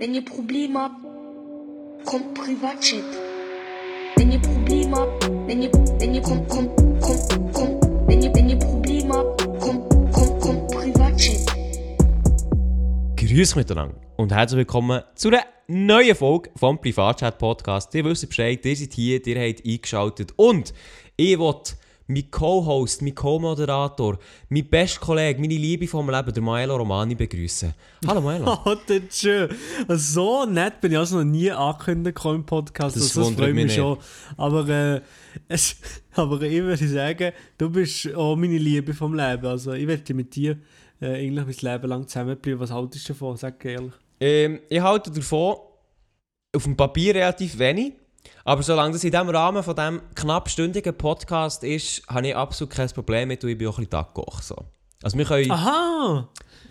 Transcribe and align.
Wenn 0.00 0.14
ihr 0.14 0.24
Probleme 0.24 0.78
habt, 0.78 0.94
kommt 2.04 2.32
Privatchat. 2.32 3.02
Wenn 4.14 4.30
ihr 4.30 4.38
Probleme 4.38 4.96
habt, 4.96 5.28
wenn 5.48 5.60
ihr, 5.60 5.72
wenn 5.72 6.14
ihr, 6.14 6.22
kommt, 6.22 6.48
kommt, 6.48 6.76
kommt, 7.00 7.52
kommt, 7.52 7.82
wenn 8.06 8.22
ihr, 8.22 8.32
wenn 8.32 8.48
ihr 8.48 8.58
Probleme 8.60 9.12
habt, 9.12 9.44
kommt, 9.58 9.90
kommt, 10.12 10.40
kommt 10.40 10.70
Privatchat. 10.70 11.52
Grüß 13.16 13.56
miteinander 13.56 13.96
und 14.16 14.32
herzlich 14.32 14.58
willkommen 14.58 15.02
zu 15.16 15.30
einer 15.30 15.42
neuen 15.66 16.14
Folge 16.14 16.50
vom 16.54 16.80
Privatchat 16.80 17.36
Podcast. 17.36 17.92
Ihr 17.96 18.04
wisst 18.04 18.28
Bescheid, 18.28 18.64
ihr 18.64 18.76
seid 18.76 18.92
hier, 18.92 19.26
ihr 19.26 19.48
habt 19.48 19.66
eingeschaltet 19.66 20.32
und 20.36 20.72
ich 21.16 21.36
wollte 21.40 21.72
mein 22.08 22.30
Co-Host, 22.30 23.02
mein 23.02 23.14
Co-Moderator, 23.14 24.18
mein 24.48 24.66
bester 24.66 25.00
Kollege, 25.00 25.38
meine 25.40 25.54
Liebe 25.54 25.86
vom 25.86 26.08
Leben, 26.08 26.32
der 26.32 26.42
Maelo 26.42 26.76
Romani 26.76 27.14
begrüßen. 27.14 27.74
Hallo 28.06 28.20
Maelo. 28.22 28.58
Oh, 28.64 28.74
das 28.86 28.96
ist 28.96 29.20
schön. 29.20 29.48
So 29.88 30.46
nett 30.46 30.80
bin 30.80 30.92
ich 30.92 30.98
also 30.98 31.18
noch 31.18 31.24
nie 31.24 31.50
angekündigt 31.50 32.18
im 32.24 32.44
Podcast. 32.44 32.96
Das 32.96 33.02
also, 33.02 33.26
wundert 33.26 33.54
mich 33.54 33.74
schon. 33.74 33.98
Aber, 34.38 34.66
äh, 34.68 35.00
es, 35.48 35.76
aber 36.14 36.40
ich 36.42 36.62
würde 36.62 36.88
sagen, 36.88 37.32
du 37.58 37.68
bist 37.68 38.14
auch 38.14 38.36
meine 38.36 38.58
Liebe 38.58 38.94
vom 38.94 39.14
Leben. 39.14 39.46
Also 39.46 39.74
ich 39.74 39.86
werde 39.86 40.14
mit 40.14 40.34
dir 40.34 40.58
äh, 41.00 41.26
eigentlich 41.26 41.62
mein 41.62 41.72
Leben 41.72 41.88
lang 41.88 42.08
zusammenbleiben. 42.08 42.60
Was 42.60 42.70
haltest 42.70 43.06
du 43.06 43.12
davon? 43.12 43.36
Sag 43.36 43.62
ehrlich. 43.66 43.92
Ähm, 44.18 44.60
ich 44.70 44.80
halte 44.80 45.10
davon 45.10 45.56
auf 46.56 46.62
dem 46.62 46.74
Papier 46.74 47.14
relativ 47.14 47.58
wenig. 47.58 47.92
Aber 48.44 48.62
solange 48.62 48.92
das 48.92 49.04
in 49.04 49.10
diesem 49.10 49.28
Rahmen 49.28 49.62
von 49.62 49.74
diesem 49.76 50.00
knappstündigen 50.14 50.94
Podcast 50.96 51.64
ist, 51.64 52.02
habe 52.08 52.28
ich 52.28 52.36
absolut 52.36 52.74
kein 52.74 52.88
Problem 52.90 53.28
mit 53.28 53.42
und 53.44 53.50
ich 53.50 53.58
bin 53.58 53.68
auch 53.68 53.72
ein 53.78 53.84
bisschen 53.84 53.90
Tagkoch. 53.90 54.40
So. 54.42 54.56
Also 55.02 55.16
wir 55.18 55.24
können, 55.24 55.50
Aha! 55.50 56.28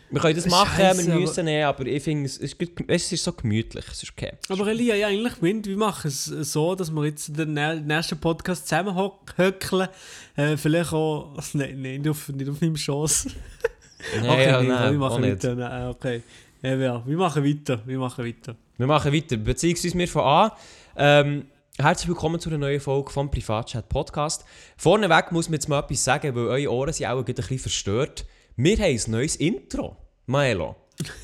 wir 0.10 0.22
können 0.22 0.36
das 0.36 0.48
machen, 0.48 0.76
Scheisse, 0.76 1.08
wir 1.08 1.16
müssen 1.16 1.46
nicht, 1.46 1.64
aber 1.64 1.86
ich 1.86 2.04
finde, 2.04 2.26
es 2.26 2.38
ist, 2.38 2.56
es 2.88 3.12
ist 3.12 3.24
so 3.24 3.32
gemütlich, 3.34 3.86
es 3.92 4.04
ist 4.04 4.12
okay. 4.12 4.34
Aber 4.50 4.68
Elia, 4.68 4.96
ja, 4.96 5.08
eigentlich 5.08 5.42
wir 5.42 5.78
machen 5.78 6.08
es 6.08 6.26
so, 6.26 6.76
dass 6.76 6.92
wir 6.92 7.06
jetzt 7.06 7.38
den 7.38 7.58
nä- 7.58 7.80
nächsten 7.82 8.20
Podcast 8.20 8.68
zusammenhöckeln. 8.68 9.88
Äh, 10.36 10.58
vielleicht 10.58 10.94
auch. 10.94 11.36
Nein, 11.54 11.82
nein, 11.82 12.02
nicht 12.02 12.10
auf, 12.10 12.30
nicht 12.30 12.50
auf 12.50 12.60
meinem 12.62 12.78
Schoss. 12.78 13.28
Nein, 14.22 14.30
Okay, 14.30 14.46
ja, 14.46 14.58
nein, 14.60 14.68
nein, 14.68 14.92
wir 14.92 15.00
machen 15.00 15.24
weiter. 15.24 15.56
Nein, 15.56 15.88
okay. 15.88 16.22
Ja, 16.62 16.76
ja, 16.76 17.04
wir 17.06 17.18
machen 17.18 17.44
weiter. 17.44 17.82
Wir 17.86 17.98
machen 17.98 18.26
weiter. 18.26 18.56
Wir 18.78 18.86
machen 18.88 19.12
weiter, 19.12 19.38
beziehungsweise 19.38 19.98
wir 19.98 20.08
von 20.08 20.24
an. 20.24 20.52
Ähm, 21.00 21.46
herzlich 21.78 22.08
willkommen 22.08 22.40
zu 22.40 22.50
einer 22.50 22.58
neuen 22.58 22.80
Folge 22.80 23.12
vom 23.12 23.30
Privatchat 23.30 23.88
Podcast. 23.88 24.44
Vorneweg 24.78 25.32
muss 25.32 25.48
man 25.48 25.54
jetzt 25.54 25.70
mal 25.70 25.80
etwas 25.80 26.04
sagen, 26.04 26.34
weil 26.36 26.48
eure 26.48 26.74
Ohren 26.74 26.92
sind 26.92 27.06
auch 27.06 27.20
ein 27.20 27.24
bisschen 27.24 27.60
verstört. 27.60 28.26
Wir 28.56 28.78
haben 28.78 29.00
ein 29.06 29.12
neues 29.12 29.36
Intro, 29.36 29.96
Maelo. 30.26 30.76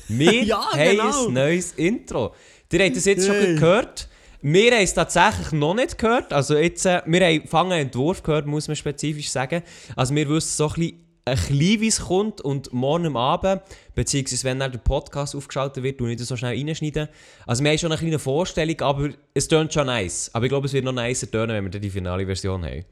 Wir 0.06 0.32
Ja, 0.44 0.64
haben 0.72 0.90
genau. 0.90 1.26
ein 1.26 1.32
neues 1.32 1.72
Intro. 1.72 2.36
Ihr 2.70 2.84
habt 2.84 2.96
das 2.96 3.04
jetzt 3.04 3.26
schon 3.26 3.36
gehört. 3.36 4.08
Wir 4.42 4.70
haben 4.70 4.84
es 4.84 4.94
tatsächlich 4.94 5.50
noch 5.50 5.74
nicht 5.74 5.98
gehört. 5.98 6.32
Also 6.32 6.56
jetzt, 6.56 6.86
äh, 6.86 7.02
wir 7.06 7.26
haben 7.26 7.48
fangen 7.48 7.72
einen 7.72 7.86
Entwurf 7.86 8.22
gehört, 8.22 8.46
muss 8.46 8.68
man 8.68 8.76
spezifisch 8.76 9.30
sagen. 9.30 9.64
Also 9.96 10.14
wir 10.14 10.28
wissen 10.28 10.56
so 10.56 10.68
ein 10.68 10.74
bisschen, 10.74 11.03
ein 11.26 11.36
bisschen 11.36 11.80
wie 11.80 11.86
es 11.86 12.00
kommt 12.00 12.40
und 12.42 12.72
morgen 12.72 13.16
Abend, 13.16 13.62
beziehungsweise 13.94 14.44
wenn 14.44 14.58
dann 14.58 14.72
der 14.72 14.78
Podcast 14.78 15.34
aufgeschaltet 15.34 15.82
wird, 15.82 16.00
und 16.00 16.20
das 16.20 16.28
so 16.28 16.36
schnell 16.36 16.56
reinschneiden. 16.56 17.08
Also 17.46 17.64
wir 17.64 17.70
haben 17.70 17.78
schon 17.78 17.92
eine 17.92 17.98
kleine 17.98 18.18
Vorstellung, 18.18 18.80
aber 18.82 19.08
es 19.32 19.48
tönt 19.48 19.72
schon 19.72 19.86
nice. 19.86 20.30
Aber 20.34 20.44
ich 20.44 20.50
glaube, 20.50 20.66
es 20.66 20.72
wird 20.74 20.84
noch 20.84 20.92
nicer 20.92 21.30
tönen, 21.30 21.56
wenn 21.56 21.64
wir 21.64 21.70
dann 21.70 21.82
die 21.82 21.90
finale 21.90 22.26
Version 22.26 22.64
haben. 22.64 22.84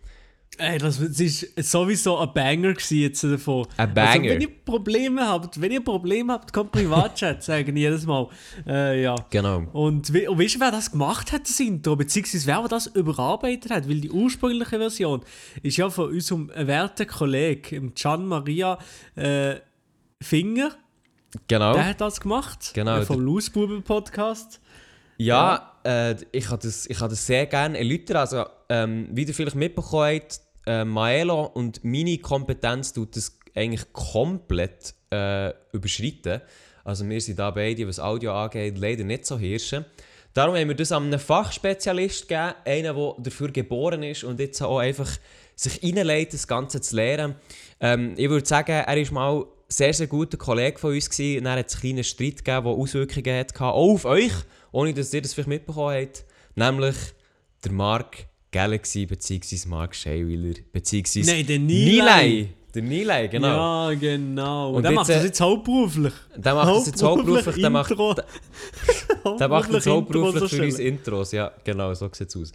Ey, 0.59 0.79
das 0.79 0.99
ist 0.99 1.55
sowieso 1.57 2.19
ein 2.19 2.33
Banger 2.35 2.75
gewesen 2.75 2.99
jetzt 2.99 3.25
davon. 3.25 3.67
Ein 3.79 3.95
Banger. 3.95 4.11
Also, 4.11 4.23
wenn 4.25 4.41
ihr 4.43 4.65
Probleme 4.65 5.27
habt, 5.27 5.61
wenn 5.61 5.73
ihr 5.73 5.83
Probleme 5.83 6.33
habt, 6.33 6.53
kommt 6.53 6.73
Privatchat, 6.73 7.43
sagen 7.43 7.75
jedes 7.75 8.05
Mal. 8.05 8.29
Äh, 8.67 9.03
ja. 9.03 9.15
Genau. 9.31 9.65
Und, 9.73 10.13
we 10.13 10.31
und 10.31 10.39
weißt 10.39 10.57
du, 10.57 10.61
wer 10.61 10.71
das 10.71 10.91
gemacht 10.91 11.33
hat, 11.33 11.49
das 11.49 11.59
Intro? 11.59 11.97
Beziehungsweise 11.97 12.47
wer 12.47 12.69
das 12.69 12.87
überarbeitet 12.89 13.71
hat? 13.71 13.89
Weil 13.89 14.03
die 14.03 14.11
ursprüngliche 14.11 14.77
Version 14.77 15.23
ist 15.63 15.79
ja 15.79 15.89
von 15.89 16.11
unserem 16.11 16.51
werten 16.55 17.07
Kollegen, 17.07 17.95
Gian 17.95 18.27
Maria 18.27 18.79
äh, 19.17 19.55
Finger. 20.21 20.73
Genau. 21.49 21.73
Der 21.73 21.87
hat 21.87 22.01
das 22.03 22.21
gemacht. 22.21 22.73
Genau, 22.75 22.99
Äh, 22.99 23.07
vom 23.07 23.25
Lausbuben 23.25 23.83
Podcast. 23.83 24.61
Ja, 25.25 25.73
Äh, 25.85 26.17
ich 26.31 26.47
kann 26.47 26.59
das, 26.63 26.87
ich 26.87 26.99
kann 26.99 27.11
das 27.11 27.27
sehr 27.27 27.47
gerne 27.47 27.79
erläutern. 27.79 28.17
Also, 28.19 28.45
ähm, 28.69 29.09
wie 29.11 29.25
ihr 29.25 29.35
vielleicht 29.35 29.57
mitbekommen 29.57 30.21
habt, 30.21 30.41
äh, 30.67 30.85
Maelo 30.85 31.47
und 31.47 31.83
meine 31.85 32.19
Kompetenz 32.19 32.93
tut 32.93 33.17
das 33.17 33.37
eigentlich 33.55 33.93
komplett 33.93 34.95
äh, 35.11 35.53
überschreiten. 35.73 36.41
Also 36.85 37.09
wir 37.09 37.21
sind 37.21 37.39
da 37.39 37.51
beide, 37.51 37.87
was 37.87 38.01
Audio 38.01 38.33
angeht, 38.33 38.79
leider 38.79 39.05
nicht 39.05 39.27
so 39.27 39.39
hirschen. 39.39 39.85
Darum 40.35 40.57
haben 40.57 40.69
wir 40.69 40.75
das 40.75 40.93
an 40.93 41.05
einen 41.05 41.19
Fachspezialist 41.19 42.29
gegeben, 42.29 42.55
einen, 42.65 42.95
der 42.95 43.15
dafür 43.19 43.51
geboren 43.51 44.03
ist 44.03 44.25
und 44.25 44.41
jetzt 44.41 44.63
auch 44.63 44.79
einfach 44.79 45.11
sich 45.55 45.83
reinlegt, 45.83 46.33
das 46.33 46.49
Ganze 46.49 46.81
zu 46.81 46.97
lernen. 46.97 47.35
Ähm, 47.81 48.15
ich 48.17 48.29
würde 48.31 48.47
sagen, 48.47 48.73
er 48.73 48.97
ist 48.97 49.13
mal 49.13 49.45
sehr, 49.69 49.93
sehr 49.93 50.07
guter 50.07 50.39
Kollege 50.39 50.79
von 50.79 50.95
uns 50.95 51.11
gewesen. 51.11 51.39
Und 51.39 51.45
dann 51.45 51.59
hat 51.59 51.73
einen 51.73 51.81
kleinen 51.81 52.05
Streit 52.05 52.45
gegeben, 52.45 52.65
der 52.65 52.73
Auswirkungen 52.73 53.39
hatte, 53.39 53.65
auch 53.65 53.93
auf 53.93 54.05
euch, 54.05 54.33
ohne 54.73 54.93
dass 54.95 55.13
ihr 55.15 55.23
das 55.23 55.35
vielleicht 55.35 55.49
mitbekommen 55.49 55.95
habt. 55.95 56.25
Nämlich 56.55 56.97
der 57.65 57.73
Mark 57.73 58.27
Galaxy 58.51 59.07
bzw. 59.07 59.69
Mark 59.69 59.95
Scheiwiller 59.95 60.55
bzw. 60.73 61.23
Nein, 61.23 61.47
der 61.47 61.59
Nilay. 61.59 62.49
Der 62.75 62.83
Nilay, 62.83 63.29
genau. 63.29 63.91
Ja, 63.91 63.99
genau. 63.99 64.73
Und 64.73 64.83
der 64.83 64.93
macht 64.93 65.09
das 65.09 65.23
äh, 65.23 65.27
jetzt 65.27 65.41
hauptberuflich. 65.41 66.13
Der 66.37 66.55
macht 66.55 66.69
das 66.75 66.87
jetzt 66.87 67.03
hauptberuflich, 67.03 67.57
der 67.57 67.71
macht, 67.71 67.91
der 69.41 69.49
macht 69.49 69.73
das 69.75 69.87
hauptberuflich 69.87 70.51
für 70.51 70.63
uns. 70.65 70.79
Intros. 70.79 71.33
Ja, 71.33 71.53
genau, 71.65 71.93
so 71.93 72.09
sieht 72.13 72.29
es 72.29 72.37
aus. 72.37 72.53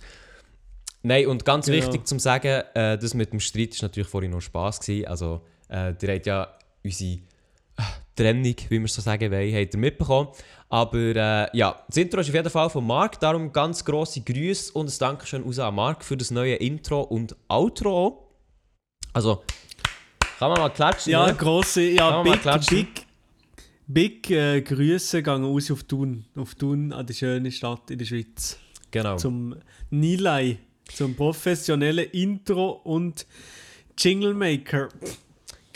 Nein, 1.03 1.27
und 1.27 1.45
ganz 1.45 1.67
Genau. 1.67 1.77
wichtig 1.77 2.07
zum 2.07 2.19
sagen, 2.19 2.63
äh, 2.73 2.97
das 2.97 3.13
mit 3.13 3.31
dem 3.31 3.39
Streit 3.39 3.79
war 3.79 3.89
natürlich 3.89 4.09
vorhin 4.09 4.31
noch 4.31 4.41
Spass. 4.41 4.79
Gewesen. 4.79 5.07
Also, 5.07 5.41
äh, 5.69 5.93
ihr 6.01 6.15
habt 6.15 6.25
ja 6.25 6.57
unsere 6.83 7.19
Trennung, 8.17 8.55
wie 8.69 8.79
wir 8.81 8.87
so 8.87 9.01
sagen 9.01 9.31
wollen, 9.31 9.55
habt 9.55 9.73
ihr 9.73 9.79
mitbekommen. 9.79 10.29
Aber 10.69 10.97
äh, 10.97 11.47
ja, 11.57 11.81
das 11.87 11.97
Intro 11.97 12.19
ist 12.19 12.27
auf 12.27 12.35
jeden 12.35 12.49
Fall 12.49 12.69
von 12.69 12.85
Marc, 12.85 13.19
darum 13.21 13.53
ganz 13.53 13.85
grosse 13.85 14.21
Grüße 14.21 14.73
und 14.73 14.89
ein 14.89 14.97
Dankeschön 14.99 15.43
raus 15.43 15.59
an 15.59 15.75
Marc 15.75 16.03
für 16.03 16.17
das 16.17 16.31
neue 16.31 16.55
Intro 16.55 17.01
und 17.01 17.35
Outro. 17.47 18.27
Also, 19.13 19.43
kann 20.39 20.49
man 20.49 20.59
mal 20.59 20.69
klatschen, 20.69 21.13
Ja, 21.13 21.27
ne? 21.27 21.35
grosse, 21.35 21.81
ja, 21.83 22.21
big, 22.21 22.41
big, 22.69 22.87
big 23.87 24.29
äh, 24.29 24.61
Grüße 24.61 25.23
gehen 25.23 25.45
aus 25.45 25.71
auf 25.71 25.83
Thun. 25.83 26.25
Auf 26.35 26.55
Thun, 26.55 26.91
an 26.91 27.05
die 27.05 27.13
schöne 27.13 27.51
Stadt 27.51 27.89
in 27.89 27.99
der 27.99 28.05
Schweiz. 28.05 28.59
Genau. 28.91 29.15
Zum 29.15 29.55
Nilay, 29.89 30.57
zum 30.93 31.15
professionellen 31.15 32.09
Intro- 32.11 32.81
und 32.83 33.25
Jinglemaker. 33.97 34.89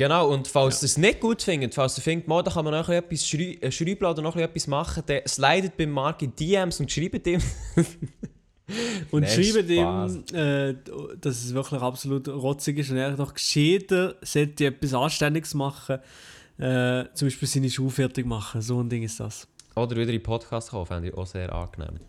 Genau, 0.02 0.30
und 0.30 0.48
falls 0.48 0.82
ihr 0.82 0.88
es 0.88 0.98
nicht 0.98 1.20
gut 1.20 1.44
findet, 1.44 1.76
falls 1.76 1.96
ihr 1.96 2.02
findet, 2.02 2.28
mal, 2.28 2.42
da 2.42 2.50
kann 2.50 2.66
man 2.66 2.74
noch 2.74 2.90
etwas 2.90 3.28
schrei 3.28 3.60
äh, 3.62 3.72
schreiben 3.72 4.04
oder 4.04 4.24
noch 4.24 4.36
etwas 4.36 4.66
machen, 4.66 5.04
dann 5.06 5.22
slidet 5.28 5.78
beim 5.78 5.92
Mark 5.92 6.24
in 6.24 6.36
DMs 6.36 6.80
und 6.80 6.92
schreibt 6.92 7.28
ihm. 7.28 7.40
Und 9.12 9.22
Nein, 9.22 9.44
schreibt 9.44 9.70
ihm, 9.70 10.24
äh, 10.34 10.74
dass 11.20 11.44
es 11.44 11.54
wirklich 11.54 11.82
absolut 11.82 12.28
rotzig 12.30 12.80
ist 12.80 12.90
und 12.90 12.98
er 12.98 13.12
doch 13.12 13.34
gescheiter 13.34 14.16
sollte 14.22 14.68
etwas 14.68 14.94
Anständiges 14.94 15.54
machen. 15.54 16.00
Äh, 16.58 17.06
zum 17.14 17.28
Beispiel 17.28 17.48
seine 17.48 17.70
Schuhe 17.70 17.92
fertig 17.92 18.26
machen. 18.26 18.62
So 18.62 18.82
ein 18.82 18.90
Ding 18.90 19.04
ist 19.04 19.20
das. 19.20 19.48
Oder 19.76 19.98
wieder 19.98 20.14
in 20.14 20.24
Podcast 20.24 20.72
kommen, 20.72 20.86
fände 20.88 21.10
ich 21.10 21.14
auch 21.14 21.28
sehr 21.28 21.54
angenehm. 21.54 22.00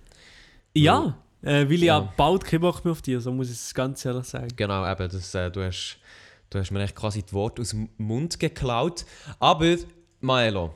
Ja, 0.74 1.19
äh, 1.42 1.66
weil 1.66 1.72
ich 1.72 1.80
Ja. 1.82 1.98
ja 1.98 2.12
bald 2.16 2.44
keinen 2.44 2.60
Bock 2.60 2.84
mehr 2.84 2.92
auf 2.92 3.03
dich, 3.03 3.20
so 3.20 3.32
muss 3.32 3.48
ich 3.48 3.56
es 3.56 3.74
ganz 3.74 4.03
ehrlich 4.06 4.24
sagen. 4.24 4.48
Genau, 4.56 4.91
eben, 4.91 5.10
das, 5.10 5.34
äh, 5.34 5.50
du, 5.50 5.62
hast, 5.66 5.98
du 6.53 6.59
hast 6.59 6.71
mir 6.71 6.83
echt 6.83 6.95
quasi 6.95 7.23
die 7.23 7.33
Worte 7.33 7.63
aus 7.63 7.71
dem 7.71 7.89
Mund 7.97 8.39
geklaut. 8.39 9.05
Aber, 9.39 9.77
Maelo, 10.21 10.75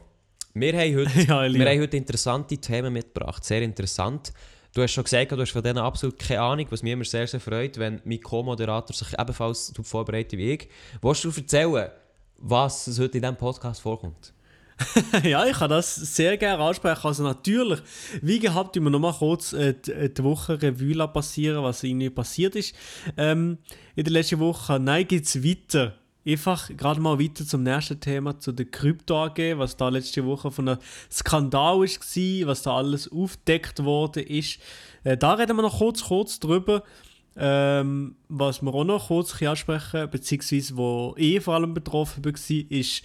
wir 0.55 0.73
haben 0.73 0.97
heute, 0.97 1.21
Ja, 1.29 1.53
wir 1.53 1.69
haben 1.69 1.81
heute 1.81 1.97
interessante 1.97 2.57
Themen 2.57 2.93
mitgebracht. 2.93 3.45
Sehr 3.45 3.63
interessant. 3.63 4.33
Du 4.73 4.83
hast 4.83 4.93
schon 4.93 5.05
gesagt, 5.05 5.33
du 5.33 5.41
hast 5.41 5.53
von 5.53 5.63
denen 5.63 5.79
absolut 5.79 6.19
keine 6.19 6.41
Ahnung, 6.41 6.67
was 6.71 6.83
mich 6.83 6.93
immer 6.93 7.05
sehr, 7.05 7.27
sehr 7.27 7.41
freut, 7.41 7.79
wenn 7.79 8.01
mein 8.05 8.21
Co-Moderator 8.21 8.95
sich 8.95 9.19
ebenfalls 9.19 9.73
darauf 9.73 9.87
vorbereitet 9.87 10.39
wie 10.39 10.53
ich. 10.53 10.69
Willst 11.01 11.25
du 11.25 11.31
erzählen, 11.31 11.91
was 12.39 12.87
heute 12.99 13.19
in 13.19 13.23
diesem 13.23 13.37
Podcast 13.37 13.81
vorkommt? 13.81 14.33
ja, 15.25 15.47
ich 15.47 15.57
kann 15.57 15.71
das 15.71 15.95
sehr 15.97 16.37
gerne 16.37 16.63
ansprechen. 16.63 17.07
Also 17.07 17.23
natürlich, 17.23 17.81
wie 18.21 18.39
gehabt, 18.39 18.77
wir 18.77 18.91
nochmal 18.91 19.15
kurz 19.15 19.53
äh, 19.53 19.75
die, 19.75 19.93
äh, 19.93 20.11
die 20.11 20.23
Woche 20.23 20.61
Revue 20.61 21.09
passieren, 21.09 21.63
was 21.63 21.83
irgendwie 21.83 22.11
passiert 22.11 22.57
ist. 22.57 22.75
Ähm, 23.17 23.59
in 23.95 24.05
der 24.05 24.13
letzten 24.13 24.39
Woche, 24.39 24.79
nein, 24.79 25.09
geht 25.09 25.25
es 25.25 25.43
weiter. 25.43 25.95
Einfach 26.27 26.69
gerade 26.77 27.01
mal 27.01 27.19
weiter 27.21 27.47
zum 27.47 27.63
nächsten 27.63 28.01
Thema, 28.01 28.39
zu 28.39 28.53
der 28.53 28.67
Krypto 28.67 29.25
AG, 29.25 29.39
was 29.57 29.77
da 29.77 29.89
letzte 29.89 30.27
Woche 30.27 30.51
von 30.51 30.69
einem 30.69 30.81
Skandal 31.11 31.79
war, 31.79 32.47
was 32.49 32.63
da 32.63 32.77
alles 32.77 33.11
aufgedeckt 33.11 33.83
worden 33.83 34.25
ist. 34.25 34.59
Äh, 35.05 35.17
da 35.17 35.35
reden 35.35 35.57
wir 35.57 35.63
noch 35.63 35.79
kurz, 35.79 36.05
kurz 36.05 36.39
drüber. 36.39 36.83
Ähm, 37.39 38.17
was 38.29 38.63
wir 38.63 38.75
auch 38.75 38.85
noch 38.85 39.09
kurz 39.09 39.41
ansprechen, 39.43 40.11
beziehungsweise 40.11 40.77
wo 40.77 41.15
ich 41.19 41.43
vor 41.43 41.55
allem 41.55 41.75
betroffen 41.75 42.25
war, 42.25 42.33
ist 42.71 43.03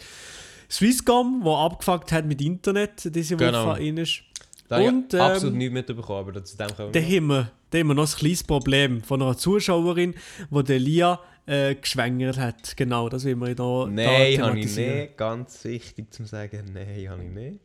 Swisscom, 0.71 1.41
wo 1.44 1.56
abgefuckt 1.56 2.12
hat 2.12 2.25
mit 2.25 2.41
Internet 2.41 3.13
diese 3.13 3.35
Woche 3.35 3.45
Genau. 3.47 3.71
rein 3.71 3.97
ist. 3.97 4.21
Da 4.69 4.79
Und, 4.79 5.13
ähm, 5.13 5.19
absolut 5.19 5.56
nichts 5.56 5.73
mitbekommen, 5.73 6.29
aber 6.29 6.44
zu 6.45 6.56
dem 6.56 6.68
kommen 6.75 6.91
Da 6.94 7.00
wir 7.01 7.01
noch. 7.01 7.15
haben, 7.18 7.27
wir, 7.27 7.51
da 7.71 7.77
haben 7.79 7.88
wir 7.88 7.94
noch 7.94 8.09
ein 8.13 8.18
kleines 8.18 8.44
Problem 8.44 9.01
von 9.01 9.21
einer 9.21 9.38
Zuschauerin, 9.38 10.15
die 10.50 10.63
der 10.63 10.79
Lia 10.79 11.19
äh, 11.45 11.75
geschwängert 11.75 12.38
hat. 12.38 12.77
Genau, 12.77 13.09
das 13.09 13.25
will 13.25 13.35
wir 13.35 13.53
da 13.53 13.88
Nein, 13.89 14.38
da 14.38 14.47
habe 14.47 14.59
ich 14.59 14.73
nicht. 14.75 15.18
Ganz 15.18 15.63
wichtig 15.65 16.13
zu 16.13 16.23
sagen, 16.25 16.71
nein, 16.74 17.09
habe 17.09 17.24
ich 17.24 17.29
nicht. 17.31 17.59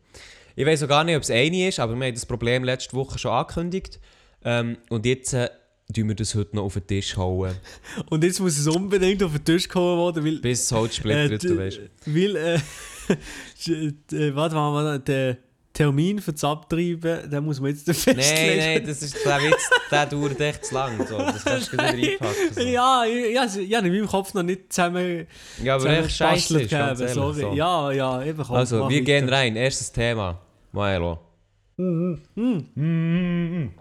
Ich 0.57 0.65
weiß 0.65 0.83
auch 0.83 0.87
gar 0.89 1.03
nicht, 1.05 1.15
ob 1.15 1.21
es 1.21 1.31
eine 1.31 1.69
ist, 1.69 1.79
aber 1.79 1.95
wir 1.95 2.07
haben 2.07 2.13
das 2.13 2.25
Problem 2.25 2.63
letzte 2.65 2.93
Woche 2.97 3.17
schon 3.19 3.31
angekündigt. 3.31 3.99
Ähm, 4.43 4.77
und 4.89 5.05
jetzt 5.05 5.33
äh, 5.33 5.49
tun 5.95 6.09
wir 6.09 6.15
das 6.15 6.35
heute 6.35 6.55
noch 6.57 6.63
auf 6.63 6.73
den 6.73 6.87
Tisch 6.87 7.15
hauen, 7.15 7.53
Und 8.09 8.23
jetzt 8.23 8.39
muss 8.41 8.57
es 8.57 8.67
unbedingt 8.67 9.23
auf 9.23 9.31
den 9.31 9.45
Tisch 9.45 9.69
gehauen 9.69 10.13
werden, 10.15 10.25
weil... 10.25 10.39
bis 10.41 10.67
das 10.67 10.77
Holz 10.77 10.95
splittert, 10.97 11.43
äh, 11.43 11.47
du 11.47 11.57
weißt. 11.57 11.79
Weil, 12.05 12.35
äh, 12.35 12.55
äh, 12.55 12.59
warte 14.35 14.55
mal, 14.55 14.99
der 14.99 15.37
Termin 15.73 16.19
für 16.19 16.31
das 16.33 16.43
Abtreiben, 16.43 17.29
den 17.29 17.43
muss 17.43 17.59
man 17.59 17.69
jetzt 17.69 17.85
festlegen. 17.85 18.17
Nein, 18.57 18.57
nein, 18.57 18.83
das 18.87 19.03
ist, 19.03 19.15
der 19.23 19.37
Witz, 19.41 19.69
der 19.91 20.05
dauert 20.07 20.41
echt 20.41 20.65
zu 20.65 20.73
lang. 20.73 21.05
So. 21.05 21.17
Das 21.19 21.45
kannst 21.45 21.71
du 21.71 21.77
gleich 21.77 21.95
wieder 21.97 22.11
einpacken. 22.13 22.53
So. 22.55 22.61
Ja, 22.61 23.03
ich, 23.05 23.33
ja, 23.35 23.45
ich 23.45 23.75
habe 23.75 23.87
in 23.87 23.93
meinem 23.93 24.07
Kopf 24.07 24.33
noch 24.33 24.41
nicht 24.41 24.73
zusammen, 24.73 25.27
Ja, 25.63 25.75
aber 25.75 25.83
zusammen 25.83 26.03
echt 26.05 26.15
scheiße 26.17 26.61
ist, 26.61 26.71
ganz 26.71 26.99
gegeben, 26.99 27.09
ehrlich. 27.21 27.35
sorry. 27.35 27.41
So. 27.41 27.53
Ja, 27.53 27.91
ja, 27.91 28.23
eben 28.23 28.43
komm, 28.43 28.55
Also, 28.55 28.89
wir 28.89 29.01
gehen 29.01 29.27
weiter. 29.27 29.35
rein. 29.37 29.55
Erstes 29.55 29.91
Thema. 29.91 30.41
Maelo. 30.71 31.19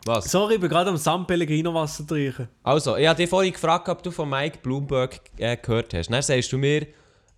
Was? 0.05 0.31
Sorry, 0.31 0.55
ich 0.57 0.61
bin 0.61 0.69
gerade 0.69 0.91
am 0.91 0.99
San 0.99 1.27
Pellegrino 1.27 1.73
Wasser 1.73 2.07
trinken. 2.07 2.47
Also, 2.63 2.97
ich 2.99 3.07
habe 3.07 3.17
dich 3.17 3.31
vorhin 3.31 3.53
gefragt, 3.55 3.89
ob 3.89 4.03
du 4.03 4.11
von 4.11 4.29
Mike 4.29 4.59
Bloomberg 4.63 5.19
äh, 5.39 5.57
gehört 5.57 5.95
hast. 5.95 6.11
Dann 6.11 6.21
sagst 6.21 6.53
du 6.53 6.59
mir, 6.59 6.87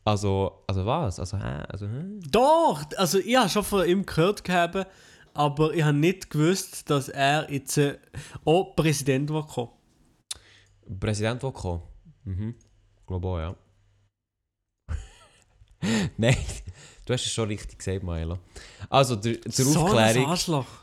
also, 0.09 0.65
also 0.67 0.87
was? 0.87 1.19
Also, 1.19 1.37
hä? 1.37 1.63
Also, 1.69 1.87
hä? 1.87 2.05
Doch, 2.31 2.85
also 2.97 3.19
ich 3.19 3.37
habe 3.37 3.49
schon 3.49 3.65
von 3.65 3.87
ihm 3.87 4.07
gehört 4.07 4.43
gehabt, 4.43 4.87
aber 5.35 5.75
ich 5.75 5.83
habe 5.83 5.97
nicht 5.97 6.31
gewusst, 6.31 6.89
dass 6.89 7.09
er 7.09 7.51
jetzt 7.53 7.77
äh, 7.77 7.99
auch 8.45 8.75
Präsident 8.75 9.31
kommen. 9.31 9.71
Präsident 10.99 11.43
kommen. 11.43 11.83
Mhm. 12.25 12.55
Glaube 13.07 13.29
auch, 13.29 13.39
ja. 13.39 13.57
Nein, 16.17 16.37
du 17.05 17.13
hast 17.13 17.27
es 17.27 17.33
schon 17.33 17.49
richtig 17.49 17.79
gesagt, 17.79 18.03
Maelo. 18.03 18.39
Also, 18.89 19.17
der, 19.17 19.37
So 19.47 19.81
Aufklärung. 19.81 20.37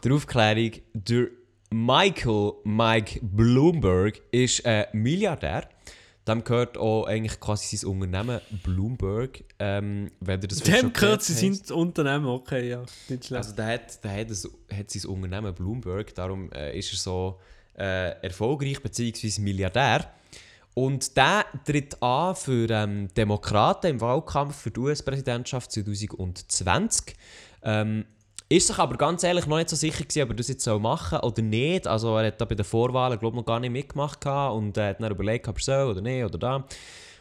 Der 0.04 0.14
Aufklärung, 0.14 0.72
der 0.94 1.28
Michael 1.72 2.54
Mike 2.64 3.20
Bloomberg 3.24 4.22
ist 4.32 4.66
ein 4.66 4.86
Milliardär. 4.94 5.68
Dem 6.28 6.44
gehört 6.44 6.78
auch 6.78 7.06
eigentlich 7.06 7.40
quasi 7.40 7.78
sein 7.78 7.90
Unternehmen 7.90 8.42
Bloomberg. 8.64 9.44
Ähm, 9.60 10.12
wenn 10.20 10.42
ihr 10.42 10.48
das 10.48 10.60
Dem 10.60 10.92
gehört 10.92 11.22
sein 11.22 11.60
Unternehmen, 11.72 12.26
okay, 12.26 12.70
ja, 12.70 12.84
nicht 13.10 13.26
schlecht. 13.26 13.44
Also 13.44 13.56
der 13.56 13.68
hat, 13.68 14.04
der 14.04 14.12
hat, 14.12 14.30
ein, 14.30 14.78
hat 14.80 14.92
sein 14.92 15.06
Unternehmen 15.06 15.54
Bloomberg, 15.54 16.16
darum 16.16 16.52
äh, 16.52 16.78
ist 16.78 16.92
er 16.94 16.98
so 16.98 17.40
äh, 17.78 18.22
erfolgreich 18.22 18.82
bzw. 18.82 19.40
Milliardär. 19.42 20.12
Und 20.74 21.16
der 21.16 21.46
tritt 21.66 22.02
an 22.02 22.36
für 22.36 22.70
ähm, 22.70 23.08
Demokraten 23.16 23.88
im 23.88 24.02
Wahlkampf 24.02 24.58
für 24.58 24.72
die 24.72 24.80
US-Präsidentschaft 24.80 25.72
2020. 25.72 27.16
Ähm, 27.64 28.06
ist 28.50 28.68
sich 28.68 28.78
aber 28.78 28.96
ganz 28.98 29.24
ehrlich 29.24 29.48
noch 29.48 29.58
nicht 29.58 29.70
so 29.70 29.76
sicher 29.76 30.04
gewesen, 30.04 30.24
ob 30.24 30.30
er 30.30 30.36
das 30.36 30.48
jetzt 30.48 30.64
soll 30.64 30.80
machen 30.80 31.20
oder 31.20 31.42
nicht. 31.42 31.88
Also 31.88 32.16
er 32.18 32.28
hat 32.28 32.40
da 32.40 32.46
bei 32.46 32.56
den 32.56 32.66
Vorwahlen 32.66 33.18
glaube 33.20 33.38
noch 33.38 33.46
gar 33.46 33.60
nicht 33.60 33.72
mitgemacht 33.72 34.22
gehabt 34.22 34.56
und 34.56 34.78
er 34.78 34.90
hat 34.90 35.02
dann 35.02 35.12
überlegt, 35.12 35.48
ob 35.48 35.58
er 35.58 35.64
soll 35.64 35.92
oder 35.92 36.02
nicht 36.02 36.24
oder 36.24 36.38
da. 36.38 36.56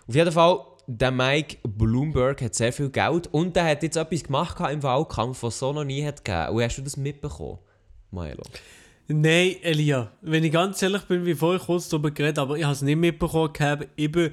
Auf 0.07 0.15
jeden 0.15 0.33
Fall, 0.33 0.61
der 0.87 1.11
Mike 1.11 1.59
Bloomberg 1.67 2.43
hat 2.43 2.55
sehr 2.55 2.73
viel 2.73 2.91
Geld 2.91 3.27
und 3.33 3.57
der 3.57 3.65
hat 3.65 3.83
jetzt 3.83 3.97
etwas 3.97 4.23
gemacht 4.23 4.59
im 4.71 4.83
Wahlkampf, 4.83 5.43
was 5.43 5.55
es 5.55 5.61
so 5.61 5.73
noch 5.73 5.85
nie 5.85 6.05
hat 6.05 6.25
gegeben. 6.25 6.57
Und 6.57 6.63
hast 6.63 6.77
du 6.77 6.83
das 6.83 6.97
mitbekommen, 6.99 7.59
Milo? 8.11 8.43
Nein, 9.09 9.57
Elia, 9.63 10.13
wenn 10.23 10.45
ich 10.45 10.53
ganz 10.53 10.81
ehrlich 10.83 11.03
bin, 11.03 11.25
wie 11.25 11.35
vorhin 11.35 11.61
kurz 11.61 11.89
darüber 11.89 12.11
geredet, 12.11 12.39
aber 12.39 12.57
ich 12.57 12.65
habe 12.65 12.73
es 12.73 12.83
nicht 12.83 12.97
mitbekommen 12.97 13.53
gehabt, 13.53 13.89
ich 13.97 14.15
war 14.15 14.31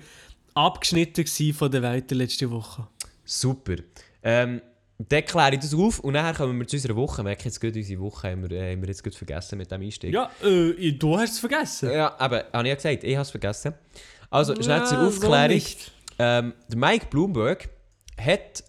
abgeschnitten 0.54 1.26
von 1.54 1.72
der 1.72 1.82
Welt 1.82 2.12
letzte 2.12 2.52
Woche. 2.52 2.88
Super. 3.24 3.76
Ähm, 4.24 4.62
dann 5.10 5.26
kläre 5.26 5.54
ich 5.54 5.60
das 5.62 5.74
auf 5.74 6.00
und 6.00 6.14
nachher 6.14 6.34
kommen 6.34 6.60
wir 6.60 6.68
zu 6.68 6.76
unserer 6.76 6.96
Woche. 6.96 7.24
Merke 7.24 7.46
jetzt 7.46 7.62
gut, 7.62 7.76
unsere 7.76 8.02
Woche 8.02 8.30
haben 8.32 8.50
wir, 8.50 8.58
äh, 8.58 8.74
haben 8.74 8.82
wir 8.82 8.90
jetzt 8.90 9.04
gut 9.04 9.16
vergessen 9.16 9.58
mit 9.58 9.72
dem 9.72 9.82
Einstieg. 9.82 10.14
Ja, 10.14 10.30
äh, 10.44 10.92
du 10.92 11.18
hast 11.18 11.34
es 11.34 11.40
vergessen. 11.40 11.92
Ja, 11.92 12.16
aber 12.20 12.46
habe 12.52 12.64
ich 12.64 12.70
ja 12.70 12.76
gesagt, 12.76 13.04
ich 13.04 13.16
habe 13.16 13.22
es 13.24 13.32
vergessen. 13.32 13.74
Also, 14.30 14.54
schnell 14.56 14.80
Ja, 14.80 14.86
zur 14.86 14.98
so 15.00 15.08
Aufklärung. 15.08 15.48
nicht. 15.56 15.92
ähm, 16.20 16.54
der 16.70 16.78
Mike 16.78 17.08
Bloomberg 17.10 17.70
hat 18.20 18.64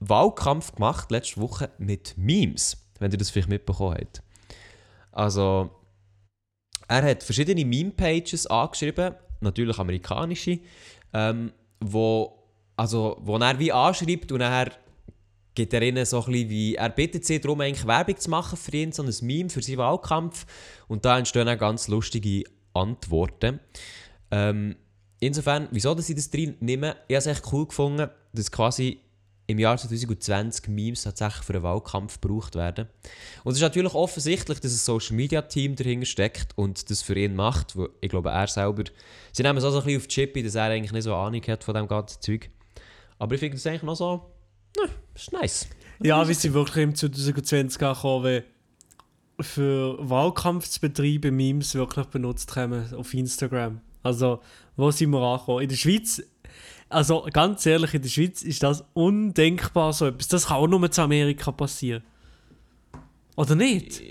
Wahlkampf 0.00 0.72
gemacht 0.74 1.10
letzte 1.10 1.40
Woche 1.40 1.70
mit 1.78 2.14
Memes, 2.16 2.76
wenn 2.98 3.10
ihr 3.12 3.18
das 3.18 3.30
vielleicht 3.30 3.48
mitbekommen 3.48 3.96
habt. 4.00 4.22
Also, 5.12 5.70
er 6.88 7.02
hat 7.02 7.22
verschiedene 7.22 7.64
Meme-Pages 7.64 8.46
angeschrieben, 8.46 9.14
natürlich 9.40 9.78
amerikanische, 9.78 10.58
ähm, 11.12 11.52
wo, 11.80 12.38
also, 12.76 13.16
wo 13.20 13.36
er 13.38 13.58
wie 13.58 13.72
anschreibt 13.72 14.32
und 14.32 14.40
er 14.40 14.72
gibt 15.54 15.74
er 15.74 15.82
ihnen 15.82 16.04
so 16.04 16.24
ein 16.24 16.32
wie, 16.32 16.74
er 16.76 16.88
bittet 16.88 17.24
sie 17.24 17.40
darum, 17.40 17.60
eigentlich 17.60 17.86
Werbung 17.86 18.16
zu 18.16 18.30
machen 18.30 18.56
für 18.56 18.76
ihn, 18.76 18.92
so 18.92 19.02
ein 19.02 19.12
Meme 19.22 19.50
für 19.50 19.62
seinen 19.62 19.78
Wahlkampf. 19.78 20.46
Und 20.88 21.04
da 21.04 21.18
entstehen 21.18 21.48
auch 21.48 21.58
ganz 21.58 21.88
lustige 21.88 22.44
Antworten. 22.72 23.60
Ähm, 24.30 24.76
insofern, 25.20 25.68
wieso 25.70 25.94
dass 25.94 26.08
ich 26.08 26.16
das 26.16 26.30
drin 26.30 26.56
nehme, 26.60 26.96
ich 27.08 27.16
habe 27.16 27.18
es 27.18 27.26
echt 27.26 27.52
cool 27.52 27.66
gefunden, 27.66 28.08
dass 28.32 28.50
quasi 28.50 29.00
im 29.46 29.58
Jahr 29.58 29.76
2020 29.76 30.68
Memes 30.68 31.02
tatsächlich 31.02 31.44
für 31.44 31.54
einen 31.54 31.62
Wahlkampf 31.62 32.20
gebraucht 32.20 32.54
werden. 32.54 32.88
Und 33.44 33.52
es 33.52 33.58
ist 33.58 33.62
natürlich 33.62 33.92
offensichtlich, 33.92 34.60
dass 34.60 34.72
ein 34.72 34.76
Social 34.76 35.16
Media 35.16 35.42
Team 35.42 35.76
dahinter 35.76 36.06
steckt 36.06 36.56
und 36.56 36.88
das 36.90 37.02
für 37.02 37.16
ihn 37.18 37.34
macht, 37.34 37.76
wo 37.76 37.88
ich 38.00 38.08
glaube, 38.08 38.30
er 38.30 38.46
selber, 38.46 38.84
sie 39.32 39.42
nehmen 39.42 39.58
es 39.58 39.64
auch 39.64 39.72
so 39.72 39.78
ein 39.78 39.84
bisschen 39.84 40.00
auf 40.00 40.06
die 40.06 40.14
Chippy, 40.14 40.42
dass 40.42 40.54
er 40.54 40.64
eigentlich 40.64 40.92
nicht 40.92 41.04
so 41.04 41.14
Ahnung 41.14 41.42
hat 41.42 41.64
von 41.64 41.74
dem 41.74 41.88
ganzen 41.88 42.22
Zeug. 42.22 42.50
Aber 43.18 43.34
ich 43.34 43.40
finde 43.40 43.56
das 43.56 43.66
eigentlich 43.66 43.82
noch 43.82 43.96
so, 43.96 44.32
na, 44.76 44.84
ist 45.14 45.32
nice. 45.32 45.68
Ja, 46.02 46.26
wie 46.28 46.34
sie 46.34 46.52
wirklich 46.52 46.82
im 46.82 46.94
2020 46.94 47.78
gekommen, 47.78 48.42
für 49.40 49.96
Wahlkampf 49.98 50.68
zu 50.68 50.80
betreiben 50.80 51.36
Memes 51.36 51.74
wirklich 51.74 52.06
benutzt 52.06 52.54
haben 52.56 52.92
auf 52.94 53.14
Instagram. 53.14 53.80
Also, 54.02 54.40
wo 54.76 54.90
sind 54.90 55.10
wir 55.10 55.20
angekommen? 55.20 55.62
In 55.62 55.68
der 55.68 55.76
Schweiz, 55.76 56.22
also 56.88 57.26
ganz 57.32 57.64
ehrlich, 57.66 57.94
in 57.94 58.02
der 58.02 58.08
Schweiz 58.08 58.42
ist 58.42 58.62
das 58.62 58.84
undenkbar 58.94 59.92
so 59.92 60.06
etwas. 60.06 60.28
Das 60.28 60.46
kann 60.46 60.56
auch 60.58 60.66
nur 60.66 60.90
zu 60.90 61.02
Amerika 61.02 61.52
passieren. 61.52 62.02
Oder 63.36 63.54
nicht? 63.54 64.02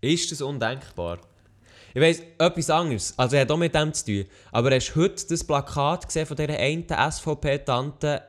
Ist 0.00 0.32
das 0.32 0.40
undenkbar? 0.42 1.18
Ich 1.94 2.00
weiss, 2.00 2.22
etwas 2.38 2.70
anderes. 2.70 3.14
Also, 3.18 3.36
er 3.36 3.42
hat 3.42 3.50
auch 3.50 3.58
mit 3.58 3.74
dem 3.74 3.92
zu 3.92 4.06
tun. 4.06 4.24
Aber 4.50 4.74
hast 4.74 4.92
du 4.94 5.02
heute 5.02 5.26
das 5.28 5.44
Plakat 5.44 6.06
gesehen 6.06 6.26
von 6.26 6.36
dieser 6.36 6.58
einen 6.58 6.86
SVP-Tante 6.88 8.22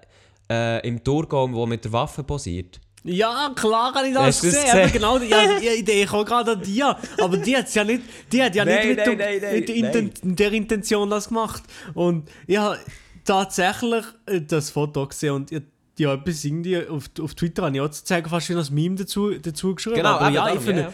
äh, 0.53 0.87
im 0.87 1.03
Thurgau, 1.03 1.47
die 1.47 1.69
mit 1.69 1.83
der 1.85 1.91
Waffe 1.93 2.23
posiert? 2.23 2.79
Ja, 3.05 3.51
klar 3.53 3.93
habe 3.93 4.07
ich 4.07 4.13
das 4.13 4.39
du 4.39 4.47
das 4.47 4.55
gesehen. 4.55 4.71
gesehen? 4.71 4.91
Genau, 4.93 5.17
ja, 5.17 5.59
ja, 5.59 5.71
ich 5.73 5.83
denke 5.83 6.13
auch 6.15 6.25
gerade 6.25 6.51
an 6.53 6.61
die. 6.61 6.81
Aber 6.83 7.37
die 7.37 7.57
hat 7.57 7.73
ja 7.73 7.83
nicht, 7.83 8.01
die 8.31 8.41
hat 8.41 8.55
ja 8.55 8.63
Nein, 8.63 8.87
nicht 8.87 8.87
mit, 8.87 8.97
nein, 8.97 9.09
dem- 9.09 9.41
nein, 9.41 9.53
mit 9.55 9.67
der, 9.67 9.75
Inten 9.75 10.35
der 10.35 10.51
Intention 10.53 11.09
das 11.09 11.27
gemacht. 11.27 11.63
Und 11.93 12.29
ich 12.47 12.57
habe 12.57 12.79
tatsächlich 13.25 14.05
äh, 14.25 14.41
das 14.41 14.69
Foto 14.69 15.05
gesehen 15.07 15.33
und 15.33 15.51
ich, 15.51 15.63
ja, 15.99 16.13
etwas 16.13 16.43
irgendwie 16.45 16.87
auf, 16.87 17.05
auf 17.21 17.35
Twitter 17.35 17.63
habe 17.63 17.75
ich 17.75 17.81
auch 17.81 17.89
zu 17.89 18.03
zeigen, 18.05 18.29
fast 18.29 18.49
wie 18.49 18.55
ein 18.55 18.73
Meme 18.73 18.95
dazu, 18.95 19.31
dazu 19.37 19.75
geschrieben. 19.75 19.97
Genau, 19.97 20.15
aber 20.15 20.29
ja, 20.29 20.53
ich 20.53 20.61
finde, 20.61 20.93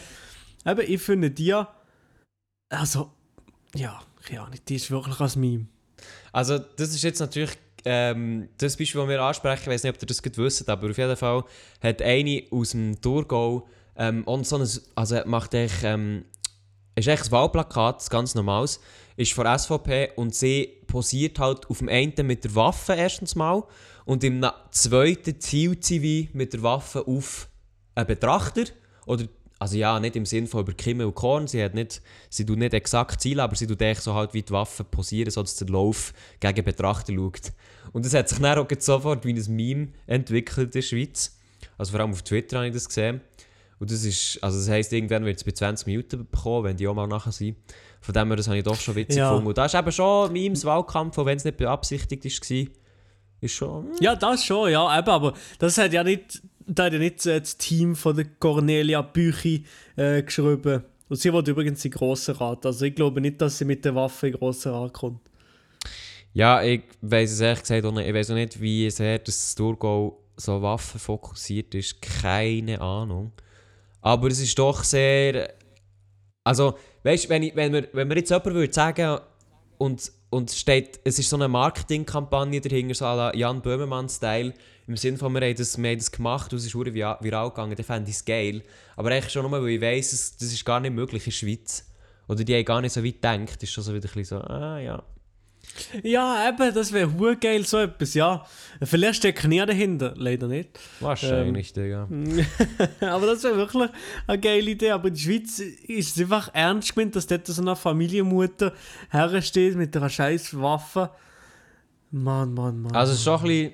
ja. 0.66 0.72
eben, 0.72 0.82
ich 0.92 1.02
finde 1.02 1.32
die, 1.32 1.56
also, 2.70 3.12
ja, 3.76 4.02
keine 4.26 4.42
Ahnung, 4.42 4.60
die 4.68 4.76
ist 4.76 4.90
wirklich 4.92 5.20
ein 5.20 5.40
Meme. 5.40 5.66
Also, 6.32 6.58
das 6.58 6.90
ist 6.90 7.04
jetzt 7.04 7.20
natürlich 7.20 7.52
ähm, 7.86 8.50
das 8.58 8.78
Beispiel, 8.78 9.02
das 9.02 9.10
wir 9.10 9.22
ansprechen. 9.22 9.62
Ich 9.64 9.68
weiß 9.68 9.84
nicht, 9.84 9.96
ob 9.96 10.02
ihr 10.02 10.08
das 10.08 10.24
gut 10.24 10.38
wisst, 10.38 10.70
aber 10.70 10.90
auf 10.90 10.98
jeden 10.98 11.16
Fall 11.16 11.44
hat 11.82 12.02
eine 12.02 12.44
aus 12.52 12.72
dem 12.72 13.00
Thurgau 13.02 13.68
ähm, 13.96 14.24
und 14.26 14.48
so 14.48 14.58
ein, 14.58 14.68
also 14.96 15.20
macht 15.26 15.54
echt, 15.54 15.84
ähm, 15.84 16.26
ist 16.96 17.08
echt 17.08 17.26
ein 17.26 17.32
Wahlplakat, 17.32 18.10
ganz 18.10 18.36
normales, 18.36 18.80
ist 19.18 19.34
von 19.34 19.46
SVP 19.46 20.12
und 20.16 20.34
sie 20.34 20.78
posiert 20.88 21.40
halt 21.40 21.70
auf 21.70 21.80
dem 21.80 21.90
einen 21.90 22.14
mit 22.26 22.44
der 22.44 22.56
Waffe 22.56 22.94
erstens 22.94 23.36
mal 23.36 23.64
und 24.06 24.24
im 24.24 24.46
zweiten 24.72 25.40
zielt 25.40 25.84
sie 25.84 26.02
wie 26.02 26.30
mit 26.34 26.54
der 26.54 26.64
Waffe 26.64 27.06
auf 27.06 27.50
einen 27.96 28.08
Betrachter 28.08 28.64
oder 29.06 29.26
also 29.60 29.78
ja, 29.78 30.00
nicht 30.00 30.16
im 30.16 30.26
Sinn 30.26 30.48
von 30.48 30.62
über 30.62 30.74
Kimme 30.74 31.06
und 31.06 31.14
Korn, 31.16 31.48
sie 31.48 31.64
hat 31.64 31.74
nicht, 31.76 32.02
sie 32.30 32.46
tut 32.46 32.58
nicht 32.58 32.74
exakt 32.74 33.22
zielen, 33.22 33.42
aber 33.42 33.56
sie 33.56 33.68
tut 33.68 33.82
echt 33.82 34.02
so 34.02 34.14
halt 34.16 34.34
wie 34.34 34.42
die 34.42 34.52
Waffe 34.52 34.84
posieren, 34.86 35.30
so 35.30 35.42
dass 35.42 35.58
der 35.58 35.68
Lauf 35.68 36.14
gegen 36.40 36.64
Betrachter 36.64 37.14
schaut. 37.14 37.52
Und 37.92 38.06
das 38.06 38.14
hat 38.14 38.30
sich 38.30 38.40
dann 38.40 38.58
auch 38.58 38.68
sofort 38.80 39.26
wie 39.26 39.34
ein 39.34 39.56
Meme 39.56 39.90
entwickelt 40.08 40.68
in 40.68 40.72
der 40.72 40.82
Schweiz. 40.82 41.38
Also 41.78 41.92
vor 41.92 42.00
allem 42.00 42.12
auf 42.12 42.22
Twitter 42.22 42.58
habe 42.58 42.68
ich 42.68 42.74
das 42.74 42.88
gesehen. 42.88 43.22
Und 43.80 43.92
das 43.92 44.04
ist, 44.04 44.42
also 44.44 44.58
das 44.58 44.70
heisst, 44.70 44.92
irgendwann 44.94 45.24
wird 45.26 45.38
es 45.38 45.44
bei 45.44 45.52
20 45.52 45.88
Minuten 45.88 46.28
bekommen, 46.30 46.66
wenn 46.66 46.78
die 46.78 46.88
auch 46.88 46.94
mal 46.94 47.08
nachher 47.08 47.32
sind. 47.32 47.58
Von 48.02 48.14
dem 48.14 48.28
her, 48.28 48.36
das 48.38 48.48
habe 48.48 48.58
ich 48.58 48.64
doch 48.64 48.80
schon 48.80 48.96
witzig 48.96 49.18
Ja. 49.18 49.30
gefunden. 49.30 49.48
Und 49.48 49.58
da 49.58 49.66
ist 49.66 49.76
eben 49.76 49.92
schon 49.92 50.32
Memes 50.34 50.66
Wahlkampf, 50.66 51.18
auch 51.18 51.26
wenn 51.26 51.38
es 51.38 51.46
nicht 51.46 51.58
beabsichtigt 51.58 52.26
ist, 52.26 52.50
war, 52.50 52.66
ist 53.42 53.54
schon... 53.54 53.86
hm. 53.86 53.94
Ja, 54.02 54.16
das 54.16 54.44
schon, 54.44 54.70
ja, 54.72 55.00
eben, 55.00 55.10
aber 55.10 55.34
das 55.60 55.78
hat 55.78 55.94
ja 55.94 56.04
nicht 56.04 56.42
da 56.70 56.86
hat 56.86 56.94
ja 56.94 57.00
nicht 57.00 57.26
äh, 57.26 57.40
das 57.40 57.58
Team 57.58 57.96
von 57.96 58.16
der 58.16 58.26
Cornelia 58.40 59.02
Büchi 59.02 59.66
äh, 59.96 60.22
geschrieben. 60.24 60.84
Und 61.08 61.18
sie 61.18 61.34
wollte 61.34 61.52
übrigens 61.52 61.84
in 61.86 61.92
Grossen 61.92 62.36
Rat. 62.36 62.66
Also 62.66 62.86
ich 62.86 62.94
glaube 62.96 63.20
nicht, 63.22 63.42
dass 63.42 63.58
sie 63.58 63.66
mit 63.66 63.84
der 63.84 63.96
Waffe 63.96 64.28
in 64.28 64.34
Grossen 64.34 64.72
Rat 64.72 64.94
kommt. 64.94 65.22
Ja, 66.34 66.62
ich 66.62 66.84
weiß 67.02 67.32
es 67.32 67.40
ehrlich 67.40 67.62
gesagt 67.62 67.86
auch 67.86 67.92
nicht. 67.92 68.08
Ich 68.08 68.14
weiß 68.14 68.30
auch 68.32 68.36
nicht, 68.36 68.62
wie 68.62 68.90
sehr 68.92 69.18
das 69.20 69.56
Thurgau 69.56 70.20
so 70.38 70.62
waffenfokussiert 70.62 71.74
ist. 71.74 72.02
Keine 72.02 72.80
Ahnung. 72.80 73.32
Aber 74.02 74.28
es 74.28 74.40
ist 74.40 74.58
doch 74.60 74.84
sehr. 74.84 75.54
Also, 76.44 76.78
weißt 77.04 77.26
du, 77.26 77.30
wenn, 77.30 77.44
ich- 77.44 77.56
wenn, 77.56 77.74
wenn 77.92 78.10
wir 78.10 78.18
jetzt 78.18 78.30
jemand 78.30 78.46
würde 78.54 78.74
sagen 78.74 79.20
und, 79.80 80.12
und 80.30 80.52
steht, 80.52 81.00
es 81.04 81.18
ist 81.20 81.30
so 81.30 81.36
eine 81.36 81.48
Marketingkampagne 81.48 82.62
dahinter, 82.62 82.94
so 82.94 83.06
à 83.06 83.36
Jan 83.36 83.62
Böhmermann-Style, 83.62 84.54
im 84.90 84.98
Sinne 84.98 85.18
von, 85.18 85.32
wir 85.34 85.42
haben 85.42 85.56
das, 85.56 85.78
wir 85.78 85.90
haben 85.90 86.00
das 86.00 86.12
gemacht 86.12 86.52
und 86.52 86.58
es 86.58 86.66
ist 86.66 86.76
viral 86.76 87.50
gegangen, 87.50 87.76
dann 87.76 87.86
fände 87.86 88.10
ich 88.10 88.16
es 88.16 88.26
geil. 88.26 88.64
Aber 88.96 89.12
eigentlich 89.12 89.32
schon 89.32 89.50
nur, 89.50 89.62
weil 89.62 89.70
ich 89.70 89.82
weiss, 89.82 90.14
es, 90.14 90.36
das 90.36 90.52
ist 90.52 90.66
gar 90.66 90.80
nicht 90.80 90.94
möglich 90.94 91.22
in 91.22 91.32
der 91.32 91.38
Schweiz. 91.38 91.86
Oder 92.28 92.44
die 92.44 92.56
haben 92.56 92.66
gar 92.66 92.82
nicht 92.82 92.94
so 92.94 93.04
weit 93.04 93.22
gedacht, 93.22 93.62
ist 93.62 93.72
schon 93.72 93.84
so 93.84 93.94
wieder 93.94 94.10
ein 94.10 94.14
bisschen 94.14 94.40
so, 94.40 94.44
ah 94.44 94.80
ja. 94.80 95.04
Ja, 96.02 96.50
eben, 96.50 96.74
das 96.74 96.92
wäre 96.92 97.38
geil, 97.38 97.64
so 97.66 97.78
etwas, 97.78 98.16
ja. 98.16 98.44
Vielleicht 98.82 99.18
steckt 99.18 99.48
nie 99.48 99.64
dahinter, 99.64 100.16
leider 100.18 100.48
nicht. 100.48 100.80
Wahrscheinlich, 101.00 101.72
Digga. 101.72 102.08
aber 103.02 103.28
das 103.28 103.44
wäre 103.44 103.58
wirklich 103.58 103.90
eine 104.26 104.40
geile 104.40 104.72
Idee. 104.72 104.90
Aber 104.90 105.10
in 105.10 105.14
der 105.14 105.22
Schweiz 105.22 105.60
ist 105.60 106.16
es 106.18 106.22
einfach 106.24 106.50
ernst 106.54 106.96
gemeint, 106.96 107.16
dass 107.16 107.28
dort 107.28 107.46
so 107.46 107.62
eine 107.62 107.76
Familienmutter 107.76 108.74
hersteht 109.12 109.76
mit 109.76 109.96
einer 109.96 110.10
scheiß 110.10 110.60
Waffe. 110.60 111.12
Mann, 112.10 112.56
Mann, 112.56 112.82
Mann. 112.82 112.96
Also 112.96 113.14
es 113.14 113.20
ist 113.20 113.26
schon 113.26 113.40
ein 113.40 113.44
bisschen, 113.44 113.72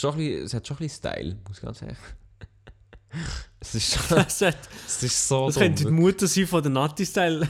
schon 0.00 0.12
ein 0.12 0.16
bisschen, 0.18 0.44
es 0.44 0.54
hat 0.54 0.66
schon 0.66 0.76
ein 0.76 0.78
bisschen 0.80 0.98
Style, 0.98 1.36
muss 1.48 1.58
ich 1.58 1.62
ganz 1.64 1.82
ehrlich 1.82 1.98
Es 3.60 3.74
ist, 3.74 3.94
schon, 3.94 4.16
das, 4.18 4.40
hat, 4.42 4.56
es 4.86 5.02
ist 5.02 5.28
so 5.28 5.46
das 5.46 5.54
dumm, 5.54 5.62
könnte 5.64 5.84
die. 5.84 5.90
Mutter 5.90 6.26
sein 6.26 6.46
von 6.46 6.62
der 6.62 6.70
Nati-Style. 6.72 7.48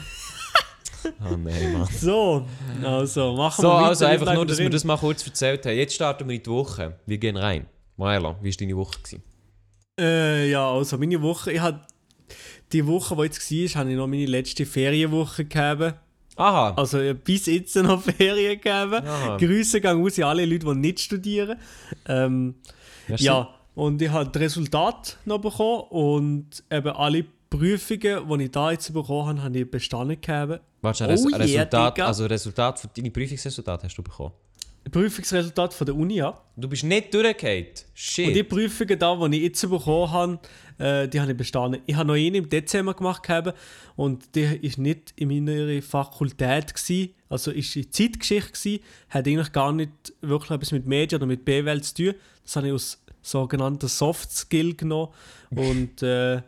Oh 1.29 1.35
nein, 1.37 1.73
Mann. 1.73 1.87
So, 1.91 2.45
also 2.83 3.33
machen 3.35 3.61
So, 3.61 3.67
wir 3.67 3.73
weiter. 3.73 3.85
also 3.87 4.05
Wir 4.05 4.09
einfach 4.09 4.33
nur, 4.33 4.45
dass 4.45 4.57
wir 4.57 4.65
drin. 4.65 4.71
das 4.71 4.83
mal 4.83 4.97
kurz 4.97 5.25
erzählt 5.25 5.65
haben. 5.65 5.75
Jetzt 5.75 5.93
starten 5.95 6.27
wir 6.27 6.35
in 6.35 6.43
die 6.43 6.49
Woche. 6.49 6.97
Wir 7.05 7.17
gehen 7.17 7.37
rein. 7.37 7.67
Maela, 7.97 8.37
wie 8.41 8.49
war 8.49 8.57
deine 8.57 8.77
Woche? 8.77 8.97
Gewesen? 8.99 9.23
Äh, 9.99 10.49
ja, 10.49 10.71
also 10.71 10.97
meine 10.97 11.21
Woche, 11.21 11.51
ich 11.51 11.59
hatte 11.59 11.81
die 12.71 12.85
Woche, 12.85 13.15
die 13.15 13.23
jetzt 13.23 13.39
war, 13.75 13.79
habe 13.81 13.91
ich 13.91 13.97
noch 13.97 14.07
meine 14.07 14.25
letzte 14.25 14.65
Ferienwoche 14.65 15.45
gegeben. 15.45 15.93
Aha. 16.37 16.73
Also 16.75 16.99
bis 17.23 17.45
jetzt 17.47 17.75
noch 17.77 18.01
Ferien 18.01 18.59
gegeben. 18.61 19.05
Aha. 19.05 19.37
Grüße 19.37 19.81
gehen 19.81 20.01
raus 20.01 20.17
an 20.19 20.23
alle 20.25 20.45
Leute, 20.45 20.65
die 20.67 20.75
nicht 20.75 20.99
studieren. 20.99 21.57
Ähm, 22.07 22.55
ja, 23.17 23.49
und 23.75 24.01
ich 24.01 24.09
habe 24.09 24.29
das 24.29 24.41
Resultat 24.41 25.17
noch 25.25 25.39
bekommen 25.39 25.83
und 25.89 26.63
eben 26.71 26.89
alle 26.89 27.25
Prüfungen, 27.49 28.37
die 28.39 28.43
ich 28.45 28.51
da 28.51 28.71
jetzt 28.71 28.93
bekommen 28.93 29.27
habe, 29.29 29.43
habe 29.43 29.59
ich 29.59 29.69
bestanden 29.71 30.19
gegeben. 30.19 30.59
Warte, 30.81 31.05
Oh 31.05 31.07
yeah, 31.07 31.37
Resultat, 31.37 31.95
Digga. 31.97 32.07
also 32.07 32.25
Resultat 32.25 32.89
deine 32.97 33.11
Prüfungsresultat 33.11 33.83
hast 33.83 33.97
du 33.97 34.03
bekommen. 34.03 34.33
Prüfungsresultat 34.89 35.73
von 35.73 35.85
der 35.85 35.95
Uni, 35.95 36.15
ja. 36.15 36.39
Du 36.55 36.67
bist 36.67 36.83
nicht 36.83 37.13
durchgefallen. 37.13 37.67
Shit. 37.93 38.27
Und 38.27 38.33
die 38.33 38.43
Prüfungen 38.43 38.97
da, 38.99 39.27
die 39.27 39.37
ich 39.37 39.43
jetzt 39.43 39.61
bekommen 39.69 40.11
habe, 40.11 40.39
äh, 40.77 41.07
die 41.07 41.19
habe 41.19 41.31
ich 41.31 41.37
bestanden. 41.37 41.81
Ich 41.85 41.95
habe 41.95 42.07
noch 42.07 42.15
eine 42.15 42.37
im 42.37 42.49
Dezember 42.49 42.93
gemacht 42.93 43.23
gehabt 43.23 43.57
und 43.95 44.35
die 44.35 44.43
ist 44.61 44.77
nicht 44.77 45.13
in 45.15 45.29
meiner 45.29 45.81
Fakultät 45.81 46.73
gewesen, 46.73 47.13
also 47.29 47.51
ist 47.51 47.75
in 47.75 47.91
Zeitgeschichte 47.91 48.51
gewesen, 48.51 48.83
hat 49.09 49.27
eigentlich 49.27 49.51
gar 49.51 49.71
nicht 49.73 49.91
wirklich 50.21 50.51
etwas 50.51 50.71
mit 50.71 50.85
Medien 50.85 51.19
oder 51.19 51.27
mit 51.27 51.43
BWL 51.45 51.81
zu 51.81 51.93
tun. 51.95 52.13
Das 52.43 52.55
habe 52.55 52.67
ich 52.67 52.73
aus 52.73 53.03
sogenannten 53.21 53.87
Soft 53.87 54.31
Skill 54.31 54.75
genommen 54.75 55.11
und 55.49 56.01
äh, 56.03 56.41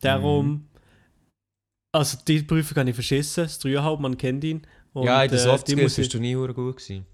darum, 0.00 0.66
also 1.92 2.18
die 2.26 2.42
Prüfung 2.42 2.76
habe 2.78 2.90
ich 2.90 2.94
verschissen, 2.96 3.44
das 3.44 3.60
3,5, 3.60 4.00
man 4.00 4.18
kennt 4.18 4.42
ihn. 4.44 4.62
Und, 4.92 5.04
ja, 5.06 5.22
in 5.22 5.30
den 5.30 5.38
äh, 5.38 5.42
Soft 5.42 5.66
Skills 5.68 5.82
muss 5.82 5.92
ich- 5.92 5.96
bist 5.98 6.14
du 6.14 6.18
nie 6.18 6.34
gut 6.34 6.54
gewesen. 6.56 7.06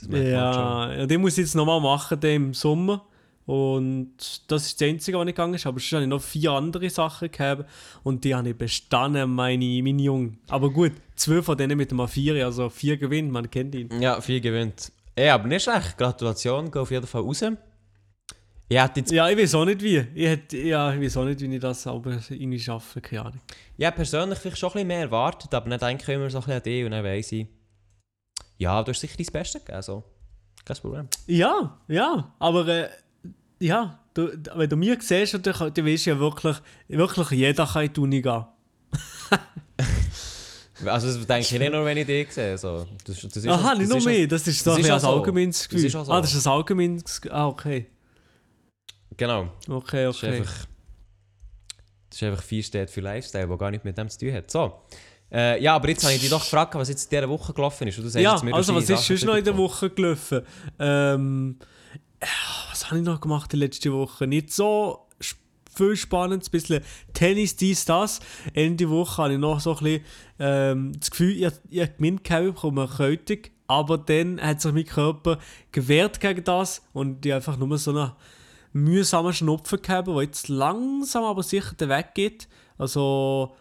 Schon. 0.00 0.12
ja, 0.12 0.92
ja, 0.94 1.06
den 1.06 1.20
muss 1.20 1.32
ich 1.32 1.44
jetzt 1.44 1.54
nochmal 1.54 1.80
machen, 1.80 2.20
den 2.20 2.36
im 2.46 2.54
Sommer. 2.54 3.04
Und 3.46 4.12
das 4.48 4.66
ist 4.66 4.78
das 4.78 4.88
Einzige, 4.88 5.16
was 5.16 5.24
nicht 5.24 5.36
gegangen 5.36 5.54
ist. 5.54 5.66
Aber 5.66 5.80
sonst 5.80 5.92
habe 5.92 6.02
ich 6.02 6.08
noch 6.08 6.20
vier 6.20 6.52
andere 6.52 6.90
Sachen 6.90 7.30
gehabt. 7.30 7.64
Und 8.02 8.22
die 8.22 8.34
habe 8.34 8.50
ich 8.50 8.56
bestanden, 8.56 9.30
meine, 9.30 9.82
meine 9.82 10.02
Jungen. 10.02 10.38
Aber 10.48 10.70
gut, 10.70 10.92
zwei 11.16 11.40
von 11.40 11.56
denen 11.56 11.78
mit 11.78 11.90
dem 11.90 11.98
A4, 11.98 12.44
also 12.44 12.68
vier 12.68 12.98
gewinnt, 12.98 13.32
man 13.32 13.50
kennt 13.50 13.74
ihn. 13.74 13.88
Ja, 14.02 14.20
viel 14.20 14.42
gewinnt. 14.42 14.92
Ja, 15.18 15.34
aber 15.36 15.48
nicht 15.48 15.62
schlecht. 15.62 15.96
Gratulation, 15.96 16.70
geh 16.70 16.78
auf 16.78 16.90
jeden 16.90 17.06
Fall 17.06 17.22
raus. 17.22 17.42
Ich 18.68 18.78
hätte 18.78 19.00
jetzt 19.00 19.12
Ja, 19.12 19.30
ich 19.30 19.38
weiß 19.38 19.54
auch 19.54 19.64
nicht 19.64 19.82
wie. 19.82 20.04
Ich, 20.14 20.26
hätte, 20.26 20.58
ja, 20.58 20.92
ich 20.92 21.00
weiß 21.00 21.16
auch 21.16 21.24
nicht, 21.24 21.40
wie 21.40 21.54
ich 21.54 21.60
das 21.60 21.86
aber 21.86 22.18
irgendwie 22.28 22.60
schaffe, 22.60 23.00
keine 23.00 23.22
Ahnung. 23.22 23.40
Ja, 23.78 23.90
persönlich 23.90 24.38
vielleicht 24.38 24.58
schon 24.58 24.68
ein 24.68 24.72
bisschen 24.74 24.88
mehr 24.88 25.00
erwartet, 25.00 25.54
aber 25.54 25.70
dann 25.70 25.80
denke 25.80 26.02
ich 26.02 26.08
immer 26.14 26.28
so 26.28 26.36
ein 26.36 26.40
bisschen 26.42 26.56
an 26.56 26.62
dich 26.62 26.84
und 26.84 26.90
dann 26.90 27.02
weiss 27.02 27.32
ich, 27.32 27.46
ja, 28.58 28.82
du 28.82 28.90
hast 28.92 29.00
sicher 29.00 29.16
dein 29.16 29.26
Bestes 29.32 29.64
gegeben, 29.64 29.82
so. 29.82 30.04
Kein 30.64 30.76
Problem. 30.76 31.08
Ja, 31.26 31.78
ja, 31.88 32.34
aber 32.38 32.68
äh, 32.68 32.88
ja, 33.60 33.98
du, 34.14 34.28
wenn 34.54 34.68
du 34.68 34.76
mir 34.76 34.96
siehst, 35.00 35.34
dann, 35.34 35.42
dann 35.42 35.86
weißt 35.86 36.06
du 36.06 36.10
ja 36.10 36.18
wirklich, 36.18 36.56
wirklich 36.88 37.30
jeder 37.30 37.66
kann 37.66 37.84
in 37.86 37.92
die 37.92 38.00
Uni 38.00 38.20
gehen. 38.22 38.44
Also 40.86 41.08
das 41.08 41.26
denke 41.26 41.40
ich 41.40 41.58
nicht 41.58 41.72
nur, 41.72 41.84
wenn 41.84 41.96
ich 41.96 42.06
dich 42.06 42.30
sehe, 42.32 42.56
so. 42.56 42.86
Das, 43.04 43.20
das 43.20 43.36
ist 43.36 43.48
Aha, 43.48 43.70
das 43.70 43.78
nicht 43.80 43.96
ist 43.96 44.04
mehr, 44.04 44.26
das 44.28 44.46
ist 44.46 44.62
so 44.62 44.70
das 44.70 44.78
ein 44.78 44.84
ist 44.84 44.90
als 44.92 45.02
so. 45.02 45.08
allgemeines 45.08 45.58
Das 45.58 45.68
Gefühl. 45.68 45.86
ist 45.86 45.96
auch 45.96 46.04
so. 46.04 46.12
Ah, 46.12 46.20
das 46.20 46.32
ist 46.34 46.46
ein 46.46 46.52
allgemeines 46.52 47.20
Ge- 47.20 47.32
Ah, 47.32 47.48
okay. 47.48 47.86
Genau. 49.16 49.50
Okay, 49.68 50.04
Das 50.04 50.16
ist 50.16 50.22
okay. 50.22 50.36
einfach, 50.36 50.66
das 52.10 52.18
ist 52.18 52.22
einfach 52.22 52.42
vier 52.44 52.62
steht 52.62 52.90
für 52.90 53.00
Lifestyle, 53.00 53.48
der 53.48 53.56
gar 53.56 53.72
nicht 53.72 53.84
mit 53.84 53.98
dem 53.98 54.08
zu 54.08 54.18
tun 54.20 54.32
hat. 54.32 54.48
So. 54.52 54.80
Äh, 55.30 55.62
ja, 55.62 55.74
aber 55.74 55.88
jetzt 55.88 56.04
habe 56.04 56.14
ich 56.14 56.20
dich 56.20 56.30
doch 56.30 56.42
gefragt, 56.42 56.74
was 56.74 56.88
jetzt 56.88 57.04
in 57.04 57.10
dieser 57.10 57.28
Woche 57.28 57.52
gelaufen 57.52 57.86
ist. 57.88 57.98
Du 57.98 58.18
Ja, 58.18 58.40
mir, 58.42 58.54
also 58.54 58.74
was 58.74 58.84
ist 58.84 58.88
Sachen 58.88 59.02
sonst 59.04 59.24
noch 59.24 59.34
in 59.36 59.44
der 59.44 59.52
bekommen. 59.52 59.68
Woche 59.70 59.90
gelaufen? 59.90 60.42
Ähm, 60.78 61.58
was 62.70 62.86
habe 62.86 62.98
ich 62.98 63.04
noch 63.04 63.20
gemacht 63.20 63.52
die 63.52 63.56
letzte 63.56 63.92
Woche? 63.92 64.26
Nicht 64.26 64.52
so 64.52 65.06
viel 65.74 65.96
spannend, 65.96 66.44
ein 66.44 66.50
bisschen 66.50 66.82
Tennis, 67.14 67.56
dies, 67.56 67.84
das. 67.84 68.20
Ende 68.52 68.88
Woche 68.90 69.22
habe 69.22 69.34
ich 69.34 69.38
noch 69.38 69.60
so 69.60 69.76
ein 69.76 69.84
bisschen 69.84 70.04
ähm, 70.40 70.92
das 70.98 71.10
Gefühl, 71.10 71.32
ich, 71.32 71.52
ich 71.70 71.80
habe 71.80 71.92
gemeint, 71.92 72.24
gehabt, 72.24 72.46
ich 72.46 72.54
bekomme 72.54 72.82
eine 72.82 72.90
Erkältung. 72.90 73.38
Aber 73.68 73.98
dann 73.98 74.40
hat 74.40 74.62
sich 74.62 74.72
mein 74.72 74.86
Körper 74.86 75.38
gewehrt 75.72 76.20
gegen 76.20 76.42
das 76.42 76.82
und 76.94 77.24
ich 77.24 77.32
habe 77.32 77.36
einfach 77.36 77.58
nur 77.58 77.76
so 77.76 77.90
einen 77.90 78.12
mühsamen 78.72 79.32
Schnupfen 79.34 79.82
gehabt, 79.82 80.08
der 80.08 80.22
jetzt 80.22 80.48
langsam 80.48 81.24
aber 81.24 81.42
sicher 81.42 81.74
den 81.74 81.90
Weg 81.90 82.14
geht. 82.14 82.48
Also 82.78 83.54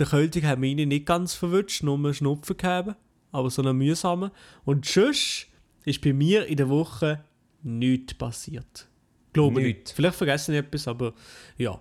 der 0.00 0.08
Kältung 0.08 0.42
hat 0.44 0.58
mich 0.58 0.74
nicht 0.74 1.06
ganz 1.06 1.34
verwünscht, 1.34 1.82
nur 1.82 1.96
einen 1.96 2.14
Schnupfen 2.14 2.56
gehabt, 2.56 2.96
aber 3.32 3.50
so 3.50 3.62
einen 3.62 3.76
mühsamen. 3.76 4.30
Und 4.64 4.86
sonst 4.86 5.46
ist 5.84 6.00
bei 6.00 6.12
mir 6.12 6.46
in 6.46 6.56
der 6.56 6.68
Woche 6.68 7.24
nichts 7.62 8.14
passiert. 8.14 8.88
Glaube 9.32 9.60
Nichts. 9.60 9.90
nicht. 9.90 9.96
Vielleicht 9.96 10.16
vergesse 10.16 10.52
ich 10.52 10.58
etwas, 10.58 10.88
aber 10.88 11.12
ja. 11.56 11.80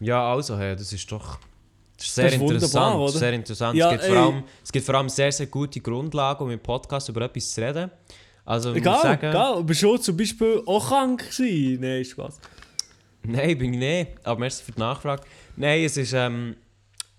Ja, 0.00 0.32
also, 0.32 0.58
hey, 0.58 0.74
das 0.74 0.92
ist 0.92 1.10
doch 1.12 1.38
das 1.96 2.06
ist 2.06 2.14
sehr 2.14 2.24
Das 2.24 2.34
ist 2.34 2.40
interessant. 2.40 2.96
oder? 2.96 3.12
sehr 3.12 3.32
interessant. 3.34 3.76
Ja, 3.76 3.92
es, 3.92 4.00
gibt 4.00 4.16
allem, 4.16 4.44
es 4.64 4.72
gibt 4.72 4.86
vor 4.86 4.94
allem 4.94 5.08
sehr, 5.10 5.30
sehr 5.30 5.46
gute 5.46 5.80
Grundlagen, 5.80 6.44
um 6.44 6.50
im 6.50 6.58
Podcast 6.58 7.10
über 7.10 7.20
etwas 7.22 7.52
zu 7.52 7.60
reden. 7.60 7.90
Also, 8.46 8.74
ich 8.74 8.82
muss 8.82 9.02
sagen, 9.02 9.26
egal. 9.28 9.58
Aber 9.58 9.74
schon 9.74 10.00
zum 10.00 10.16
Beispiel 10.16 10.62
auch 10.64 10.88
krank 10.88 11.30
gewesen. 11.30 11.80
Nein, 11.82 12.04
Spaß. 12.04 12.40
Nein, 13.22 13.58
bin 13.58 13.74
ich 13.74 13.78
nicht. 13.78 14.26
Aber 14.26 14.40
merci 14.40 14.64
für 14.64 14.72
die 14.72 14.80
Nachfrage. 14.80 15.22
Nein, 15.56 15.84
es 15.84 15.98
ist, 15.98 16.14
ähm, 16.14 16.56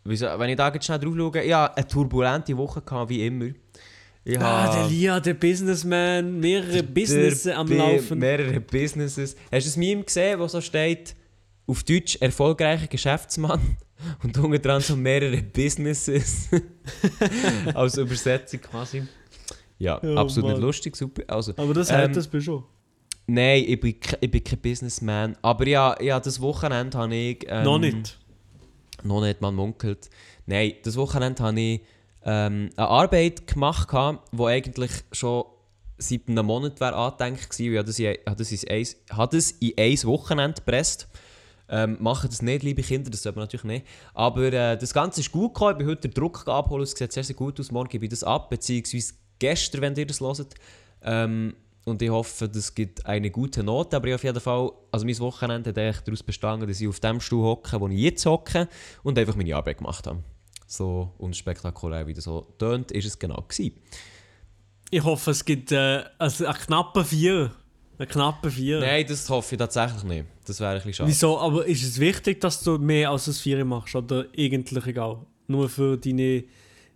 wieso, 0.04 0.26
wenn 0.38 0.50
ich 0.50 0.56
da 0.58 0.72
jetzt 0.74 0.86
schnell 0.86 1.00
drauf 1.00 1.14
schaue, 1.16 1.46
ja, 1.46 1.66
eine 1.74 1.88
turbulente 1.88 2.56
Woche 2.58 2.82
gehabt, 2.82 3.10
wie 3.10 3.26
immer. 3.26 3.50
Ich 4.24 4.40
Ah, 4.40 4.72
der 4.72 4.88
Lia, 4.88 5.20
der 5.20 5.34
Businessman, 5.34 6.40
mehrere 6.40 6.84
Business 6.84 7.44
der 7.44 7.58
am 7.58 7.68
Bi- 7.68 7.76
Laufen. 7.76 8.20
Mehrere 8.20 8.60
Businesses. 8.60 9.36
Hast 9.52 9.66
du 9.66 9.70
das 9.70 9.78
Meme 9.78 10.04
gesehen, 10.04 10.40
wo 10.40 10.48
so 10.48 10.62
steht, 10.62 11.16
auf 11.66 11.84
Deutsch 11.84 12.18
erfolgreicher 12.22 12.86
Geschäftsmann 12.88 13.60
und 14.24 14.38
unten 14.38 14.62
dran 14.62 14.82
so 14.82 14.96
mehrere 14.96 15.42
Businesses 15.42 16.50
als 17.74 17.98
Übersetzung 17.98 18.62
quasi. 18.62 19.04
Ja, 19.80 20.00
Oh, 20.04 20.16
absolut 20.18 20.50
nicht 20.50 20.58
Mann. 20.60 20.68
lustig, 20.68 20.96
super. 20.96 21.24
Also, 21.28 21.54
Aber 21.58 21.74
das 21.74 21.90
Ähm, 21.90 21.98
hat 21.98 22.16
das 22.16 22.28
bei 22.28 22.40
schon. 22.40 22.64
nein, 23.26 23.64
ich 23.66 23.80
bin, 23.80 23.96
ich 24.20 24.30
bin 24.32 24.44
kein 24.44 24.60
Businessman, 24.60 25.36
aber 25.42 25.68
ja, 25.68 25.96
ja, 26.00 26.20
das 26.20 26.40
Wochenende 26.40 26.96
habe 26.98 27.16
ich... 27.16 27.46
Ähm, 27.48 27.64
Noch 27.64 27.80
nicht. 27.80 28.20
Noch 29.04 29.22
nicht, 29.22 29.42
man 29.42 29.56
munkelt. 29.56 30.10
Nein, 30.46 30.74
das 30.84 30.96
Wochenende 30.96 31.44
habe 31.44 31.60
ich 31.60 31.82
ähm, 32.24 32.70
eine 32.76 32.88
Arbeit 32.88 33.48
gemacht, 33.48 33.90
die 34.32 34.44
eigentlich 34.44 34.92
schon 35.12 35.46
seit 35.98 36.28
einem 36.28 36.46
Monat 36.46 36.80
wäre 36.80 36.96
angedenkt 36.96 37.50
gewesen. 37.50 37.74
Ich 37.74 37.78
habe 38.26 38.36
das 38.36 38.52
in, 38.52 38.70
ein, 38.70 39.18
habe 39.18 39.36
das 39.36 39.52
in 39.52 39.74
ein 39.78 40.04
Wochenende 40.04 40.62
gepresst. 40.62 41.08
Ähm, 41.70 41.98
machen 42.02 42.30
das 42.30 42.42
nicht, 42.42 42.64
liebe 42.64 42.82
Kinder, 42.82 43.10
das 43.10 43.24
sollte 43.24 43.38
man 43.40 43.44
natürlich 43.46 43.64
nicht. 43.64 43.86
Aber 44.14 44.52
äh, 44.52 44.78
das 44.78 44.94
Ganze 44.94 45.22
ist 45.22 45.32
gut 45.32 45.54
gekommen. 45.54 45.72
Ich 45.72 45.78
bin 45.78 45.88
heute 45.88 46.10
den 46.10 46.14
Druck 46.14 46.46
abholen. 46.48 46.84
Es 46.84 46.92
sieht 46.92 47.14
sehr, 47.14 47.24
sehr 47.24 47.36
gut 47.36 47.60
aus. 47.60 47.72
Morgen 47.72 47.88
gebe 47.88 48.06
ich 48.06 48.10
das 48.10 48.26
ab, 48.26 48.50
beziehungsweise 48.50 49.14
gestern, 49.40 49.82
wenn 49.82 49.96
ihr 49.96 50.06
das 50.06 50.20
hört. 50.20 50.56
Ähm, 51.04 51.56
und 51.86 52.02
ich 52.02 52.10
hoffe, 52.10 52.48
das 52.48 52.76
gibt 52.76 53.06
eine 53.06 53.32
gute 53.32 53.64
Note. 53.64 53.96
Aber 53.96 54.08
ich 54.08 54.14
auf 54.14 54.24
jeden 54.24 54.40
Fall, 54.40 54.72
also 54.92 55.06
mein 55.06 55.18
Wochenende 55.20 55.70
hat 55.70 55.78
eigentlich 55.78 56.02
daraus 56.02 56.24
bestanden, 56.24 56.68
dass 56.68 56.80
ich 56.80 56.88
auf 56.88 57.00
dem 57.00 57.20
Stuhl 57.20 57.44
hocke, 57.44 57.80
wo 57.80 57.88
ich 57.88 58.00
jetzt 58.00 58.26
hocke 58.26 58.68
und 59.04 59.18
einfach 59.18 59.36
meine 59.36 59.56
Arbeit 59.56 59.80
gemacht 59.80 60.06
habe. 60.06 60.24
So 60.68 61.12
unspektakulär, 61.18 62.06
wie 62.08 62.14
das 62.14 62.26
so 62.26 62.42
tönt, 62.58 62.92
ist 62.92 63.06
es 63.06 63.18
genau 63.18 63.44
gewesen. 63.48 63.80
Ich 64.92 65.04
hoffe, 65.04 65.32
es 65.32 65.44
gibt 65.44 65.72
äh, 65.72 66.04
also 66.18 66.46
einen 66.46 66.58
knappen 66.58 67.04
Vier. 67.04 67.52
Einen 67.98 68.10
knappen 68.10 68.52
Vier. 68.52 68.80
Nein, 68.80 69.06
das 69.08 69.30
hoffe 69.30 69.56
ich 69.56 69.60
tatsächlich 69.60 70.04
nicht. 70.04 70.26
Das 70.46 70.60
wäre 70.60 70.72
ein 70.72 70.78
bisschen 70.78 70.94
schade. 70.94 71.10
Wieso? 71.10 71.40
Aber 71.40 71.66
ist 71.66 71.84
es 71.84 72.00
wichtig, 72.00 72.42
dass 72.42 72.62
du 72.62 72.78
mehr 72.78 73.10
als 73.10 73.28
ein 73.28 73.34
Vier 73.34 73.66
machst? 73.66 73.96
Oder 73.96 74.26
eigentlich 74.38 74.86
egal? 74.86 75.26
Nur 75.48 75.68
für 75.68 75.98
deine 75.98 76.44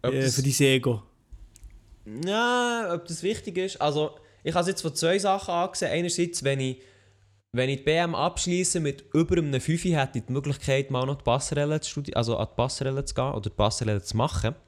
äh, 0.01 0.29
für 0.29 0.41
dein 0.41 0.67
Ego? 0.67 1.03
Ja, 2.25 2.93
ob 2.93 3.07
das 3.07 3.23
wichtig 3.23 3.57
ist. 3.57 3.81
Also, 3.81 4.11
ich 4.45 4.53
habe 4.53 4.61
es 4.61 4.67
jetzt 4.67 4.81
von 4.81 4.93
zwei 4.95 5.17
Sachen 5.19 5.53
angesehen. 5.53 5.91
Einerseits, 5.91 6.43
wenn 6.43 6.59
ich, 6.59 6.77
wenn 7.51 7.69
ich 7.69 7.77
die 7.79 7.83
BM 7.83 8.13
abschließe 8.15 8.79
mit 8.79 9.03
über 9.13 9.37
einem 9.37 9.59
5, 9.59 9.83
hätte 9.85 10.19
ich 10.19 10.25
die 10.25 10.31
Möglichkeit, 10.33 10.91
mal 10.91 11.05
noch 11.05 11.15
die 11.17 11.23
Passerelle 11.23 11.79
zu 11.81 11.99
studi- 11.99 12.13
also 12.13 12.37
an 12.37 12.47
die 12.51 12.55
Passerelle 12.55 13.03
zu 13.03 13.13
gehen 13.15 13.31
oder 13.31 13.41
die 13.41 13.49
Passerelle 13.49 14.01
zu 14.01 14.15
machen. 14.17 14.55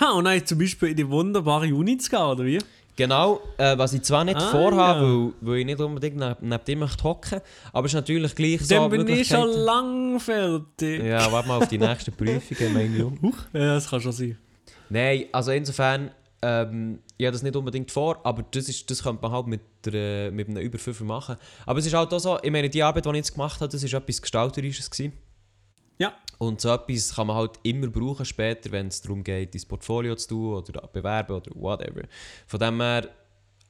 Ah, 0.00 0.14
und 0.14 0.24
nein, 0.24 0.44
zum 0.44 0.58
Beispiel 0.58 0.88
in 0.88 0.96
die 0.96 1.08
wunderbare 1.08 1.72
Uni 1.72 1.96
zu 1.96 2.10
gehen, 2.10 2.18
oder 2.18 2.44
wie? 2.44 2.58
Genau, 2.96 3.40
äh, 3.56 3.78
was 3.78 3.92
ich 3.92 4.02
zwar 4.02 4.24
nicht 4.24 4.36
Ah, 4.36 4.50
vorhabe, 4.50 5.00
ja. 5.04 5.12
weil, 5.12 5.32
weil 5.42 5.58
ich 5.60 5.66
nicht 5.66 5.78
unbedingt 5.80 6.16
neben, 6.16 6.34
neben 6.40 6.64
dir 6.64 6.76
möchte 6.76 7.04
hocken, 7.04 7.40
aber 7.72 7.86
es 7.86 7.92
ist 7.92 7.94
natürlich 7.94 8.34
gleich 8.34 8.62
so 8.66 8.74
Dann 8.74 8.90
bin 8.90 9.06
ich 9.06 9.28
schon 9.28 9.48
lang 9.48 10.18
fertig. 10.18 11.04
Ja, 11.04 11.30
warte 11.30 11.46
mal 11.46 11.58
auf 11.58 11.68
die 11.68 11.78
nächsten 11.78 12.12
Prüfungen, 12.12 12.72
mein 12.74 12.96
Junge. 12.98 13.18
Ja, 13.52 13.74
das 13.74 13.88
kann 13.88 14.00
schon 14.00 14.10
sein. 14.10 14.36
Nein, 14.88 15.26
also 15.30 15.52
insofern, 15.52 16.10
ähm, 16.42 17.00
ich 17.16 17.26
habe 17.26 17.32
das 17.32 17.42
nicht 17.42 17.56
unbedingt 17.56 17.90
vor, 17.90 18.24
aber 18.24 18.44
das, 18.50 18.68
ist, 18.68 18.90
das 18.90 19.02
könnte 19.02 19.22
man 19.22 19.32
halt 19.32 19.46
mit, 19.46 19.60
der, 19.84 20.30
mit 20.30 20.48
einem 20.48 20.62
über 20.62 20.78
5 20.78 21.00
machen. 21.00 21.36
Aber 21.64 21.78
es 21.78 21.86
ist 21.86 21.94
halt 21.94 22.12
auch 22.12 22.18
so, 22.18 22.38
ich 22.42 22.50
meine, 22.50 22.68
die 22.68 22.82
Arbeit, 22.82 23.06
die 23.06 23.10
ich 23.10 23.16
jetzt 23.16 23.32
gemacht 23.32 23.60
habe, 23.60 23.70
das 23.70 23.92
war 23.92 24.00
etwas 24.00 24.20
Gestalterisches. 24.22 24.90
Gewesen. 24.90 25.12
Ja. 25.98 26.14
Und 26.38 26.60
so 26.60 26.70
etwas 26.70 27.14
kann 27.14 27.28
man 27.28 27.36
halt 27.36 27.58
immer 27.62 27.88
brauchen 27.88 28.26
später, 28.26 28.70
wenn 28.70 28.88
es 28.88 29.00
darum 29.00 29.24
geht, 29.24 29.54
dein 29.54 29.62
Portfolio 29.66 30.14
zu 30.16 30.28
tun 30.28 30.54
oder 30.54 30.86
bewerben 30.88 31.36
oder 31.36 31.50
whatever. 31.54 32.02
Von 32.46 32.60
dem 32.60 32.80
her 32.80 33.08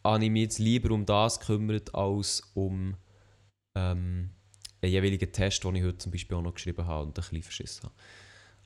habe 0.04 0.24
ich 0.24 0.30
mich 0.30 0.42
jetzt 0.42 0.58
lieber 0.58 0.92
um 0.92 1.06
das 1.06 1.38
gekümmert, 1.38 1.94
als 1.94 2.42
um 2.54 2.96
ähm, 3.76 4.30
einen 4.82 4.92
jeweiligen 4.92 5.30
Test, 5.30 5.62
den 5.62 5.76
ich 5.76 5.84
heute 5.84 5.98
zum 5.98 6.12
Beispiel 6.12 6.36
auch 6.36 6.42
noch 6.42 6.54
geschrieben 6.54 6.86
habe 6.86 7.02
und 7.02 7.10
ein 7.10 7.12
bisschen 7.12 7.42
verschissen 7.42 7.84
habe. 7.84 7.94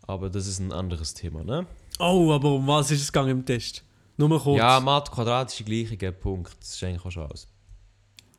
Aber 0.06 0.30
das 0.30 0.46
ist 0.46 0.58
ein 0.58 0.72
anderes 0.72 1.12
Thema, 1.12 1.44
ne? 1.44 1.66
Oh, 1.98 2.32
aber 2.32 2.54
um 2.54 2.66
was 2.66 2.90
ist 2.90 3.02
es 3.02 3.12
gegangen 3.12 3.30
im 3.30 3.44
Test? 3.44 3.84
Nur 4.28 4.40
kurz. 4.42 4.58
Ja, 4.58 4.80
Mathe, 4.80 5.10
quadratische 5.10 5.64
Gleichungen, 5.64 6.14
Punkt. 6.20 6.54
Das 6.60 6.74
ist 6.74 6.84
eigentlich 6.84 7.04
auch 7.04 7.10
schon 7.10 7.22
alles. 7.24 7.48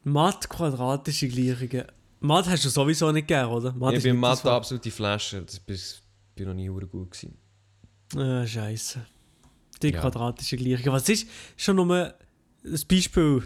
Mathe, 0.03 0.47
quadratische 0.47 1.27
Gleichungen. 1.27 1.85
Mathe 2.19 2.51
hast 2.51 2.65
du 2.65 2.69
sowieso 2.69 3.11
nicht 3.11 3.27
gern, 3.27 3.47
oder? 3.49 3.73
Mathe 3.73 3.97
ich 3.97 4.03
bin 4.03 4.17
Mathe 4.17 4.41
Fach. 4.43 4.53
absolute 4.57 4.91
Flasche. 4.91 5.41
Das 5.43 5.59
bin 5.59 6.47
noch 6.47 6.53
nie 6.53 6.67
gut 6.67 7.11
gewesen. 7.11 7.37
Ah, 8.15 8.45
scheiße. 8.45 8.99
Die 9.81 9.89
Ja. 9.89 10.01
quadratische 10.01 10.57
Gleichung. 10.57 10.93
Was 10.93 11.09
ist 11.09 11.27
schon 11.57 11.77
nur 11.77 11.95
ein 11.95 12.13
Beispiel? 12.87 13.43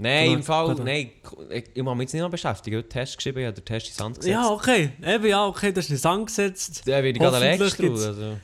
Nein, 0.00 0.32
im 0.32 0.42
Fall, 0.42 0.74
nein, 0.76 1.10
ich, 1.50 1.64
ich 1.74 1.82
muss 1.82 1.96
mich 1.96 2.02
jetzt 2.04 2.12
nicht 2.12 2.22
noch 2.22 2.30
beschäftigen. 2.30 2.76
Ich 2.78 2.82
habe 2.84 2.88
Test 2.88 3.16
geschrieben, 3.16 3.38
ich 3.38 3.46
habe 3.46 3.54
den 3.60 3.64
Test 3.64 3.88
ins 3.88 3.96
Sand 3.96 4.16
gesetzt. 4.16 4.30
Ja, 4.32 4.48
okay. 4.50 4.92
Eben, 5.04 5.26
ja, 5.26 5.46
okay, 5.46 5.72
das 5.72 5.86
ist 5.86 5.90
nicht 5.90 6.06
angesetzt. 6.06 6.86
Der 6.86 7.02
wird 7.02 7.18
gerade 7.18 7.36
Also. 7.38 8.36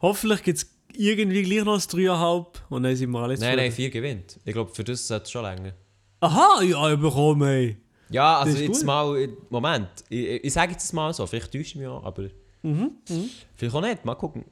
Hoffentlich 0.00 0.42
gibt 0.42 0.58
es 0.58 0.75
irgendwie 0.98 1.42
gleich 1.42 1.64
noch 1.64 1.74
ein 1.74 1.80
3,5 1.80 2.46
und 2.70 2.82
dann 2.82 2.96
sind 2.96 3.10
wir 3.10 3.18
alles 3.20 3.40
Nein, 3.40 3.56
nein, 3.56 3.70
zufrieden. 3.70 3.74
vier 3.74 3.90
gewinnt. 3.90 4.38
Ich 4.44 4.52
glaube, 4.52 4.74
für 4.74 4.84
das 4.84 5.06
sollte 5.06 5.24
es 5.24 5.30
schon 5.30 5.42
länger. 5.44 5.72
Aha, 6.20 6.62
ja, 6.62 6.92
ich 6.92 7.00
bekomme, 7.00 7.48
ey. 7.50 7.76
Ja, 8.10 8.38
Das 8.40 8.46
also 8.48 8.58
ist 8.58 8.68
jetzt 8.68 8.78
gut. 8.78 8.86
mal, 8.86 9.18
äh, 9.18 9.28
Moment. 9.50 9.88
Ich, 10.08 10.18
ich, 10.26 10.44
ich 10.44 10.52
sage 10.52 10.72
jetzt 10.72 10.92
mal 10.92 11.12
so, 11.12 11.26
vielleicht 11.26 11.52
täusche 11.52 11.60
ich 11.60 11.76
mich 11.76 11.86
auch, 11.86 12.04
aber 12.04 12.28
Mhm, 12.62 12.92
mhm. 13.08 13.30
vielleicht 13.54 13.74
auch 13.76 13.80
nicht. 13.80 14.04
Mal 14.04 14.14
gucken. 14.16 14.44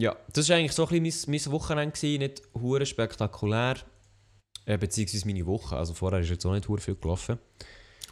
Ja, 0.00 0.16
das 0.32 0.48
war 0.48 0.56
eigentlich 0.56 0.72
so 0.72 0.86
ein 0.86 1.02
bisschen 1.02 1.30
mein, 1.30 1.40
mein 1.44 1.52
Wochenende, 1.52 1.92
gewesen, 1.96 2.18
nicht 2.18 2.42
hure 2.54 2.84
spektakulär. 2.86 3.76
Äh, 4.64 4.78
beziehungsweise 4.78 5.26
meine 5.26 5.46
Woche. 5.46 5.76
Also 5.76 5.94
vorher 5.94 6.20
ist 6.20 6.30
jetzt 6.30 6.44
auch 6.44 6.52
nicht 6.52 6.68
hure 6.68 6.80
viel 6.80 6.96
gelaufen. 6.96 7.38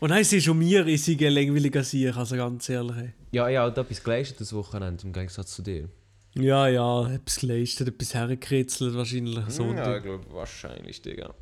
Und 0.01 0.11
dann 0.11 0.19
ist 0.19 0.33
es 0.33 0.45
schon 0.45 0.59
mir, 0.59 0.87
ich 0.87 1.03
sei 1.05 1.13
ein 1.21 1.33
langweiliger 1.33 1.83
Sieg, 1.83 2.17
also 2.17 2.37
ganz 2.37 2.69
ehrlich. 2.69 2.97
ey. 2.97 3.13
Ja, 3.33 3.49
ich 3.49 3.57
habe 3.57 3.81
etwas 3.81 4.03
geleistet 4.03 4.41
das 4.41 4.53
Wochenende, 4.53 5.05
im 5.05 5.13
Gegensatz 5.13 5.53
zu 5.55 5.63
dir. 5.63 5.89
Ja, 6.37 6.67
ja, 6.67 7.09
etwas 7.13 7.39
geleistet, 7.39 7.89
etwas 7.89 8.15
hergekritzelt 8.15 8.95
wahrscheinlich. 8.95 9.39
So, 9.49 9.73
ja, 9.73 9.97
ich 9.97 10.03
glaube 10.03 10.25
wahrscheinlich, 10.33 11.01
Digga. 11.01 11.33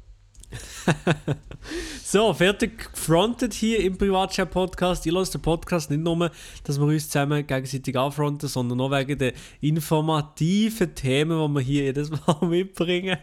so 2.04 2.34
fertig 2.34 2.92
gefrontet 2.92 3.54
hier 3.54 3.80
im 3.80 3.96
Privatchat-Podcast. 3.96 5.06
Ich 5.06 5.12
lasse 5.12 5.32
den 5.32 5.42
Podcast 5.42 5.90
nicht 5.90 6.02
nur, 6.02 6.30
dass 6.64 6.78
wir 6.78 6.86
uns 6.86 7.08
zusammen 7.08 7.46
gegenseitig 7.46 7.96
anfronten, 7.96 8.48
sondern 8.48 8.80
auch 8.82 8.90
wegen 8.90 9.18
den 9.18 9.32
informativen 9.62 10.94
Themen, 10.94 11.38
die 11.38 11.54
wir 11.54 11.60
hier 11.60 11.82
jedes 11.84 12.10
Mal 12.10 12.36
mitbringen. 12.46 13.16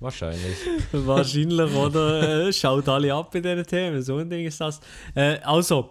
Wahrscheinlich. 0.00 0.56
Wahrscheinlich, 0.92 1.74
oder? 1.74 2.48
Äh, 2.48 2.52
schaut 2.52 2.88
alle 2.88 3.14
ab 3.14 3.30
bei 3.32 3.40
diesen 3.40 3.66
Themen. 3.66 4.02
So 4.02 4.18
ein 4.18 4.28
Ding 4.28 4.46
ist 4.46 4.60
das. 4.60 4.80
Äh, 5.14 5.38
also, 5.44 5.90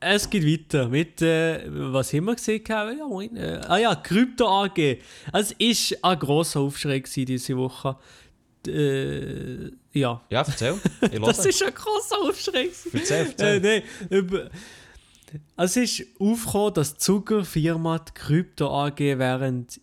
es 0.00 0.30
geht 0.30 0.44
weiter 0.46 0.88
mit, 0.88 1.20
äh, 1.22 1.64
was 1.68 2.12
haben 2.12 2.24
wir 2.26 2.34
gesehen? 2.36 2.62
Ja, 2.68 3.06
moin, 3.06 3.36
äh, 3.36 3.60
ah 3.66 3.76
ja, 3.78 3.94
Krypto 3.96 4.46
AG. 4.48 4.98
Es 5.32 5.50
war 5.52 6.10
ein 6.12 6.18
grosser 6.18 6.60
Aufschrei 6.60 7.00
diese 7.00 7.56
Woche. 7.56 7.96
Äh, 8.66 9.70
ja. 9.92 10.20
Ja, 10.30 10.42
erzähl. 10.42 10.74
Das 11.24 11.44
ist 11.46 11.62
ein 11.62 11.74
grosser 11.74 12.18
Aufschrei. 12.20 12.64
gewesen. 12.64 12.90
Erzähl, 12.94 13.26
Äh, 13.38 13.82
erzähl. 14.10 14.22
nein, 14.30 14.50
es 15.56 15.76
ist 15.76 16.04
aufgekommen, 16.18 16.74
dass 16.74 16.94
die 16.94 16.98
Zuckerfirma 16.98 17.98
die 17.98 18.12
Krypto 18.14 18.68
AG 18.86 18.98
während 18.98 19.80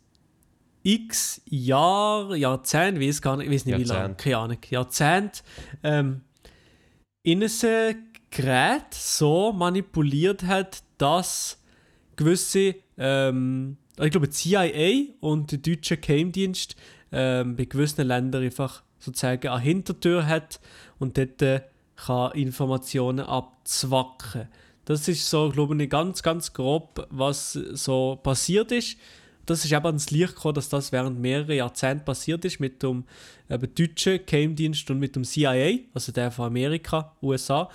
x 0.83 1.41
Jahr, 1.45 2.35
Jahrzehnt, 2.35 2.99
weiß 2.99 3.21
gar 3.21 3.37
nicht, 3.37 3.51
weiß 3.51 3.65
nicht 3.65 3.77
wie 3.77 3.83
lange, 3.83 3.99
Jahrzehnt. 4.01 4.17
keine 4.19 4.37
Ahnung, 4.37 4.57
Jahrzehnt, 4.69 5.43
ähm, 5.83 6.21
in 7.23 7.41
ein 7.43 7.49
Gerät 8.35 8.93
so 8.93 9.53
manipuliert 9.53 10.43
hat, 10.43 10.83
dass 10.97 11.57
gewisse, 12.17 12.75
ähm, 12.97 13.77
ich 13.97 14.11
glaube, 14.11 14.27
die 14.27 14.33
CIA 14.33 15.13
und 15.21 15.53
der 15.53 15.59
deutsche 15.59 15.95
Geheimdienst 15.95 16.75
ähm, 17.13 17.55
bei 17.55 17.63
gewissen 17.63 18.05
Ländern 18.05 18.43
einfach 18.43 18.83
sozusagen 18.99 19.47
eine 19.47 19.61
Hintertür 19.61 20.27
hat 20.27 20.59
und 20.99 21.17
dort 21.17 21.41
äh, 21.43 21.61
kann 21.95 22.33
Informationen 22.33 23.21
abzwacken. 23.25 24.49
Das 24.83 25.07
ist 25.07 25.29
so, 25.29 25.49
glaube 25.49 25.81
ich, 25.81 25.89
ganz, 25.89 26.21
ganz 26.21 26.51
grob, 26.51 27.07
was 27.09 27.53
so 27.53 28.19
passiert 28.21 28.73
ist. 28.73 28.97
Das 29.45 29.63
ist 29.63 29.71
eben 29.71 29.85
ans 29.85 30.11
Licht 30.11 30.35
gekommen, 30.35 30.55
dass 30.55 30.67
das 30.67 30.91
während 30.91 31.21
mehrerer 31.21 31.53
Jahrzehnte 31.53 32.03
passiert 32.03 32.43
ist 32.43 32.59
mit 32.59 32.83
dem 32.83 33.05
eben, 33.49 33.75
deutschen 33.75 34.25
Geheimdienst 34.25 34.91
und 34.91 34.99
mit 34.99 35.15
dem 35.15 35.23
CIA, 35.23 35.79
also 35.93 36.11
der 36.11 36.31
von 36.31 36.47
Amerika, 36.47 37.15
USA. 37.21 37.69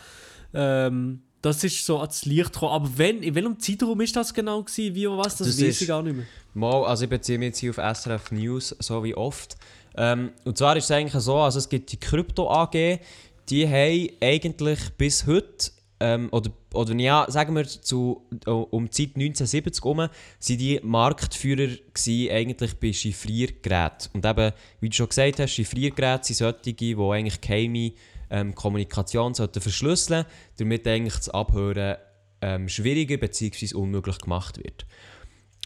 Ähm, 0.54 1.22
das 1.42 1.64
ist 1.64 1.84
so 1.84 1.98
ans 1.98 2.24
Licht 2.24 2.52
gekommen. 2.52 2.72
Aber 2.72 2.90
wenn, 2.96 3.22
in 3.22 3.34
welchem 3.34 3.58
Zeitraum 3.58 4.00
ist 4.00 4.14
das 4.14 4.34
genau 4.34 4.62
gewesen? 4.62 4.94
Wie 4.94 5.06
oder 5.06 5.18
was? 5.18 5.36
Das, 5.36 5.48
Das 5.48 5.60
weiß 5.60 5.80
ich 5.80 5.88
gar 5.88 6.02
nicht 6.02 6.16
mehr. 6.16 6.26
Mal, 6.52 6.84
also 6.84 7.04
ich 7.04 7.10
beziehe 7.10 7.38
mich 7.38 7.48
jetzt 7.48 7.58
hier 7.58 7.70
auf 7.70 7.96
SRF 7.96 8.32
News, 8.32 8.76
so 8.78 9.02
wie 9.04 9.14
oft. 9.14 9.56
Ähm, 9.96 10.32
und 10.44 10.58
zwar 10.58 10.76
ist 10.76 10.84
es 10.84 10.90
eigentlich 10.90 11.22
so, 11.22 11.36
also 11.36 11.58
es 11.58 11.68
gibt 11.68 11.92
die 11.92 11.98
Krypto 11.98 12.50
AG, 12.50 13.00
die 13.48 13.68
haben 13.68 14.08
eigentlich 14.20 14.78
bis 14.96 15.26
heute, 15.26 15.70
ähm, 15.98 16.28
oder, 16.30 16.50
oder 16.72 16.94
ja, 16.94 17.26
sagen 17.28 17.54
wir 17.56 17.66
zu, 17.66 18.22
um 18.46 18.84
die 18.86 18.90
Zeit 18.90 19.16
1970 19.16 19.82
herum, 19.82 20.08
sind 20.38 20.60
die 20.60 20.80
Marktführer 20.82 21.68
gewesen, 21.92 22.30
eigentlich 22.30 22.74
bei 22.78 22.92
Chiffriergeräten. 22.92 24.10
Und 24.12 24.24
eben, 24.24 24.52
wie 24.80 24.88
du 24.88 24.94
schon 24.94 25.08
gesagt 25.08 25.40
hast, 25.40 25.50
Chiffriergeräte 25.52 26.26
sind 26.26 26.36
solche, 26.36 26.72
die 26.72 26.96
eigentlich 26.96 27.40
geheime 27.40 27.92
ähm, 28.30 28.54
Kommunikation 28.54 29.34
sollten 29.34 29.60
verschlüsseln 29.60 30.24
damit 30.56 30.86
eigentlich 30.86 31.16
das 31.16 31.28
Abhören 31.28 31.96
ähm, 32.40 32.68
schwieriger 32.68 33.16
bzw. 33.16 33.74
unmöglich 33.74 34.18
gemacht 34.18 34.58
wird. 34.58 34.86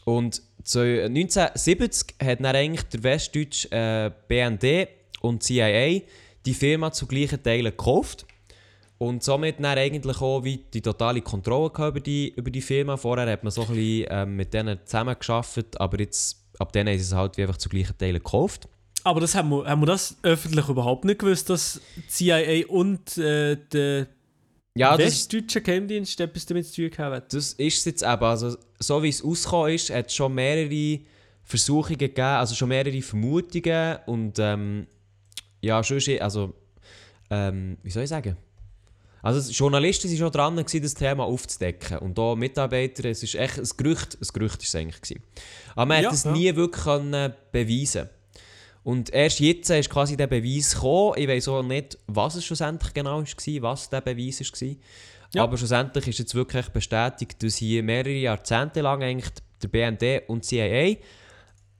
Und 0.05 0.41
zu 0.63 0.81
1970 0.81 2.15
hat 2.21 2.39
dann 2.39 2.55
eigentlich 2.55 2.83
der 2.83 3.03
westdeutsche 3.03 3.71
äh, 3.71 4.11
BND 4.27 4.87
und 5.21 5.43
CIA 5.43 6.01
die 6.45 6.53
Firma 6.53 6.91
zu 6.91 7.07
gleichen 7.07 7.41
Teilen 7.41 7.65
gekauft. 7.65 8.25
Und 8.97 9.23
somit 9.23 9.59
dann 9.59 9.77
eigentlich 9.77 10.21
auch 10.21 10.43
wie 10.43 10.57
die 10.73 10.81
totale 10.81 11.21
Kontrolle 11.21 11.71
über 11.75 11.99
die, 11.99 12.29
über 12.29 12.49
die 12.49 12.61
Firma. 12.61 12.95
Vorher 12.95 13.29
hat 13.29 13.43
man 13.43 13.51
so 13.51 13.63
ein 13.63 13.67
bisschen 13.67 14.07
ähm, 14.09 14.35
mit 14.37 14.53
denen 14.53 14.79
zusammengearbeitet, 14.85 15.79
aber 15.81 15.99
jetzt, 15.99 16.45
ab 16.59 16.71
denen 16.71 16.95
ist 16.95 17.01
es 17.01 17.13
halt 17.13 17.35
wie 17.35 17.41
einfach 17.41 17.57
zu 17.57 17.67
gleichen 17.67 17.97
Teilen 17.97 18.15
gekauft. 18.23 18.69
Aber 19.05 19.19
das 19.21 19.35
haben 19.35 19.49
wir, 19.49 19.65
haben 19.65 19.81
wir 19.81 19.85
das 19.85 20.17
öffentlich 20.23 20.67
überhaupt 20.67 21.05
nicht 21.05 21.19
gewusst, 21.19 21.49
dass 21.49 21.79
die 21.95 22.07
CIA 22.07 22.67
und 22.67 23.17
äh, 23.17 23.55
der 23.71 24.07
Ja, 24.75 24.97
westdeutsche 24.97 25.61
Geheimdienst 25.61 26.19
etwas 26.19 26.45
damit 26.47 26.65
zu 26.67 26.89
tun 26.89 26.97
haben. 26.97 27.21
das 27.29 27.53
ist 27.53 27.77
es 27.77 27.85
jetzt 27.85 28.01
eben. 28.03 28.23
Also, 28.23 28.57
so 28.79 29.03
wie 29.03 29.09
es 29.09 29.23
ausgekommen 29.23 29.73
ist, 29.73 29.89
hat 29.91 30.07
es 30.07 30.15
schon 30.15 30.33
mehrere 30.33 30.99
Versuchungen 31.43 31.97
gegeben, 31.99 32.21
also 32.21 32.55
schon 32.55 32.69
mehrere 32.69 33.01
Vermutungen 33.01 33.99
und 34.07 34.39
ähm, 34.39 34.87
ja, 35.61 35.83
schon 35.83 35.97
ist, 35.97 36.09
also 36.21 36.53
ähm, 37.29 37.77
wie 37.83 37.91
soll 37.91 38.03
ich 38.03 38.09
sagen? 38.09 38.35
Also 39.21 39.51
Journalisten 39.51 40.09
waren 40.09 40.17
schon 40.17 40.31
dran, 40.31 40.55
gewesen, 40.55 40.83
das 40.83 40.93
Thema 40.93 41.23
aufzudecken. 41.23 41.97
Und 41.99 42.19
auch 42.19 42.35
Mitarbeiter, 42.35 43.05
es 43.05 43.23
ist 43.23 43.33
echt 43.35 43.57
ein 43.57 43.67
Gerücht, 43.77 44.17
ein 44.21 44.27
Gerücht 44.33 44.61
ist 44.61 44.69
es 44.69 44.75
eigentlich 44.75 45.01
gewesen. 45.01 45.23
Aber 45.75 45.85
man 45.87 46.03
Ja, 46.03 46.09
hat 46.09 46.15
es 46.15 46.25
ja. 46.25 46.31
nie 46.31 46.55
wirklich 46.55 46.83
können 46.83 47.33
beweisen 47.51 48.09
Und 48.85 49.09
erst 49.09 49.39
jetzt 49.39 49.71
ist 49.71 49.89
quasi 49.89 50.15
der 50.15 50.27
Beweis 50.27 50.75
gekommen. 50.75 51.15
Ich 51.17 51.27
weiß 51.27 51.47
auch 51.47 51.63
nicht, 51.63 51.97
was 52.05 52.35
es 52.35 52.45
schlussendlich 52.45 52.93
genau 52.93 53.17
war, 53.17 53.61
was 53.63 53.89
der 53.89 54.01
Beweis 54.01 54.39
war. 54.39 54.75
Ja. 55.33 55.43
Aber 55.43 55.57
schlussendlich 55.57 56.07
ist 56.07 56.19
jetzt 56.19 56.35
wirklich 56.35 56.69
bestätigt, 56.69 57.41
dass 57.41 57.55
hier 57.55 57.81
mehrere 57.81 58.13
Jahrzehnte 58.13 58.81
lang 58.81 59.01
eigentlich 59.01 59.33
der 59.63 59.69
BND 59.69 60.29
und 60.29 60.45
CIA, 60.45 60.97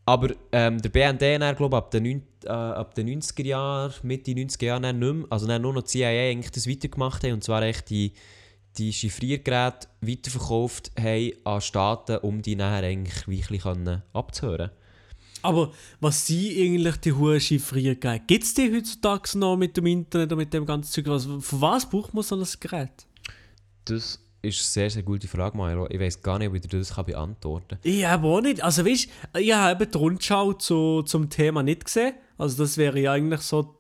aber 0.08 0.34
ähm, 0.52 0.82
der 0.82 0.90
BND 0.90 1.22
dann, 1.22 1.56
glaube 1.56 1.76
ich, 1.76 1.78
ab 1.78 1.92
den, 1.92 2.24
äh, 2.44 2.50
ab 2.50 2.96
den 2.96 3.22
90er 3.22 3.46
Jahren, 3.46 3.94
Mitte 4.02 4.32
90er 4.32 4.66
Jahren 4.66 4.82
dann 4.82 4.98
nicht 4.98 5.14
mehr, 5.14 5.28
also 5.30 5.46
dann 5.46 5.62
nur 5.62 5.74
noch 5.74 5.84
die 5.84 5.90
CIA 5.90 6.32
eigentlich 6.32 6.52
das 6.52 6.68
weitergemacht 6.68 7.24
haben 7.24 7.34
und 7.34 7.44
zwar 7.44 7.62
echt 7.62 7.92
die, 7.92 8.14
die 8.80 8.92
Chiffriergeräte 8.92 9.88
weiterverkauft 10.02 10.92
haben 11.00 11.34
an 11.44 11.62
Staaten, 11.62 12.18
um 12.18 12.42
die 12.42 12.56
nachher 12.56 12.88
eigentlich 12.88 13.28
wirklich 13.28 13.64
abzuhören. 14.14 14.72
Aber 15.46 15.72
was 16.00 16.26
sind 16.26 16.58
eigentlich 16.58 16.98
die 16.98 17.14
hohen 17.14 17.40
Chiffriergeräte? 17.40 18.24
Gibt 18.28 18.44
es 18.44 18.54
die 18.54 18.74
heutzutage 18.74 19.38
noch 19.38 19.58
mit 19.58 19.78
dem 19.78 19.86
Internet 19.86 20.32
und 20.32 20.38
mit 20.40 20.54
dem 20.54 20.66
ganzen 20.66 20.92
Zeug? 20.92 21.08
Was, 21.08 21.26
für 21.26 21.62
was 21.62 21.90
braucht 21.90 22.14
man 22.14 22.24
so 22.24 22.36
ein 22.36 22.46
Gerät? 22.60 23.06
Das 23.86 24.20
ist 24.42 24.60
eine 24.60 24.64
sehr, 24.64 24.90
sehr 24.90 25.04
gute 25.04 25.28
Frage, 25.28 25.58
Mario. 25.58 25.88
Ich 25.90 26.00
weiß 26.00 26.22
gar 26.22 26.40
nicht, 26.40 26.50
ob 26.50 26.56
ich 26.56 26.62
das 26.62 26.94
kann 26.94 27.06
beantworten 27.06 27.68
kann. 27.70 27.80
Ich 27.84 28.06
habe 28.06 28.28
auch 28.28 28.42
nicht. 28.42 28.64
Also 28.64 28.86
weißt 28.86 29.08
du, 29.34 29.40
ich 29.40 29.54
habe 29.54 29.84
eben 29.84 29.92
die 29.92 29.98
Rundschau 29.98 30.54
zu, 30.54 31.04
zum 31.04 31.30
Thema 31.30 31.64
nicht 31.64 31.86
gesehen. 31.86 32.14
Also 32.38 32.64
das 32.64 32.78
wäre 32.78 33.00
ja 33.00 33.14
eigentlich 33.14 33.42
so 33.42 33.76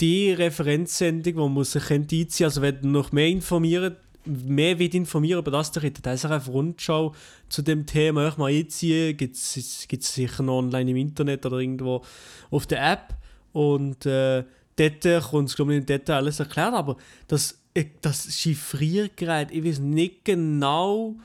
die 0.00 0.32
Referenzsendung, 0.32 1.36
wo 1.36 1.48
man 1.48 1.64
sich 1.64 1.84
könnte 1.84 2.16
einziehen 2.16 2.44
Also 2.44 2.62
wenn 2.62 2.80
du 2.80 2.88
noch 2.88 3.12
mehr 3.12 3.28
informieren, 3.28 3.96
mehr 4.24 4.78
will 4.78 4.94
informieren 4.94 5.40
über 5.40 5.50
das, 5.50 5.72
dann 5.72 5.82
hätte 5.82 6.02
das 6.02 6.24
auch 6.24 6.30
auf 6.30 6.48
Rundschau 6.48 7.14
zu 7.48 7.62
dem 7.62 7.86
Thema 7.86 8.28
auch 8.28 8.36
mal 8.36 8.52
einziehen. 8.52 9.16
Gibt 9.16 9.36
es 9.36 9.86
sicher 9.88 10.42
noch 10.42 10.58
online 10.58 10.90
im 10.90 10.96
Internet 10.96 11.46
oder 11.46 11.58
irgendwo 11.58 12.02
auf 12.50 12.66
der 12.66 12.92
App. 12.92 13.14
Und 13.52 14.06
äh, 14.06 14.44
dort 14.76 15.30
kommt 15.30 15.48
es, 15.48 15.56
glaube 15.56 15.74
ich, 15.74 15.80
im 15.80 15.86
Detail 15.86 16.16
alles 16.16 16.40
erklärt. 16.40 16.74
Aber 16.74 16.96
das, 17.26 17.58
äh, 17.74 17.86
das 18.00 18.26
Chiffriergerät, 18.32 19.50
ich 19.50 19.64
weiß 19.64 19.78
nicht 19.80 20.24
genau, 20.24 21.16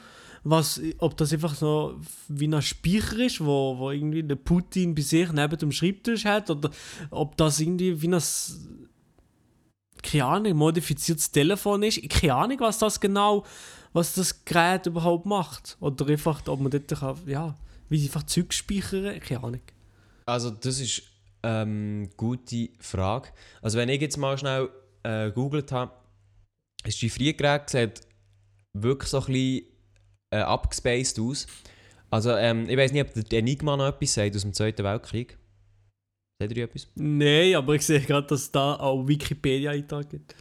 was, 0.44 0.82
ob 0.98 1.16
das 1.18 1.32
einfach 1.32 1.56
so 1.56 2.00
wie 2.28 2.48
ein 2.48 2.62
Speicher 2.62 3.20
ist, 3.20 3.40
wo, 3.40 3.78
wo 3.78 3.92
irgendwie 3.92 4.24
der 4.24 4.36
Putin 4.36 4.94
bei 4.94 5.02
sich 5.02 5.32
neben 5.32 5.58
dem 5.58 5.72
Schreibtisch 5.72 6.26
hat, 6.26 6.50
oder 6.50 6.70
ob 7.12 7.38
das 7.38 7.60
irgendwie 7.60 8.02
wie 8.02 8.10
ein 8.10 8.22
keine 10.04 10.26
Ahnung, 10.26 10.58
modifiziertes 10.58 11.32
Telefon 11.32 11.84
ist. 11.84 12.08
Keine 12.10 12.36
Ahnung, 12.36 12.60
was 12.60 12.78
das 12.78 13.00
genau, 13.00 13.46
was 13.94 14.14
das 14.14 14.46
Gerät 14.46 14.86
überhaupt 14.86 15.26
macht. 15.26 15.78
Oder 15.80 16.08
einfach, 16.08 16.46
ob 16.48 16.60
man 16.60 16.72
dort 16.72 16.88
kann, 16.88 17.18
ja, 17.26 17.56
wie 17.90 17.98
sie 17.98 18.08
einfach 18.08 18.24
Zeug 18.24 18.54
speichern, 18.54 19.20
keine 19.20 19.44
Ahnung. 19.44 19.62
Also 20.26 20.52
das 20.52 20.80
ist 20.80 21.04
ähm, 21.44 22.10
gute 22.16 22.70
Frage. 22.80 23.30
Also 23.62 23.78
wenn 23.78 23.90
ich 23.90 24.02
jetzt 24.02 24.18
mal 24.18 24.38
schnell 24.38 24.70
äh, 25.04 25.32
googelt 25.32 25.72
habe, 25.72 25.92
ist 26.86 27.02
die 27.02 27.10
Chiffriergerät 27.10 27.70
sieht 27.70 28.02
wirklich 28.74 29.10
so 29.10 29.20
ein 29.20 29.26
bisschen 29.26 29.66
äh, 30.32 30.40
abgespaced 30.40 31.20
aus. 31.20 31.48
Also 32.10 32.32
ähm, 32.32 32.70
ich 32.70 32.78
weiß 32.78 32.92
nicht, 32.92 33.08
ob 33.08 33.30
der 33.30 33.40
Enigma 33.40 33.76
noch 33.78 33.88
etwas 33.88 34.14
sagt 34.14 34.36
aus 34.36 34.44
dem 34.44 34.54
Zweiten 34.54 34.84
Weltkrieg. 34.84 35.38
Seht 36.48 36.58
ihr 36.58 36.66
etwas? 36.66 36.88
Nein, 36.96 37.56
aber 37.56 37.76
ich 37.76 37.86
sehe 37.86 38.02
gerade, 38.02 38.28
dass 38.28 38.42
es 38.42 38.52
da 38.52 38.76
auch 38.76 39.08
Wikipedia-Eintrag 39.08 40.10
gibt. 40.10 40.36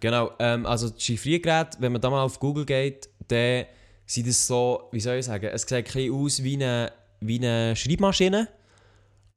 Genau, 0.00 0.32
ähm, 0.38 0.66
also 0.66 0.90
die 0.90 1.00
Chiffriergeräte, 1.00 1.78
wenn 1.80 1.92
man 1.92 2.00
da 2.00 2.10
mal 2.10 2.22
auf 2.22 2.40
Google 2.40 2.64
geht, 2.64 3.08
dann 3.28 3.66
sieht 4.04 4.26
es 4.26 4.46
so, 4.46 4.88
wie 4.92 5.00
soll 5.00 5.16
ich 5.16 5.26
sagen, 5.26 5.46
es 5.46 5.62
sieht 5.62 5.72
ein 5.72 5.84
bisschen 5.84 6.12
aus 6.12 6.42
wie 6.42 6.54
eine, 6.54 6.92
wie 7.20 7.38
eine 7.38 7.76
Schreibmaschine, 7.76 8.48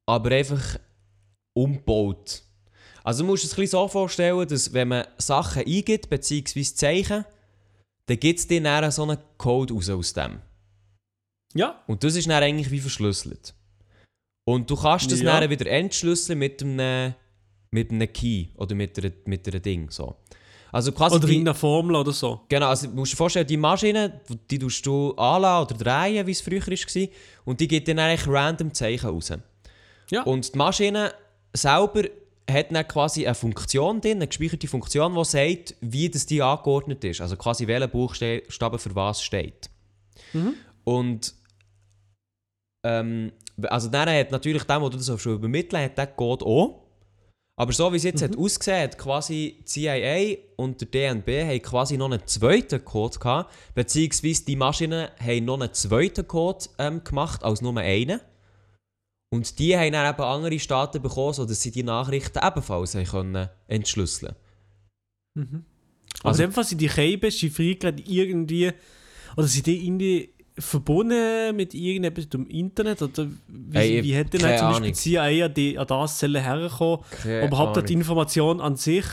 aber 0.07 0.31
einfach 0.31 0.79
umgebaut. 1.53 2.41
Also 3.03 3.23
du 3.23 3.27
musst 3.27 3.45
es 3.45 3.53
ein 3.53 3.61
bisschen 3.61 3.79
so 3.79 3.87
vorstellen, 3.87 4.47
dass 4.47 4.73
wenn 4.73 4.89
man 4.89 5.05
Sachen 5.17 5.63
eingibt, 5.65 6.09
bzw. 6.09 6.63
Zeichen, 6.63 7.25
dann 8.07 8.19
gibt 8.19 8.39
es 8.39 8.47
dir 8.47 8.61
dann 8.61 8.91
so 8.91 9.03
einen 9.03 9.17
Code 9.37 9.73
raus 9.73 9.89
aus 9.89 10.13
dem. 10.13 10.41
Ja, 11.53 11.81
Und 11.87 12.03
das 12.03 12.15
ist 12.15 12.27
dann 12.27 12.43
eigentlich 12.43 12.71
wie 12.71 12.79
verschlüsselt. 12.79 13.53
Und 14.47 14.69
du 14.69 14.77
kannst 14.77 15.11
das 15.11 15.19
Ja. 15.19 15.41
dann 15.41 15.49
wieder 15.49 15.65
entschlüsseln 15.65 16.39
mit 16.39 16.63
einem, 16.63 17.13
mit 17.69 17.91
einem 17.91 18.13
Key 18.13 18.45
oder 18.55 18.75
mit 18.75 18.97
einer, 18.97 19.11
mit 19.25 19.45
einer 19.45 19.59
Ding. 19.59 19.89
So. 19.91 20.15
Also 20.71 20.93
quasi 20.93 21.17
oder 21.17 21.27
in 21.27 21.41
einer 21.41 21.53
Formel 21.53 21.97
oder 21.97 22.13
so. 22.13 22.45
Genau, 22.47 22.69
also 22.69 22.87
du 22.87 22.93
musst 22.93 23.11
dir 23.11 23.17
vorstellen, 23.17 23.45
die 23.45 23.57
Maschine, 23.57 24.21
die 24.49 24.57
tust 24.57 24.85
du 24.85 25.11
anlassen 25.15 25.75
oder 25.75 25.83
drehen, 25.83 26.25
wie 26.25 26.31
es 26.31 26.39
früher 26.39 26.65
war, 26.65 27.07
und 27.43 27.59
die 27.59 27.67
gibt 27.67 27.89
dann 27.89 27.99
eigentlich 27.99 28.25
random 28.25 28.73
Zeichen 28.73 29.09
raus. 29.09 29.33
Ja. 30.11 30.23
Und 30.23 30.53
die 30.53 30.57
Maschine 30.57 31.13
selber 31.53 32.03
hat 32.49 32.71
dann 32.71 32.87
quasi 32.87 33.25
eine 33.25 33.35
Funktion 33.35 33.99
drin, 33.99 34.19
eine 34.19 34.27
gespeicherte 34.27 34.69
Funktion, 34.69 35.13
die 35.13 35.25
sagt, 35.25 35.75
wie 35.81 36.09
das 36.09 36.25
die 36.25 36.41
angeordnet 36.41 37.03
ist. 37.03 37.19
Also 37.19 37.35
quasi 37.35 37.67
welcher 37.67 37.89
Buchstabe 37.89 38.79
für 38.79 38.95
was 38.95 39.21
steht. 39.21 39.69
Mhm. 40.31 40.53
Und 40.85 41.33
ähm, 42.85 43.33
also 43.63 43.89
dann 43.89 44.09
hat 44.09 44.31
natürlich 44.31 44.63
der, 44.63 44.79
der 44.79 44.89
das 44.89 45.21
schon 45.21 45.33
übermitteln 45.35 45.81
hat, 45.83 45.97
der 45.97 46.07
Code 46.07 46.45
auch. 46.45 46.83
Aber 47.59 47.73
so 47.73 47.91
wie 47.91 47.97
es 47.97 48.03
jetzt 48.03 48.21
hat 48.21 48.37
ausgesehen 48.37 48.83
hat, 48.83 48.97
quasi 48.99 49.57
die 49.61 49.65
CIA 49.65 50.37
und 50.57 50.79
der 50.79 50.87
DNB 51.15 51.27
haben 51.43 51.61
quasi 51.63 51.97
noch 51.97 52.05
einen 52.11 52.21
zweiten 52.27 52.85
Code 52.85 53.17
gehabt, 53.17 53.51
beziehungsweise 53.73 54.45
die 54.45 54.55
Maschinen 54.55 55.07
haben 55.19 55.45
noch 55.45 55.59
einen 55.59 55.73
zweiten 55.73 56.27
Code 56.27 56.65
ähm, 56.77 57.03
gemacht 57.03 57.43
als 57.43 57.61
nur 57.61 57.75
einen. 57.77 58.19
Und 59.29 59.57
die 59.57 59.75
haben 59.75 59.91
dann 59.91 60.13
eben 60.13 60.23
andere 60.23 60.59
Staaten 60.59 61.01
bekommen, 61.01 61.33
sodass 61.33 61.61
sie 61.61 61.71
die 61.71 61.83
Nachrichten 61.83 62.39
ebenfalls 62.45 62.93
haben 62.95 63.05
können 63.05 63.49
entschlüsseln 63.67 64.35
Mhm. 65.35 65.65
Also- 66.23 66.27
Also, 66.29 66.43
in 66.43 66.49
dem 66.49 66.53
Fall 66.53 66.63
sind 66.63 66.81
die 66.81 66.87
Käben, 66.87 67.31
Chiffriergeräte 67.31 68.03
irgendwie, 68.09 68.71
oder 69.35 69.47
sind 69.47 69.65
die 69.67 69.85
irgendwie 69.85 70.33
verbunden 70.59 71.55
mit 71.55 71.73
irgendetwas 71.73 72.27
im 72.33 72.47
Internet? 72.47 73.01
Oder 73.01 73.27
wie, 73.47 73.77
Ey, 73.77 74.03
wie 74.03 74.13
hätte 74.13 74.37
denn 74.37 74.57
zum 74.57 74.69
Beispiel 74.69 74.93
CIA 74.93 75.45
an, 75.45 75.53
die, 75.53 75.77
an 75.77 75.87
das 75.87 76.19
sollen 76.19 76.41
herkommen? 76.41 76.99
Keine 77.21 77.47
Überhaupt 77.47 77.89
die. 77.89 77.93
Information 77.93 78.61
an 78.61 78.75
sich? 78.75 79.05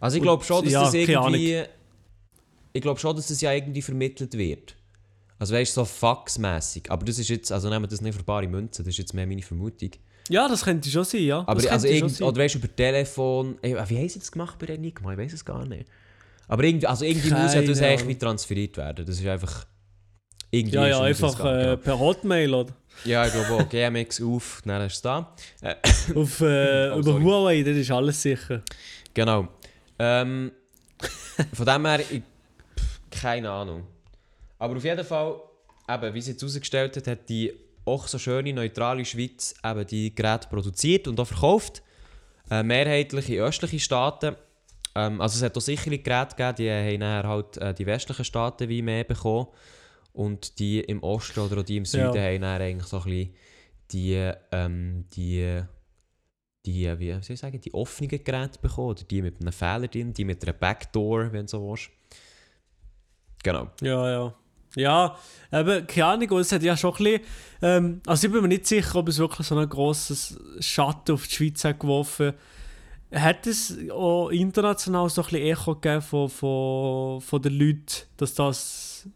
Also 0.00 0.16
ich 0.16 0.22
glaube 0.22 0.44
schon, 0.44 0.64
dass 0.64 0.72
ja, 0.72 0.84
das 0.84 0.94
irgendwie. 0.94 1.62
Ich 2.72 2.80
glaube 2.80 2.98
schon, 2.98 3.14
dass 3.16 3.28
das 3.28 3.40
ja 3.40 3.52
irgendwie 3.52 3.82
vermittelt 3.82 4.36
wird. 4.36 4.76
Also 5.38 5.54
weißt 5.54 5.76
du, 5.76 5.80
so 5.80 5.84
faxmäßig. 5.84 6.90
Aber 6.90 7.04
das 7.04 7.18
ist 7.18 7.28
jetzt, 7.28 7.50
also 7.50 7.68
nehmen 7.68 7.84
wir 7.84 7.88
das 7.88 8.00
nicht 8.00 8.16
für 8.16 8.22
bare 8.22 8.46
Münze, 8.46 8.82
das 8.82 8.90
ist 8.90 8.98
jetzt 8.98 9.12
mehr 9.12 9.26
meine 9.26 9.42
Vermutung. 9.42 9.90
Ja, 10.28 10.48
das 10.48 10.64
könnte 10.64 10.88
schon 10.88 11.04
sein, 11.04 11.24
ja. 11.24 11.40
Aber 11.40 11.70
also 11.70 11.86
irgend, 11.86 12.20
oder 12.22 12.40
weißt 12.40 12.54
du, 12.54 12.58
über 12.58 12.74
Telefon. 12.74 13.58
Ey, 13.60 13.74
wie 13.74 13.98
haben 13.98 14.08
sie 14.08 14.20
das 14.20 14.30
gemacht 14.30 14.56
bei 14.58 14.66
Enigma? 14.66 15.12
Ich 15.12 15.18
weiß 15.18 15.32
es 15.32 15.44
gar 15.44 15.66
nicht. 15.66 15.86
Aber 16.46 16.62
irgendwie, 16.64 16.86
also 16.86 17.04
irgendwie 17.04 17.30
muss 17.30 17.54
ja 17.54 17.62
das 17.62 17.82
eigentlich 17.82 18.18
transferiert 18.18 18.76
werden. 18.76 19.04
Das 19.04 19.18
ist 19.18 19.26
einfach. 19.26 19.66
Irgendwie 20.52 20.76
ja, 20.76 20.86
ja, 20.86 21.00
einfach 21.00 21.44
äh, 21.44 21.64
ja. 21.64 21.76
per 21.76 21.98
Hotmail 21.98 22.54
oder 22.54 22.72
ja, 23.04 23.26
ich 23.26 23.32
glaube 23.32 23.64
auch. 23.64 23.68
GMX 23.68 24.22
auf, 24.22 24.62
dann 24.64 24.82
ist 24.82 24.94
es 24.96 25.02
da. 25.02 25.34
Äh, 25.62 25.74
auf, 26.14 26.40
äh, 26.40 26.90
Oh, 26.90 26.98
über 26.98 27.02
sorry. 27.02 27.22
Huawei, 27.22 27.62
das 27.62 27.76
ist 27.76 27.90
alles 27.90 28.22
sicher. 28.22 28.62
Genau. 29.14 29.48
Ähm, 29.98 30.52
von 31.54 31.66
dem 31.66 31.86
her, 31.86 32.00
ich, 32.10 32.22
keine 33.10 33.50
Ahnung. 33.50 33.86
Aber 34.58 34.76
auf 34.76 34.84
jeden 34.84 35.04
Fall, 35.04 35.40
eben, 35.88 36.14
wie 36.14 36.20
sie 36.20 36.32
jetzt 36.32 36.42
herausgestellt 36.42 36.96
hat, 36.96 37.06
hat 37.06 37.28
die 37.28 37.52
auch 37.84 38.06
so 38.06 38.18
schöne, 38.18 38.52
neutrale 38.52 39.04
Schweiz 39.04 39.54
eben 39.64 39.86
die 39.86 40.14
Geräte 40.14 40.48
produziert 40.48 41.08
und 41.08 41.18
auch 41.18 41.26
verkauft. 41.26 41.82
Äh, 42.50 42.62
mehrheitlich 42.62 43.30
in 43.30 43.40
östliche 43.40 43.80
Staaten. 43.80 44.36
Ähm, 44.94 45.20
also 45.20 45.38
es 45.38 45.42
hat 45.42 45.56
auch 45.56 45.62
sichere 45.62 45.98
Geräte 45.98 46.36
gegeben, 46.36 46.56
die 46.58 46.70
haben 46.70 46.98
nachher 46.98 47.28
halt 47.28 47.56
äh, 47.56 47.74
die 47.74 47.86
westlichen 47.86 48.24
Staaten 48.24 48.68
wie 48.68 48.82
mehr 48.82 49.04
bekommen. 49.04 49.48
Und 50.12 50.58
die 50.58 50.80
im 50.80 51.02
Osten 51.02 51.40
oder 51.40 51.62
die 51.62 51.78
im 51.78 51.84
Süden 51.84 52.14
Ja. 52.14 52.22
haben 52.22 52.42
dann 52.42 52.60
eigentlich 52.60 52.86
so 52.86 52.98
ein 52.98 53.04
bisschen 53.04 53.34
die, 53.92 54.32
ähm, 54.52 55.06
die 55.14 55.62
die, 56.64 56.98
wie 56.98 57.10
soll 57.20 57.34
ich 57.34 57.40
sagen, 57.40 57.60
die 57.60 57.74
offenen 57.74 58.08
Geräte 58.22 58.58
bekommen, 58.60 58.90
oder 58.90 59.02
die 59.02 59.20
mit 59.20 59.40
einem 59.40 59.52
Fehler 59.52 59.88
drin, 59.88 60.12
die 60.12 60.24
mit 60.24 60.42
einer 60.44 60.52
Backdoor, 60.52 61.32
wenn 61.32 61.46
du 61.46 61.50
so 61.50 61.68
willst. 61.68 61.90
Genau. 63.42 63.68
Ja, 63.80 64.10
ja. 64.10 64.34
Ja, 64.74 65.18
eben, 65.52 65.86
keine 65.86 66.06
Ahnung, 66.06 66.38
es 66.38 66.50
hat 66.52 66.62
ja 66.62 66.76
schon 66.76 66.94
ein 66.94 67.04
bisschen, 67.04 67.20
ähm, 67.60 68.00
also 68.06 68.26
ich 68.26 68.32
bin 68.32 68.40
mir 68.42 68.48
nicht 68.48 68.66
sicher, 68.66 68.94
ob 68.96 69.08
es 69.08 69.18
wirklich 69.18 69.46
so 69.46 69.56
ein 69.56 69.68
grosses 69.68 70.38
Schatten 70.60 71.12
auf 71.12 71.26
die 71.26 71.34
Schweiz 71.34 71.64
hat 71.64 71.80
geworfen 71.80 72.32
hat 73.14 73.46
es 73.46 73.76
auch 73.90 74.30
international 74.30 75.10
so 75.10 75.20
ein 75.20 75.28
bisschen 75.28 75.46
Echo 75.46 75.74
gegeben 75.74 76.00
von, 76.00 76.28
von, 76.30 77.20
von 77.20 77.42
den 77.42 77.52
Leuten, 77.52 78.06
dass 78.16 78.32
das 78.32 79.06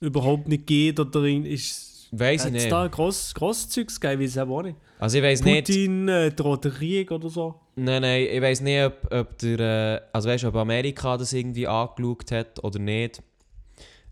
überhaupt 0.00 0.48
nicht 0.48 0.66
geht 0.66 0.98
oder 0.98 1.26
ist 1.26 2.08
Weiß 2.12 2.46
ich 2.46 2.54
es 2.54 2.68
da 2.68 2.84
nicht. 2.84 2.92
gross, 2.94 3.32
gross 3.34 3.68
Zeugs 3.68 4.00
gegeben, 4.00 4.22
weiß 4.22 4.30
ich 4.34 4.40
aber 4.40 4.54
auch 4.56 4.62
nicht. 4.62 4.76
Also 4.98 5.18
ich 5.18 5.22
weiß 5.24 5.44
nicht. 5.44 5.66
Putin 5.68 6.08
äh, 6.08 6.32
droht 6.32 6.64
der 6.64 6.72
Krieg 6.72 7.10
oder 7.12 7.28
so. 7.30 7.54
Nein, 7.76 8.02
nein, 8.02 8.26
ich 8.32 8.42
weiß 8.42 8.62
nicht, 8.62 8.82
ob, 8.84 9.12
ob, 9.12 9.38
der, 9.38 9.60
äh, 9.60 10.08
also 10.12 10.28
weißt, 10.28 10.44
ob 10.44 10.56
Amerika 10.56 11.16
das 11.16 11.32
irgendwie 11.32 11.68
angeschaut 11.68 12.32
hat 12.32 12.64
oder 12.64 12.80
nicht. 12.80 13.22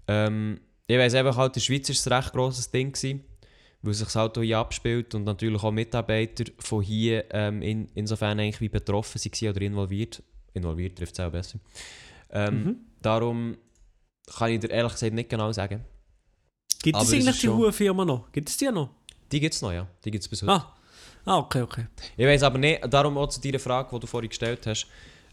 Ähm, 0.07 0.61
ich 0.87 0.97
weiß 0.97 1.15
einfach 1.15 1.37
halt, 1.37 1.51
in 1.51 1.53
der 1.55 1.61
Schweiz 1.61 1.89
war 1.89 1.93
es 1.95 2.07
ein 2.07 2.13
recht 2.13 2.33
grosses 2.33 2.71
Ding, 2.71 2.93
gewesen, 2.93 3.25
weil 3.83 3.95
sich 3.95 4.07
das 4.07 4.15
halt 4.17 4.39
auch 4.39 4.43
hier 4.43 4.59
abspielt 4.59 5.15
und 5.17 5.25
natürlich 5.25 5.63
auch 5.63 5.73
Mitarbeiter 5.73 6.45
von 6.61 6.83
hier 6.83 7.25
ähm, 7.31 7.63
in, 7.63 7.89
insofern 7.95 8.39
eigentlich 8.39 8.61
wie 8.61 8.69
betroffen 8.69 9.21
waren 9.21 9.51
oder 9.51 9.61
involviert. 9.63 10.23
Involviert 10.55 10.97
trifft 10.97 11.19
es 11.19 11.21
auch 11.25 11.33
besser. 11.33 11.59
Ähm, 12.31 12.65
Mhm. 12.65 12.77
Darum 13.03 13.57
kann 14.37 14.51
ich 14.51 14.61
dir 14.61 14.71
ehrlich 14.71 14.93
gesagt 14.93 15.15
nicht 15.15 15.29
genau 15.29 15.53
sagen. 15.53 15.85
Gibt 16.83 16.97
Aber 16.97 17.05
es 17.05 17.13
eigentlich 17.13 17.41
die 17.41 17.49
hohe 17.49 17.73
Firma 17.73 18.05
noch? 18.05 18.31
Gibt 18.33 18.49
es 18.49 18.57
die 18.57 18.71
noch? 18.71 18.91
Die 19.33 19.41
gibt 19.41 19.55
es 19.55 19.63
noch, 19.63 19.73
ja. 19.73 19.87
Die 20.05 20.11
gibt 20.11 20.23
es 20.23 20.29
bis 20.29 20.43
heute. 20.43 20.53
Ah. 20.53 20.75
ah, 21.25 21.39
okay, 21.39 21.63
okay. 21.63 21.87
Ich 22.17 22.27
weiß 22.27 22.43
aber 22.43 22.59
nicht, 22.59 22.81
darum 22.89 23.19
auch 23.19 23.29
zu 23.29 23.41
deiner 23.41 23.59
Frage, 23.59 23.91
die 23.93 24.01
du 24.01 24.07
vorhin 24.07 24.29
gestellt 24.29 24.67
hast. 24.67 24.87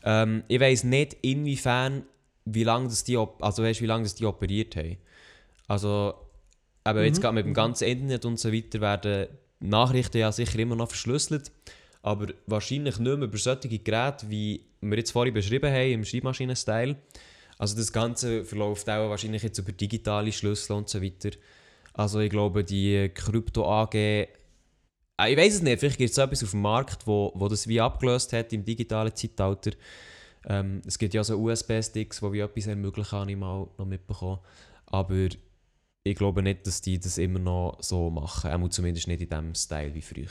Ähm, 0.03 0.43
ich 0.47 0.59
weiß 0.59 0.83
nicht, 0.85 1.17
inwiefern, 1.21 2.03
wie 2.45 2.63
lange 2.63 2.87
das 2.87 3.03
die, 3.03 3.17
also 3.17 3.63
weißt, 3.63 3.81
wie 3.81 3.85
lange 3.85 4.03
das 4.03 4.15
die 4.15 4.25
operiert 4.25 4.75
haben. 4.75 4.97
Also, 5.67 6.13
aber 6.83 7.03
jetzt 7.03 7.17
Mhm, 7.17 7.21
gerade 7.21 7.35
mit 7.35 7.45
dem 7.45 7.49
mhm. 7.51 7.55
ganzen 7.55 7.87
Internet 7.87 8.25
und 8.25 8.39
so 8.39 8.51
weiter 8.51 8.81
werden 8.81 9.27
Nachrichten 9.59 10.17
ja 10.17 10.31
sicher 10.31 10.59
immer 10.59 10.75
noch 10.75 10.89
verschlüsselt. 10.89 11.51
Aber 12.01 12.27
wahrscheinlich 12.45 12.99
nicht 12.99 13.17
mehr 13.17 13.27
über 13.27 13.37
solche 13.37 13.79
Geräte, 13.79 14.29
wie 14.29 14.61
wir 14.81 14.97
jetzt 14.97 15.11
vorhin 15.11 15.33
beschrieben 15.33 15.71
haben, 15.71 15.91
im 15.91 16.05
Schreibmaschinen-Style. 16.05 16.95
Also 17.57 17.75
das 17.75 17.93
Ganze 17.93 18.43
verläuft 18.43 18.89
auch 18.89 19.09
wahrscheinlich 19.09 19.43
jetzt 19.43 19.59
über 19.59 19.71
digitale 19.71 20.31
Schlüssel 20.31 20.73
und 20.73 20.89
so 20.89 21.01
weiter. 21.01 21.31
Also 21.93 22.19
ich 22.19 22.29
glaube, 22.29 22.63
die 22.63 23.09
Krypto-AG 23.13 24.27
Ah, 25.17 25.29
Ich 25.29 25.37
weiß 25.37 25.55
es 25.55 25.61
nicht, 25.61 25.79
vielleicht 25.79 25.97
gibt 25.97 26.11
es 26.11 26.17
etwas 26.17 26.43
auf 26.43 26.51
dem 26.51 26.61
Markt, 26.61 27.07
wo, 27.07 27.31
wo 27.35 27.47
das 27.47 27.67
wie 27.67 27.79
abgelöst 27.79 28.33
hat 28.33 28.51
im 28.51 28.65
digitalen 28.65 29.15
Zeitalter. 29.15 29.71
Ähm, 30.45 30.81
es 30.85 30.99
gibt 30.99 31.13
ja 31.13 31.23
so 31.23 31.41
USB-Sticks, 31.41 32.19
die 32.19 32.31
wie 32.33 32.39
etwas 32.41 32.67
ermöglichen, 32.67 33.17
habe 33.17 33.31
ich 33.31 33.37
mal 33.37 33.67
noch 33.77 33.85
mitbekommen. 33.85 34.39
Aber 34.87 35.29
ich 36.03 36.15
glaube 36.15 36.43
nicht, 36.43 36.67
dass 36.67 36.81
die 36.81 36.99
das 36.99 37.17
immer 37.17 37.39
noch 37.39 37.77
so 37.81 38.09
machen. 38.09 38.51
Auch 38.51 38.69
zumindest 38.69 39.07
nicht 39.07 39.21
in 39.21 39.29
dem 39.29 39.55
Style 39.55 39.93
wie 39.93 40.01
früher. 40.01 40.27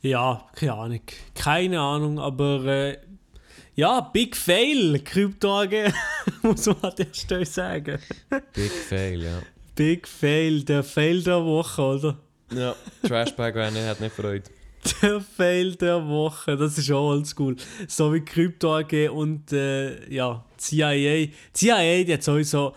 Ja, 0.00 0.48
keine 0.54 0.74
Ahnung. 0.74 1.00
Keine 1.34 1.80
Ahnung, 1.80 2.18
aber 2.18 2.64
äh, 2.64 2.98
ja, 3.74 4.00
Big 4.00 4.36
Fail, 4.36 5.00
Krypto 5.00 5.62
AG, 5.62 5.92
muss 6.42 6.66
man 6.66 6.76
an 6.82 6.92
der 6.98 7.06
Stelle 7.12 7.46
sagen. 7.46 7.98
Big 8.52 8.70
Fail, 8.70 9.22
ja. 9.22 9.42
Big 9.74 10.06
Fail, 10.06 10.62
der 10.62 10.82
Fail 10.82 11.22
der 11.22 11.44
Woche, 11.44 11.82
oder? 11.82 12.18
Ja, 12.54 12.74
Trashbag 13.02 13.54
hat 13.54 14.00
nicht 14.00 14.14
Freude. 14.14 14.44
Der 15.00 15.20
Fail 15.20 15.76
der 15.76 16.06
Woche, 16.06 16.56
das 16.56 16.76
ist 16.76 16.90
auch 16.90 17.10
oldschool. 17.10 17.56
So 17.86 18.12
wie 18.12 18.20
Krypto 18.20 18.78
AG 18.78 19.10
und 19.10 19.52
äh, 19.52 20.12
ja, 20.12 20.44
CIA. 20.56 21.28
CIA, 21.52 22.04
die 22.04 22.12
hat 22.12 22.22
sowieso 22.22 22.74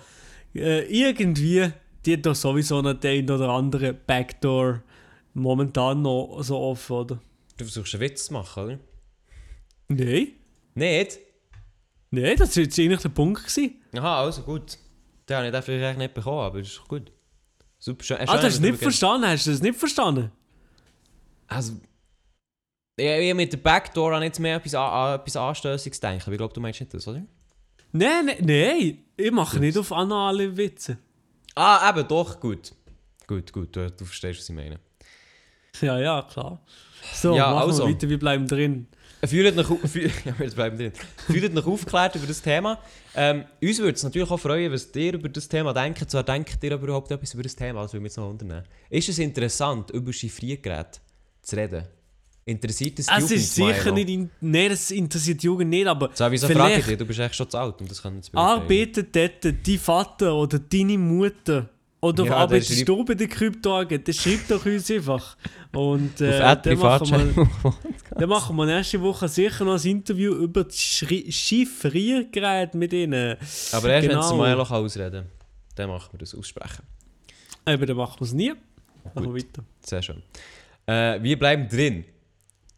äh, 0.53 0.85
irgendwie, 0.85 1.71
die 2.05 2.13
hat 2.13 2.25
doch 2.25 2.35
sowieso 2.35 2.81
noch 2.81 2.93
den 2.93 3.29
oder 3.29 3.49
andere 3.49 3.93
Backdoor 3.93 4.83
momentan 5.33 6.03
noch 6.03 6.41
so 6.41 6.57
offen, 6.57 6.93
oder? 6.93 7.19
Du 7.57 7.65
versuchst 7.65 7.95
einen 7.95 8.01
Witz 8.01 8.27
zu 8.27 8.33
machen, 8.33 8.63
oder? 8.63 8.79
Nein, 9.87 10.27
Nicht? 10.75 11.19
nein, 12.11 12.37
das 12.37 12.55
war 12.55 12.63
jetzt 12.63 12.79
eigentlich 12.79 13.01
der 13.01 13.09
Punkt. 13.09 13.41
Gewesen. 13.41 13.81
Aha, 13.97 14.21
also 14.23 14.43
gut. 14.43 14.77
Den 15.27 15.37
habe 15.37 15.47
ich 15.47 15.51
dafür 15.51 15.75
eigentlich 15.87 15.97
nicht 15.97 16.13
bekommen, 16.13 16.39
aber 16.41 16.59
das 16.59 16.67
ist 16.69 16.77
doch 16.77 16.87
gut. 16.87 17.11
Super 17.79 18.03
schön. 18.03 18.17
Ah, 18.19 18.25
du 18.25 18.43
hast 18.43 18.53
es 18.53 18.59
nicht 18.59 18.77
verstanden, 18.77 19.27
hast 19.27 19.47
du 19.47 19.51
das 19.51 19.61
nicht 19.61 19.77
verstanden? 19.77 20.31
Also, 21.47 21.73
ich, 22.97 23.05
ich 23.05 23.33
mit 23.33 23.51
der 23.51 23.57
Backdoor 23.57 24.13
an 24.13 24.23
jetzt 24.23 24.39
mehr 24.39 24.57
etwas, 24.57 24.75
an, 24.75 25.19
etwas 25.19 25.35
Anstößiges 25.35 25.99
denken. 25.99 26.31
Ich 26.31 26.37
glaube, 26.37 26.53
du 26.53 26.61
meinst 26.61 26.79
nicht 26.79 26.93
das, 26.93 27.07
oder? 27.07 27.23
Nein, 27.91 28.25
nein, 28.25 28.37
nein, 28.41 28.97
ich 29.17 29.31
mache 29.31 29.59
nicht 29.59 29.77
auf 29.77 29.91
anale 29.91 30.55
Witze. 30.55 30.97
Ah, 31.55 31.89
eben, 31.89 32.07
doch, 32.07 32.39
gut. 32.39 32.73
Gut, 33.27 33.51
gut, 33.51 33.75
du, 33.75 33.89
du 33.89 34.05
verstehst, 34.05 34.39
was 34.39 34.49
ich 34.49 34.55
meine. 34.55 34.79
Ja, 35.81 35.99
ja, 35.99 36.21
klar. 36.21 36.61
So, 37.13 37.35
Ja, 37.35 37.51
machen 37.53 37.69
also. 37.69 37.87
wir 37.87 37.93
weiter, 37.93 38.09
wir 38.09 38.19
bleiben 38.19 38.47
drin. 38.47 38.87
Fühlt 39.23 39.57
euch, 39.57 39.69
ja, 40.25 40.37
wir 40.37 40.49
bleiben 40.51 40.77
drin. 40.77 40.91
Fühlt 41.27 41.57
euch 41.57 41.65
aufgeklärt 41.65 42.15
über 42.15 42.27
das 42.27 42.41
Thema. 42.41 42.79
Ähm, 43.15 43.45
uns 43.61 43.79
würde 43.79 43.93
es 43.93 44.03
natürlich 44.03 44.29
auch 44.29 44.39
freuen, 44.39 44.71
was 44.71 44.89
ihr 44.95 45.13
über 45.13 45.29
das 45.29 45.47
Thema 45.47 45.73
denkt. 45.73 46.09
Zwar 46.09 46.23
denkt 46.23 46.63
ihr 46.63 46.73
aber 46.73 46.83
überhaupt 46.83 47.11
etwas 47.11 47.33
über 47.33 47.43
das 47.43 47.55
Thema, 47.55 47.81
das 47.81 47.93
würde 47.93 48.03
mich 48.03 48.11
jetzt 48.11 48.17
noch 48.17 48.27
wundern. 48.27 48.63
Ist 48.89 49.09
es 49.09 49.19
interessant, 49.19 49.89
über 49.91 50.11
Chiffriergeräte 50.11 50.99
zu 51.41 51.55
reden? 51.55 51.85
Interessiert 52.47 52.99
es 52.99 53.07
die 53.07 53.11
Es 53.11 53.21
Jugend, 53.21 53.35
ist 53.37 53.55
sicher 53.55 53.91
nicht. 53.91 54.09
In 54.09 54.29
Nein, 54.39 54.69
das 54.69 54.91
interessiert 54.91 55.41
die 55.41 55.47
Jugend 55.47 55.71
nicht, 55.71 55.87
aber. 55.87 56.11
So, 56.13 56.29
wieso 56.29 56.47
frage 56.47 56.75
ich 56.75 56.85
dich? 56.85 56.97
Du 56.97 57.05
bist 57.05 57.19
echt 57.19 57.35
schon 57.35 57.49
zu 57.49 57.57
alt 57.57 57.81
und 57.81 57.89
das 57.89 57.99
beurteilen. 57.99 58.21
arbeitet 58.35 59.15
dort 59.15 59.43
dein 59.43 59.79
Vater 59.79 60.35
oder 60.35 60.59
deine 60.59 60.97
Mutter. 60.97 61.69
Oder 62.05 62.23
Ja, 62.23 62.29
der 62.29 62.37
arbeitest 62.37 62.73
schreibt- 62.75 62.89
du 62.89 63.03
bei 63.05 63.13
der 63.15 63.27
Krypto 63.27 63.79
AG? 63.79 63.97
Das 64.03 64.15
schreibt 64.15 64.51
doch 64.51 64.65
uns 64.65 64.89
einfach. 64.91 65.37
Und 65.73 66.21
äh, 66.21 66.41
Auf 66.41 66.61
dann, 66.61 66.77
machen 66.79 67.35
wir, 67.35 67.73
dann 68.17 68.29
machen 68.29 68.55
wir 68.55 68.65
nächste 68.65 69.01
Woche 69.01 69.27
sicher 69.27 69.65
noch 69.65 69.81
ein 69.83 69.89
Interview 69.89 70.33
über 70.33 70.63
das 70.63 70.75
Schri- 70.75 71.31
Chiffriergerät 71.31 72.73
mit 72.75 72.93
ihnen. 72.93 73.37
Aber 73.71 73.89
erst 73.89 74.07
wenn 74.09 74.17
es 74.17 74.29
Genau. 74.29 74.35
mal 74.37 74.59
ausreden 74.59 75.25
dann 75.75 75.89
machen 75.89 76.09
wir 76.13 76.19
das 76.19 76.33
aussprechen. 76.33 76.83
Eben, 77.67 77.85
dann 77.85 77.97
machen 77.97 78.15
wir 78.19 78.25
es 78.25 78.31
nie. 78.33 78.53
Machen 79.13 79.33
wir 79.33 79.43
weiter. 79.43 79.63
Sehr 79.81 80.01
schön. 80.01 80.23
Äh, 80.85 81.21
wir 81.21 81.37
bleiben 81.37 81.67
drin. 81.67 82.05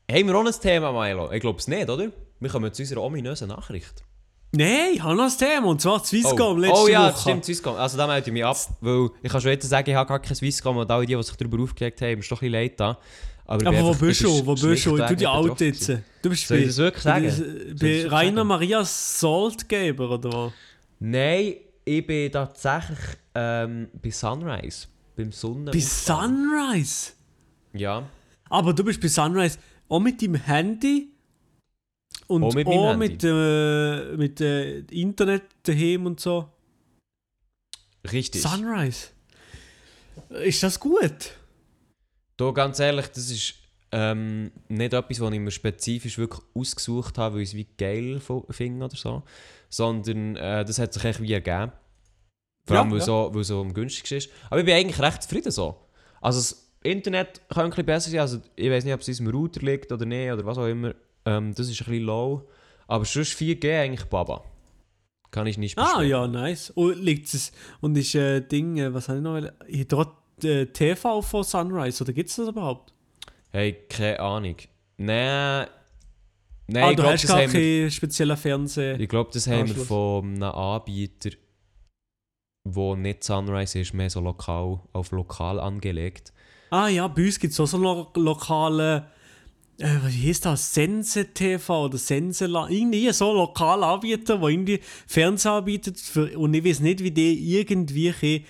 Haben 0.10 0.28
wir 0.28 0.36
auch 0.36 0.46
ein 0.46 0.54
Thema, 0.62 0.92
Milo? 0.92 1.32
Ich 1.32 1.42
glaube 1.42 1.60
es 1.60 1.68
nicht, 1.68 1.88
oder? 1.90 2.10
Wir 2.40 2.50
kommen 2.50 2.74
zu 2.74 2.82
unserer 2.82 3.04
ominösen 3.04 3.50
Nachricht. 3.50 4.04
Nein, 4.52 4.94
ich 4.94 5.04
habe 5.04 5.16
noch 5.16 5.26
ein 5.26 5.38
Thema, 5.38 5.68
und 5.68 5.82
zwar 5.82 6.04
Swisscom 6.04 6.58
oh. 6.58 6.60
letzte 6.60 6.84
oh 6.84 6.88
ja, 6.88 7.12
Woche. 7.12 7.22
stimmt, 7.22 7.46
Swisscom. 7.46 7.76
Also 7.76 7.98
da 7.98 8.08
melde 8.08 8.28
ich 8.28 8.34
mich 8.34 8.46
ab, 8.46 8.58
weil 8.80 9.10
ich 9.22 9.32
kann 9.32 9.42
schon 9.42 9.52
jetzt 9.52 9.68
sagen, 9.68 9.90
ich 9.90 9.96
habe 9.96 10.08
gar 10.08 10.20
kein 10.20 10.36
Swisscom 10.36 10.78
und 10.78 10.90
alle 10.90 11.06
die, 11.06 11.16
die 11.16 11.24
sich 11.24 11.36
darüber 11.36 11.62
aufgeregt 11.62 12.02
haben, 12.02 12.20
ist 12.20 12.32
doch 12.32 12.38
ein 12.38 12.52
bisschen 12.52 12.54
leid 12.54 12.80
da. 12.80 12.98
Aber, 13.46 13.62
ich 13.62 13.68
Aber 13.68 13.82
wo 13.82 13.94
bist 13.94 14.22
ich 14.22 14.28
du? 14.28 14.46
Wo 14.46 14.56
bist 14.56 14.86
du? 14.86 14.98
Du 14.98 15.16
die 15.16 15.28
alt 15.28 15.60
jetzt. 15.62 15.90
Du 16.22 16.30
bist 16.30 16.48
Soll 16.48 16.58
ich 16.58 16.64
bei, 16.64 16.68
das 16.68 16.78
wirklich 16.78 17.04
sagen? 17.04 17.76
bei, 17.80 17.88
ich 17.88 18.12
Rainer 18.12 18.36
sagen? 18.38 18.48
Maria 18.48 18.84
Saltgeber, 18.84 20.12
oder 20.12 20.32
was? 20.32 20.52
Nein, 21.00 21.54
ich 21.86 22.06
bin 22.06 22.32
tatsächlich 22.32 23.00
ähm, 23.36 23.88
bei 24.02 24.12
Sunrise. 24.12 24.88
Beim 25.16 25.32
Sonnen. 25.32 25.72
Bei 25.72 25.80
Sunrise? 25.80 27.14
Ja. 27.74 28.04
Aber 28.50 28.74
du 28.74 28.84
bist 28.84 29.02
bei 29.02 29.08
Sunrise 29.08 29.58
auch 29.88 30.00
mit 30.00 30.22
deinem 30.22 30.36
Handy 30.36 31.10
und 32.28 32.44
Auch 32.44 32.50
auch 32.50 32.56
mit 32.56 32.68
meinem 32.68 33.00
mit, 33.00 33.24
äh, 33.24 34.18
mit 34.18 34.42
äh, 34.42 34.80
Internet 34.80 35.44
daheim 35.64 36.06
und 36.06 36.20
so. 36.20 36.50
Richtig. 38.12 38.42
Sunrise. 38.42 39.08
Ist 40.30 40.64
das 40.64 40.80
gut? 40.80 41.32
Da 42.38 42.52
ganz 42.52 42.80
ehrlich, 42.80 43.08
das 43.08 43.30
ist 43.30 43.56
ähm, 43.92 44.52
nicht 44.68 44.94
etwas, 44.94 45.20
was 45.20 45.34
ich 45.34 45.40
mir 45.40 45.52
spezifisch 45.52 46.18
wirklich 46.18 46.42
ausgesucht 46.54 47.18
habe, 47.18 47.36
weil 47.36 47.42
ich 47.44 47.50
es 47.50 47.56
wie 47.56 47.68
geil 47.78 48.22
finde 48.50 48.86
oder 48.86 48.96
so. 48.96 49.24
Sondern 49.70 50.36
äh, 50.36 50.64
das 50.66 50.80
hat 50.80 50.94
sich 50.94 51.04
echt 51.04 51.22
wie 51.22 51.34
ergeben. 51.34 51.72
Vor 52.66 52.76
Ja, 52.76 52.82
allem, 52.82 52.92
weil, 52.92 53.00
ja. 53.00 53.06
So, 53.06 53.30
weil 53.34 53.42
es 53.42 53.48
so 53.48 53.62
am 53.62 53.74
günstigsten 53.74 54.18
ist. 54.18 54.30
Aber 54.50 54.60
ich 54.60 54.66
bin 54.66 54.76
eigentlich 54.76 55.00
recht 55.00 55.24
zufrieden 55.24 55.52
so. 55.52 55.76
Also 56.22 56.40
das 56.40 56.72
Internet 56.84 57.42
kann 57.50 57.66
ein 57.66 57.70
bisschen 57.70 57.86
besser 57.86 58.10
sein. 58.12 58.20
Also 58.20 58.40
ich 58.56 58.70
weiß 58.70 58.84
nicht, 58.84 58.94
ob 58.94 59.02
es 59.02 59.08
in 59.08 59.14
unserem 59.14 59.36
Router 59.36 59.62
liegt 59.62 59.92
oder 59.92 60.06
nicht 60.06 60.32
oder 60.32 60.46
was 60.46 60.58
auch 60.58 60.68
immer. 60.68 60.94
Ähm, 61.28 61.54
das 61.54 61.68
ist 61.70 61.82
ein 61.82 61.86
bisschen 61.86 62.04
low. 62.06 62.48
Aber 62.88 63.06
sonst 63.06 63.38
4G 63.40 63.82
eigentlich 63.82 64.06
Baba. 64.10 64.44
Kann 65.30 65.46
ich 65.46 65.58
nicht 65.58 65.78
Ah, 65.78 66.00
beschweren. 66.00 66.10
ja, 66.10 66.28
nice. 66.28 66.70
Und 66.72 66.98
liegt 67.04 67.34
es 67.34 67.52
und 67.82 67.98
ist 67.98 68.16
äh, 68.16 68.42
Ding, 68.42 68.78
äh, 68.78 68.94
was 68.94 69.10
habe 69.10 69.18
ich 69.20 69.24
noch? 69.24 69.42
Hier 69.68 69.86
dort 69.86 70.16
äh, 70.44 70.66
TV 70.68 71.22
von 71.22 71.44
Sunrise 71.44 72.04
oder 72.04 72.14
gibt 72.14 72.30
es 72.30 72.38
das 72.38 72.48
überhaupt? 72.48 72.94
Hey, 73.52 73.74
keine 73.90 74.20
Ahnung. 74.22 74.56
Nein. 74.98 75.68
Nein, 76.70 76.84
ah, 76.84 76.90
ich 76.92 76.96
du 76.96 77.02
glaube, 77.02 77.14
hast 77.14 77.24
das 77.24 77.32
gar 77.32 77.46
keinen 77.46 77.92
speziellen 77.92 78.38
Fernseher. 78.38 79.00
Ich 79.00 79.08
glaube, 79.10 79.30
das 79.34 79.48
haben 79.48 79.68
wir 79.68 79.76
von 79.86 80.26
einem 80.36 80.44
Anbieter, 80.44 81.30
wo 82.66 82.96
nicht 82.96 83.24
Sunrise 83.24 83.80
ist, 83.80 83.94
mehr 83.94 84.10
so 84.10 84.20
lokal, 84.20 84.80
auf 84.94 85.12
lokal 85.12 85.60
angelegt. 85.60 86.34
Ah 86.70 86.90
ja, 86.90 87.08
bei 87.08 87.26
uns 87.26 87.40
gibt 87.40 87.54
es 87.54 87.60
auch 87.62 87.68
so 87.68 87.78
lo 87.78 88.12
lokale, 88.16 89.08
äh, 89.80 90.00
wie 90.08 90.30
heißt 90.30 90.46
das, 90.46 90.74
Sense 90.74 91.34
TV 91.34 91.86
oder 91.86 91.98
Sense, 91.98 92.46
irgendwie 92.46 93.12
so 93.12 93.34
lokale 93.34 93.86
Anbieter, 93.86 94.38
die 94.38 94.46
irgendwie 94.46 94.80
Fernsehen 95.06 95.52
anbieten 95.52 95.96
für, 95.96 96.38
und 96.38 96.54
ich 96.54 96.64
weiß 96.64 96.80
nicht, 96.80 97.04
wie 97.04 97.12
die 97.12 97.58
irgendwie 97.58 98.46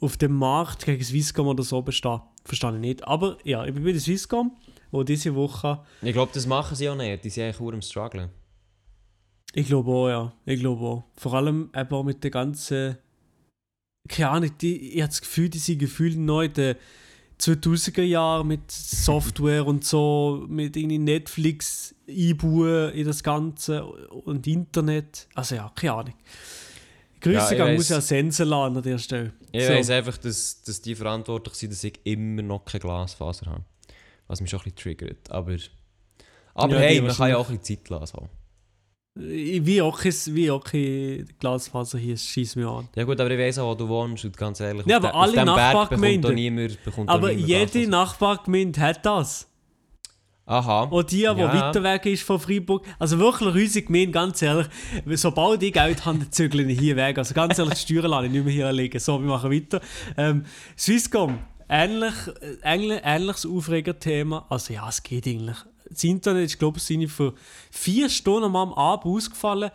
auf 0.00 0.16
dem 0.16 0.32
Markt 0.34 0.84
gegen 0.84 1.04
Swisscom 1.04 1.46
oder 1.46 1.62
so 1.62 1.82
bestehen. 1.82 2.20
Verstehe 2.44 2.72
ich 2.74 2.80
nicht. 2.80 3.06
Aber 3.06 3.38
ja, 3.44 3.64
ich 3.64 3.74
bin 3.74 3.84
bei 3.84 3.92
der 3.92 4.00
Swisscom, 4.00 4.56
wo 4.90 5.04
diese 5.04 5.34
Woche, 5.34 5.84
Ich 6.02 6.12
glaube, 6.12 6.32
das 6.34 6.46
machen 6.46 6.74
sie 6.74 6.88
auch 6.88 6.96
nicht. 6.96 7.24
Die 7.24 7.30
sind 7.30 7.44
eigentlich 7.44 7.60
nur 7.60 7.74
am 7.74 7.82
struggeln. 7.82 8.30
ich 9.52 9.66
glaube 9.66 9.90
auch, 9.90 10.08
ja, 10.08 10.32
ich 10.46 10.58
glaube 10.58 10.84
auch. 10.84 11.04
Vor 11.16 11.34
allem 11.34 11.70
eben 11.76 11.90
auch 11.90 12.02
mit 12.02 12.24
der 12.24 12.30
ganzen, 12.30 12.96
keine 14.08 14.30
Ahnung, 14.30 14.50
die, 14.58 14.94
ich 14.94 15.02
habe 15.02 15.10
das 15.10 15.20
Gefühl, 15.20 15.48
die 15.48 15.58
sind 15.58 15.78
gefühlt 15.78 16.16
neu, 16.16 16.48
der, 16.48 16.76
2000er 17.40 18.02
Jahren 18.02 18.48
mit 18.48 18.70
Software 18.70 19.66
und 19.66 19.84
so, 19.84 20.44
mit 20.48 20.76
irgendwie 20.76 20.98
Netflix 20.98 21.94
einbauen 22.08 22.92
in 22.92 23.06
das 23.06 23.22
Ganze 23.22 23.84
und 23.84 24.46
Internet. 24.46 25.28
Also 25.34 25.54
ja, 25.54 25.72
keine 25.74 25.92
Ahnung. 25.94 26.14
Grüße 27.20 27.56
Ja, 27.56 27.72
muss 27.72 27.88
ja 27.90 28.00
Sensen 28.00 28.48
lassen 28.48 28.76
an 28.76 28.82
der 28.82 28.98
Stelle. 28.98 29.32
Ich 29.52 29.64
So. 29.66 29.72
weiss 29.72 29.90
einfach, 29.90 30.16
dass, 30.18 30.62
dass 30.62 30.80
die 30.80 30.94
verantwortlich 30.94 31.54
sind, 31.54 31.72
dass 31.72 31.84
ich 31.84 32.00
immer 32.04 32.42
noch 32.42 32.64
keine 32.64 32.80
Glasfaser 32.80 33.46
habe. 33.46 33.64
Was 34.26 34.40
mich 34.40 34.50
schon 34.50 34.60
ein 34.60 34.72
bisschen 34.72 34.96
triggert. 34.96 35.30
Aber, 35.30 35.56
aber 36.54 36.74
Ja, 36.74 36.80
hey, 36.80 37.00
man 37.00 37.14
kann 37.14 37.30
ja 37.30 37.36
auch 37.36 37.50
ein 37.50 37.58
bisschen 37.58 37.78
Zeit 37.78 37.88
lassen. 37.90 38.28
So. 39.14 39.22
Wie 39.22 39.82
auch, 39.82 39.98
kein- 40.00 40.12
wie 40.34 40.50
auch 40.50 40.64
Glasfaser 41.40 41.98
hier, 41.98 42.16
schießt 42.16 42.56
mir 42.56 42.68
an. 42.68 42.88
Ja 42.94 43.04
gut, 43.04 43.20
aber 43.20 43.30
ich 43.30 43.38
weiss 43.38 43.58
auch, 43.58 43.70
wo 43.70 43.74
du 43.74 43.88
wohnst 43.88 44.24
und 44.24 44.36
ganz 44.36 44.60
ehrlich, 44.60 44.86
Ja, 44.86 44.96
aber 44.98 45.14
alle 45.14 45.42
Nachbargemeinden- 45.44 46.32
niemand, 46.32 46.78
Aber 47.06 47.30
jede. 47.32 47.86
Nachbargemeinde 47.88 48.80
hat 48.80 49.04
das. 49.04 49.46
Aha. 50.46 50.84
Und 50.84 51.12
die, 51.12 51.18
die 51.18 51.22
Ja. 51.22 51.36
weiter 51.36 51.82
weg 51.84 52.06
ist 52.06 52.24
von 52.24 52.40
Freiburg. 52.40 52.84
Also 52.98 53.18
wirklich 53.20 53.54
unsere 53.54 53.84
Gemeinde, 53.86 54.10
ganz 54.10 54.42
ehrlich, 54.42 54.66
sobald 55.14 55.62
ich 55.62 55.72
Geld 55.72 56.04
habe, 56.04 56.28
zügle 56.30 56.64
ich 56.64 56.78
hier 56.80 56.96
weg. 56.96 57.18
Also 57.18 57.34
ganz 57.34 57.56
ehrlich, 57.58 57.84
die 57.84 57.94
Steuern 57.94 58.10
lasse 58.10 58.26
ich 58.26 58.32
nicht 58.32 58.44
mehr 58.44 58.52
hier 58.52 58.72
liegen. 58.72 58.98
So, 58.98 59.20
wir 59.20 59.28
machen 59.28 59.52
weiter. 59.52 59.80
Ähm, 60.16 60.44
Swisscom, 60.76 61.38
ähnlich, 61.68 62.14
äh, 62.40 62.56
ähnlich, 62.64 63.00
ähnliches 63.04 63.46
Aufregerthema. 63.46 64.44
Also 64.48 64.72
ja, 64.74 64.88
es 64.88 65.00
geht 65.04 65.28
eigentlich. 65.28 65.56
Das 65.90 66.04
Internet 66.04 66.44
ist, 66.46 66.58
glaube 66.58 66.78
ich, 66.78 67.10
für 67.12 67.34
vier 67.70 68.08
Stunden 68.08 68.54
am 68.54 68.72
Abend 68.74 69.04
ausgefallen. 69.06 69.70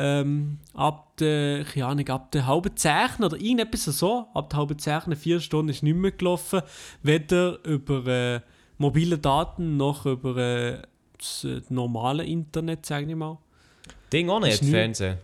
Ähm, 0.00 0.58
ab 0.74 1.16
der, 1.18 1.64
keine 1.64 1.86
Ahnung, 1.86 2.08
ab 2.08 2.30
der 2.32 2.46
halben 2.46 2.76
Zeichen 2.76 3.24
oder 3.24 3.36
irgendetwas 3.36 3.84
so. 3.84 4.26
Ab 4.32 4.48
der 4.50 4.58
halben 4.60 4.78
Zeichen, 4.78 5.14
vier 5.16 5.40
Stunden 5.40 5.70
ist 5.70 5.82
nicht 5.82 5.96
mehr 5.96 6.12
gelaufen. 6.12 6.62
Weder 7.02 7.62
über 7.64 8.06
äh, 8.06 8.40
mobile 8.78 9.18
Daten 9.18 9.76
noch 9.76 10.06
über 10.06 10.36
äh, 10.36 10.82
das 11.18 11.44
äh, 11.44 11.60
normale 11.68 12.24
Internet, 12.24 12.86
sage 12.86 13.06
ich 13.10 13.16
mal. 13.16 13.38
Ding 14.12 14.30
auch 14.30 14.40
nicht, 14.40 14.62
nie- 14.62 14.70
Fernsehen. 14.70 15.18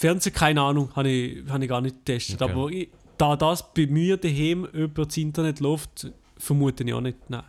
Fernsehen, 0.00 0.32
keine 0.32 0.62
Ahnung, 0.62 0.90
habe 0.96 1.08
ich, 1.10 1.48
hab 1.48 1.60
ich 1.62 1.68
gar 1.68 1.80
nicht 1.80 1.96
getestet. 2.04 2.40
Okay. 2.42 2.50
Aber 2.52 2.68
ich, 2.70 2.88
da 3.18 3.36
das 3.36 3.72
bei 3.74 3.86
mir 3.86 4.16
daheim 4.16 4.64
über 4.64 5.04
das 5.04 5.16
Internet 5.16 5.60
läuft, 5.60 6.10
vermute 6.38 6.82
ich 6.82 6.92
auch 6.94 7.00
nicht. 7.00 7.18
Nein. 7.28 7.44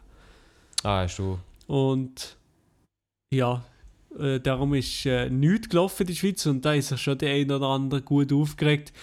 Ah, 0.83 1.01
hast 1.03 1.17
du. 1.17 1.39
Und 1.67 2.37
ja, 3.33 3.63
äh, 4.19 4.39
darum 4.39 4.73
ist 4.73 5.05
äh, 5.05 5.29
nichts 5.29 5.69
gelaufen 5.69 6.03
in 6.03 6.07
der 6.07 6.13
Schweiz 6.13 6.45
und 6.45 6.63
da 6.63 6.73
ist 6.73 6.89
sich 6.89 7.01
schon 7.01 7.17
der 7.17 7.33
eine 7.33 7.55
oder 7.55 7.67
andere 7.67 8.01
gut 8.01 8.31
aufgeregt. 8.31 8.93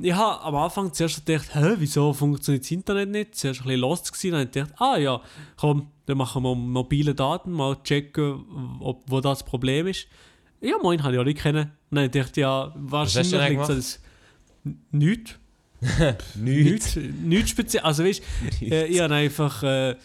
Ich 0.00 0.12
habe 0.12 0.42
am 0.42 0.54
Anfang 0.54 0.92
zuerst 0.92 1.26
gedacht, 1.26 1.54
hä, 1.54 1.74
wieso 1.78 2.12
funktioniert 2.12 2.64
das 2.64 2.70
Internet 2.70 3.08
nicht? 3.08 3.34
Zuerst 3.34 3.60
ein 3.60 3.64
bisschen 3.64 3.80
lost 3.80 4.12
gewesen, 4.12 4.30
dann 4.30 4.40
habe 4.40 4.48
ich 4.48 4.52
gedacht, 4.52 4.80
ah 4.80 4.96
ja, 4.96 5.20
komm, 5.56 5.88
dann 6.06 6.18
machen 6.18 6.42
wir 6.44 6.54
mobile 6.54 7.14
Daten, 7.14 7.50
mal 7.50 7.76
checken, 7.82 8.78
ob, 8.80 9.02
wo 9.06 9.20
das 9.20 9.42
Problem 9.42 9.88
ist. 9.88 10.06
Ja, 10.60 10.76
moin, 10.80 11.02
habe 11.02 11.14
ich 11.14 11.20
auch 11.20 11.24
nicht 11.24 11.40
kennen. 11.40 11.72
Habe 11.90 12.04
ich 12.04 12.12
gedacht, 12.12 12.36
ja, 12.36 12.66
du 12.66 12.90
wahrscheinlich 12.90 13.48
liegt 13.48 13.68
es 13.70 14.00
nichts. 14.92 15.34
Nichts. 16.36 16.96
Nichts, 16.96 17.50
speziell. 17.50 17.82
Also 17.82 18.04
weißt 18.04 18.22
äh, 18.62 18.86
ich 18.86 19.00
habe 19.00 19.14
einfach. 19.14 19.62
Äh, 19.62 19.96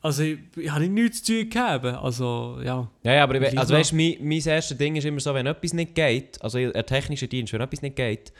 also 0.00 0.22
ich, 0.22 0.38
ich 0.56 0.70
habe 0.70 0.88
nichts 0.88 1.22
zu 1.22 1.40
tun 1.40 1.50
gehabt. 1.50 1.84
Also 1.84 2.58
ja. 2.62 2.90
Ja, 3.02 3.14
ja, 3.14 3.22
aber 3.22 3.40
ich, 3.40 3.58
also 3.58 3.74
weißt, 3.74 3.92
mein, 3.92 4.16
mein 4.20 4.40
erstes 4.40 4.76
Ding 4.76 4.96
ist 4.96 5.04
immer 5.04 5.20
so, 5.20 5.34
wenn 5.34 5.46
etwas 5.46 5.72
nicht 5.72 5.94
geht, 5.94 6.40
also 6.42 6.58
ein 6.58 6.72
technischer 6.86 7.26
Dienst, 7.26 7.52
wenn 7.52 7.60
etwas 7.60 7.82
nicht 7.82 7.96
geht, 7.96 8.32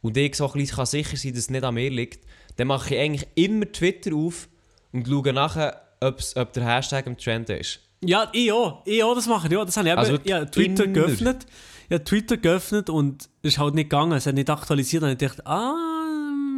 und 0.00 0.16
ich 0.16 0.36
so 0.36 0.46
ein 0.46 0.52
bisschen 0.52 0.76
kann 0.76 0.86
sicher 0.86 1.16
sein, 1.16 1.32
dass 1.32 1.40
es 1.40 1.50
nicht 1.50 1.64
an 1.64 1.74
mir 1.74 1.90
liegt, 1.90 2.24
dann 2.56 2.68
mache 2.68 2.94
ich 2.94 3.00
eigentlich 3.00 3.28
immer 3.34 3.70
Twitter 3.70 4.14
auf 4.14 4.48
und 4.92 5.06
schaue 5.06 5.32
nachher, 5.32 5.80
ob's, 6.00 6.36
ob 6.36 6.52
der 6.52 6.64
Hashtag 6.64 7.06
im 7.06 7.16
Trend 7.16 7.50
ist. 7.50 7.80
Ja, 8.04 8.28
ich 8.32 8.52
auch. 8.52 8.82
Ich 8.86 9.02
auch, 9.02 9.14
das 9.14 9.26
mache 9.26 9.48
ich 9.48 9.56
auch. 9.56 9.64
Das 9.64 9.76
habe 9.76 9.88
ich 9.88 9.92
eben, 9.92 9.98
Also 9.98 10.18
ja, 10.24 10.44
Twitter 10.44 10.84
immer. 10.84 10.92
geöffnet. 10.92 11.46
Ja, 11.90 11.98
Twitter 11.98 12.36
geöffnet 12.36 12.90
und 12.90 13.28
es 13.42 13.54
ist 13.54 13.58
halt 13.58 13.74
nicht 13.74 13.90
gegangen. 13.90 14.12
Es 14.12 14.26
hat 14.26 14.34
nicht 14.34 14.50
aktualisiert. 14.50 15.02
Und 15.02 15.10
ich 15.10 15.18
dachte, 15.18 15.44
ah, 15.46 16.07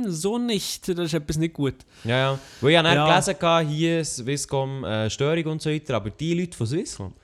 so 0.08 0.38
nicht. 0.38 0.88
Das 0.88 0.98
ist 0.98 1.14
etwas 1.14 1.36
nicht 1.38 1.54
gut. 1.54 1.74
Ja, 2.04 2.16
ja. 2.32 2.38
Weil 2.60 2.70
ich 2.72 2.76
habe 2.78 2.88
Ja. 2.88 3.06
gelesen, 3.06 3.34
hatte, 3.40 3.68
hier 3.68 4.04
Swisscom 4.04 4.84
äh, 4.84 5.10
Störung 5.10 5.44
und 5.46 5.62
so 5.62 5.70
weiter, 5.70 5.96
aber 5.96 6.10
die 6.10 6.34
Leute 6.34 6.56
von 6.56 6.66
Swisscom, 6.66 7.14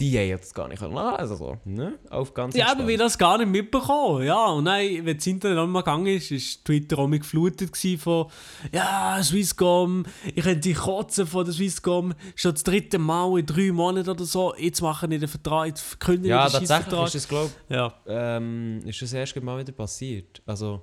die 0.00 0.16
haben 0.16 0.28
jetzt 0.28 0.54
gar 0.54 0.68
nicht 0.68 0.80
also 1.18 1.34
so, 1.34 1.58
ne? 1.64 1.98
Auf 2.08 2.32
ganz 2.32 2.54
Ja, 2.54 2.70
aber 2.70 2.86
wir 2.86 2.96
das 2.96 3.18
gar 3.18 3.36
nicht 3.36 3.48
mitbekommen. 3.50 4.24
Ja, 4.24 4.46
und 4.46 4.64
dann, 4.64 4.80
wenn 5.04 5.16
das 5.16 5.26
Internet 5.26 5.58
einmal 5.58 5.82
gegangen 5.82 6.06
ist, 6.06 6.30
ist 6.30 6.64
Twitter 6.64 6.98
auch 7.00 7.08
mit 7.08 7.22
geflutet 7.22 7.76
von 8.00 8.28
ja, 8.72 9.20
Swisscom, 9.22 10.06
ich 10.34 10.42
könnte 10.44 10.60
die 10.60 10.72
kotzen 10.74 11.26
von 11.26 11.44
der 11.44 11.52
Swisscom, 11.52 12.14
schon 12.36 12.52
das 12.54 12.62
dritte 12.62 12.98
Mal 12.98 13.40
in 13.40 13.46
drei 13.46 13.72
Monaten 13.72 14.08
oder 14.08 14.24
so, 14.24 14.54
jetzt 14.56 14.80
machen 14.80 15.10
wir 15.10 15.18
den 15.18 15.28
Vertrag, 15.28 15.66
jetzt 15.66 15.82
verkündigen 15.82 16.30
Ja, 16.30 16.44
den 16.48 16.52
tatsächlich 16.52 16.68
Scheissvertrag. 16.76 17.06
ist 17.08 17.14
das, 17.16 17.28
glaube 17.28 17.50
Ja, 17.68 17.94
ähm, 18.06 18.80
ist 18.86 19.02
das 19.02 19.12
erst 19.12 19.36
mal 19.42 19.58
wieder 19.58 19.72
passiert. 19.72 20.40
Also, 20.46 20.80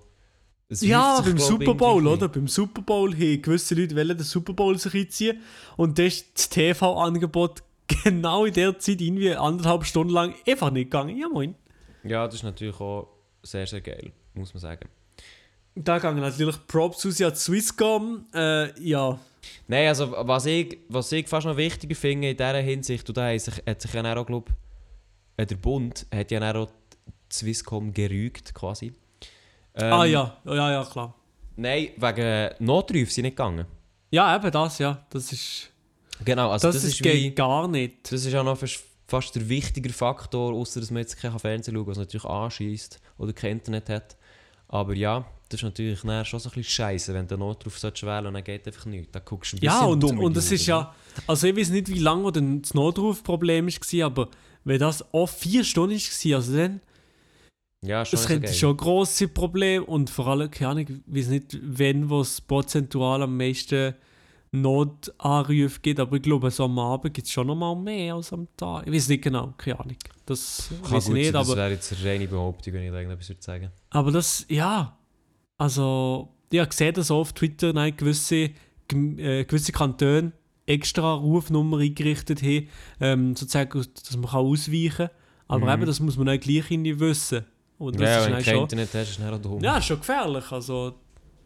es 0.69 0.81
ja 0.81 1.21
beim 1.21 1.37
Super 1.37 1.73
Bowl, 1.73 2.07
oder? 2.07 2.27
Beim 2.27 2.47
Super 2.47 2.81
Bowl 2.81 3.13
haben 3.13 3.41
gewisse 3.41 3.75
Leute 3.75 3.95
wollen 3.95 4.17
den 4.17 4.23
Super 4.23 4.53
Bowl 4.53 4.77
sich 4.77 4.93
einziehen 4.93 5.41
und 5.77 5.99
das 5.99 6.05
ist 6.05 6.25
das 6.35 6.49
TV-Angebot 6.49 7.63
genau 8.03 8.45
in 8.45 8.53
der 8.53 8.79
Zeit, 8.79 9.01
irgendwie 9.01 9.35
anderthalb 9.35 9.85
Stunden 9.85 10.13
lang, 10.13 10.33
einfach 10.47 10.71
nicht 10.71 10.85
gegangen. 10.85 11.17
Ja, 11.17 11.29
moin. 11.29 11.55
Ja, 12.03 12.25
das 12.25 12.35
ist 12.35 12.43
natürlich 12.43 12.79
auch 12.79 13.07
sehr, 13.43 13.67
sehr 13.67 13.81
geil, 13.81 14.11
muss 14.33 14.53
man 14.53 14.61
sagen. 14.61 14.89
Da 15.75 15.99
gehen 15.99 16.19
natürlich 16.19 16.55
Props 16.67 17.05
aus 17.05 17.21
an 17.21 17.35
Swisscom. 17.35 18.25
Äh, 18.33 18.79
ja, 18.81 19.19
Nein, 19.67 19.87
also 19.87 20.11
was 20.11 20.45
ich, 20.45 20.79
was 20.89 21.11
ich 21.11 21.27
fast 21.27 21.45
noch 21.45 21.57
wichtiger 21.57 21.95
finde 21.95 22.29
in 22.29 22.37
dieser 22.37 22.59
Hinsicht, 22.59 23.07
und 23.07 23.17
da 23.17 23.31
hat 23.31 23.41
sich, 23.41 23.55
hat 23.65 23.81
sich 23.81 23.93
ja 23.93 24.17
auch, 24.17 24.25
glaube 24.25 24.51
äh, 25.37 25.45
der 25.45 25.55
Bund 25.55 26.05
hat 26.13 26.31
ja 26.31 26.55
auch 26.55 26.69
die 27.31 27.35
Swisscom 27.35 27.93
gerügt, 27.93 28.53
quasi. 28.53 28.93
Ähm, 29.75 29.93
ah 29.93 30.05
ja, 30.05 30.37
ja, 30.45 30.71
ja, 30.71 30.85
klar. 30.85 31.13
Nein, 31.57 31.89
wegen 31.97 32.49
Notrufe 32.59 33.11
sind 33.11 33.23
nicht 33.23 33.35
gegangen. 33.35 33.65
Ja, 34.11 34.35
eben 34.35 34.51
das, 34.51 34.79
ja. 34.79 35.05
Das 35.09 35.31
ist. 35.31 35.71
Genau, 36.23 36.49
also 36.51 36.67
Das, 36.67 36.75
das, 36.75 36.85
ist, 36.85 37.03
wie, 37.03 37.31
gar 37.31 37.67
nicht. 37.67 38.11
das 38.11 38.25
ist 38.25 38.33
auch 38.35 38.43
noch 38.43 38.57
fast, 38.57 38.81
fast 39.07 39.35
der 39.35 39.47
wichtigere 39.49 39.91
Faktor, 39.91 40.53
außer 40.53 40.79
dass 40.79 40.91
man 40.91 41.01
jetzt 41.01 41.17
kein 41.17 41.37
Fernsehen 41.37 41.75
schaut, 41.75 41.87
was 41.87 41.97
natürlich 41.97 42.25
anschießt 42.25 43.01
oder 43.17 43.33
kein 43.33 43.53
Internet 43.53 43.89
hat. 43.89 44.17
Aber 44.69 44.93
ja, 44.95 45.25
das 45.49 45.59
ist 45.59 45.63
natürlich 45.63 45.99
schon 45.99 46.39
so 46.39 46.49
ein 46.49 46.53
bisschen 46.55 46.63
scheiße, 46.63 47.13
wenn 47.13 47.27
du 47.27 47.37
Notruf 47.37 47.81
wählen 47.83 48.25
und 48.27 48.33
dann 48.33 48.43
geht 48.43 48.65
einfach 48.65 48.85
nichts. 48.85 49.11
Dann 49.11 49.21
guckst 49.25 49.53
du 49.53 49.57
ein 49.57 49.59
bisschen 49.59 49.73
Ja, 49.73 49.85
und, 49.85 49.99
dumm 50.01 50.19
und 50.19 50.35
es 50.37 50.51
ist 50.51 50.65
ja. 50.65 50.93
Also, 51.27 51.47
ich 51.47 51.55
weiß 51.55 51.69
nicht, 51.69 51.89
wie 51.89 51.99
lange 51.99 52.31
das 52.31 52.73
Notrufproblem 52.73 53.67
war, 53.67 54.05
aber 54.05 54.29
wenn 54.63 54.79
das 54.79 55.13
auch 55.13 55.27
vier 55.29 55.63
Stunden 55.63 55.97
war, 55.97 56.35
also 56.37 56.57
dann. 56.57 56.81
Ja, 57.85 58.03
schon 58.05 58.17
Das 58.19 58.27
könnte 58.27 58.53
schon 58.53 58.71
ein 58.71 58.77
grosses 58.77 59.29
Problem 59.33 59.83
und 59.83 60.09
vor 60.09 60.27
allem, 60.27 60.49
keine 60.51 60.71
Ahnung, 60.71 60.85
ich 60.89 61.15
weiß 61.15 61.27
nicht, 61.29 61.57
wenn 61.61 62.09
was 62.09 62.41
prozentual 62.41 63.21
am 63.23 63.37
meisten 63.37 63.93
Notanrufe 64.51 65.79
gibt, 65.81 65.99
aber 65.99 66.15
ich 66.15 66.21
glaube, 66.21 66.49
so 66.51 66.65
am 66.65 66.79
Abend 66.79 67.13
gibt 67.13 67.27
es 67.27 67.33
schon 67.33 67.47
noch 67.47 67.55
mal 67.55 67.75
mehr 67.75 68.15
als 68.15 68.31
am 68.33 68.47
Tag. 68.57 68.87
Ich 68.87 68.93
weiß 68.93 69.09
nicht 69.09 69.23
genau, 69.23 69.53
keine 69.57 69.79
Ahnung. 69.79 69.95
Das 70.25 70.69
Kann 70.83 70.91
weiß 70.91 71.07
ich 71.09 71.13
nicht, 71.13 71.25
sein, 71.25 71.33
das 71.33 71.49
aber, 71.49 71.57
wäre 71.57 71.71
jetzt 71.71 71.93
eine 71.93 72.03
reine 72.09 72.27
Behauptung, 72.27 72.73
wenn 72.73 72.83
ich 72.83 72.89
da 72.91 72.97
irgendetwas 72.97 73.29
würde 73.29 73.41
sagen. 73.41 73.71
aber 73.89 74.11
das, 74.11 74.45
ja, 74.49 74.97
also, 75.57 76.29
ich 76.51 76.59
habe 76.59 76.69
gesehen, 76.69 76.93
dass 76.93 77.11
auf 77.11 77.33
Twitter 77.33 77.73
nein, 77.73 77.95
gewisse, 77.95 78.35
äh, 78.35 79.45
gewisse 79.45 79.71
Kantone 79.71 80.31
extra 80.65 81.13
Rufnummer 81.13 81.79
eingerichtet 81.79 82.41
haben, 82.41 82.67
ähm, 82.99 83.35
sozusagen, 83.35 83.85
dass 83.93 84.17
man 84.17 84.29
kann 84.31 84.39
ausweichen 84.45 84.95
kann. 84.97 85.09
Aber 85.47 85.65
Mhm. 85.67 85.73
eben, 85.73 85.85
das 85.85 85.99
muss 85.99 86.17
man 86.17 86.25
dann 86.27 86.39
gleich 86.39 86.71
irgendwie 86.71 86.99
wissen. 86.99 87.45
Und 87.77 87.99
das 87.99 88.01
Ja, 88.09 88.19
ist 88.19 88.25
wenn 88.27 88.37
du 88.37 88.43
kein. 88.43 88.57
Internet 88.57 88.93
hast, 88.93 89.09
ist 89.09 89.19
es 89.19 89.41
dumm. 89.41 89.63
Ja, 89.63 89.77
ist 89.77 89.85
schon 89.85 89.99
gefährlich. 89.99 90.51
Also, 90.51 90.95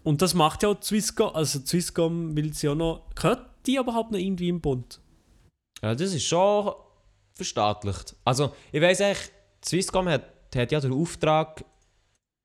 und 0.04 0.22
das 0.22 0.34
macht 0.34 0.64
ja 0.64 0.70
auch 0.70 0.82
Swisscom. 0.82 1.36
Also, 1.36 1.60
Swisscom 1.66 2.36
will 2.36 2.54
sie 2.54 2.68
ja 2.68 2.76
noch. 2.76 3.10
Gehört 3.16 3.46
die 3.66 3.76
überhaupt 3.78 4.12
noch 4.12 4.20
irgendwie 4.20 4.50
im 4.50 4.62
Bund? 4.62 5.00
Ja, 5.82 5.96
das 5.96 6.14
ist 6.14 6.26
schon 6.26 6.72
verstaatlicht. 7.34 8.16
Also, 8.26 8.54
ich 8.72 8.82
weiss 8.82 9.02
eigentlich, 9.02 9.30
Swisscom 9.66 10.08
hat, 10.10 10.24
hat 10.56 10.72
ja 10.72 10.80
den 10.80 10.94
Auftrag, 10.94 11.64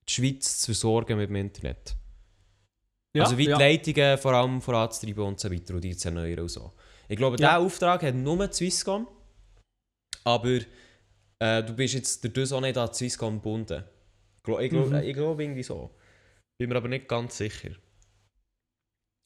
die 0.09 0.13
Schweiz 0.13 0.61
zu 0.61 0.67
versorgen 0.67 1.17
mit 1.19 1.29
dem 1.29 1.37
Internet. 1.37 1.95
also 3.19 3.39
wie 3.39 3.49
ja. 3.49 3.57
die 3.57 3.63
Leitungen 3.63 4.19
vor 4.19 4.33
allem 4.33 4.61
voranzutreiben 4.61 5.25
und 5.25 5.39
so 5.41 5.51
weiter 5.51 5.75
und 5.75 5.83
die 5.85 5.97
zu 5.97 6.09
erneuern 6.09 6.41
und 6.41 6.49
so. 6.49 6.73
Ich 7.09 7.17
glaube, 7.17 7.37
Ja. 7.39 7.55
diesen 7.59 7.67
Auftrag 7.67 8.03
hat 8.03 8.15
nur 8.15 8.53
Swisscom, 8.53 9.07
aber 10.25 10.59
äh, 11.39 11.63
du 11.63 11.73
bist 11.75 11.95
jetzt 11.95 12.25
dadurch 12.25 12.53
auch 12.53 12.61
nicht 12.61 12.77
an 12.77 12.89
die 12.89 12.95
Swisscom 12.95 13.35
gebunden. 13.37 13.85
Ich 14.39 14.43
glaube 14.71 14.89
Mhm. 14.89 14.95
ich 14.97 15.15
glaub 15.15 15.41
irgendwie 15.41 15.63
so. 15.63 15.91
Bin 16.59 16.69
mir 16.69 16.77
aber 16.77 16.89
nicht 16.89 17.09
ganz 17.09 17.37
sicher. 17.37 17.71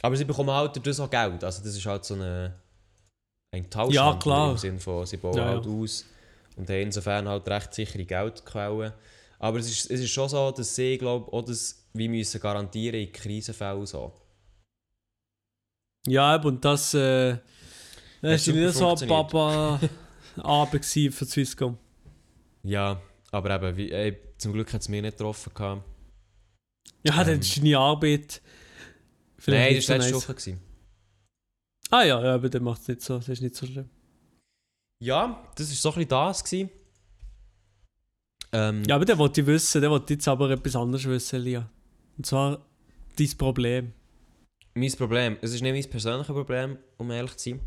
Aber 0.03 0.17
sie 0.17 0.25
bekommen 0.25 0.51
halt 0.51 0.77
dadurch 0.77 1.01
auch 1.01 1.11
Geld, 1.11 1.43
also 1.43 1.63
das 1.63 1.75
ist 1.77 1.85
halt 1.87 2.05
so 2.05 2.15
eine, 2.15 2.55
ein 3.55 3.69
Tauschhandel 3.69 3.95
Ja, 3.95 4.19
klar. 4.19 4.51
im 4.53 4.57
Sinne 4.59 4.79
von, 4.79 5.05
sie 5.07 5.17
bauen 5.17 5.37
Ja, 5.37 5.45
ja. 5.47 5.51
halt 5.57 5.67
aus 5.67 6.05
und 6.57 6.69
haben 6.71 6.81
insofern 6.83 7.29
halt 7.29 7.49
recht 7.49 7.75
sichere 7.75 8.05
Geldquellen. 8.05 8.93
Aber 9.41 9.59
es 9.59 9.69
ist, 9.69 9.91
es 9.91 10.01
ist 10.01 10.11
schon 10.11 10.29
so, 10.29 10.51
dass 10.53 10.75
sie, 10.75 10.99
glaube 10.99 11.33
auch 11.33 11.43
das 11.45 11.85
wie 11.95 12.09
müssen 12.09 12.41
garantieren 12.41 13.01
in 13.01 13.13
Krisenfällen 13.13 13.87
so. 13.87 14.13
Ja, 16.07 16.37
und 16.37 16.65
das, 16.65 16.95
äh, 16.95 17.39
das 18.23 18.47
war 18.49 18.55
nicht 18.55 18.75
so. 18.75 19.07
Papa-Abend 19.07 20.85
für 21.15 21.25
Swisscom. 21.25 21.77
Ja, 22.63 23.01
aber 23.31 23.51
eben, 23.55 23.77
wie, 23.77 23.91
ey, 23.93 24.19
zum 24.39 24.53
Glück 24.53 24.73
hat 24.73 24.81
es 24.83 24.89
mich 24.89 25.03
nicht 25.03 25.17
getroffen. 25.19 25.53
Gehabt. 25.55 25.83
Ja, 27.05 27.17
dann 27.25 27.35
Ähm. 27.35 27.41
ist 27.41 27.57
deine 27.59 27.79
Arbeit 27.79 28.43
vielleicht 29.39 29.71
Nein, 29.71 29.77
das 29.77 29.89
war 29.89 29.99
letzte. 29.99 30.15
Woche. 30.15 30.35
Gewesen. 30.35 30.61
Ah 31.91 32.03
ja, 32.03 32.23
ja, 32.23 32.35
aber 32.35 32.49
dann 32.51 32.63
macht 32.65 32.83
es 32.83 32.89
nicht 32.89 33.01
so, 33.03 33.17
das 33.17 33.29
ist 33.29 33.41
nicht 33.41 33.55
so 33.55 33.67
schlimm. 33.67 33.89
Ja, 35.03 35.49
das 35.55 35.69
war 35.69 35.77
so 35.77 35.89
ein 35.91 35.95
bisschen 35.95 36.09
das. 36.09 36.45
Gewesen. 36.45 36.71
Ähm, 38.53 38.83
Ja, 38.87 38.97
aber 38.97 39.05
der 39.05 39.17
wollte 39.19 39.41
ich 39.43 39.47
wissen, 39.47 39.81
der 39.81 39.91
wollte 39.91 40.15
jetzt 40.15 40.27
aber 40.29 40.51
etwas 40.51 40.75
anderes 40.77 41.07
wissen, 41.07 41.41
Lia. 41.41 41.71
Und 42.17 42.27
zwar 42.27 42.65
dein 43.17 43.37
Problem. 43.39 43.93
Mein 44.75 44.93
Problem, 44.93 45.37
es 45.41 45.53
ist 45.55 45.63
nicht 45.63 45.73
mein 45.73 45.91
persönliches 45.91 46.35
Problem, 46.35 46.79
um 46.99 47.11
ehrlich 47.11 47.37
zu 47.37 47.51
sein. 47.51 47.61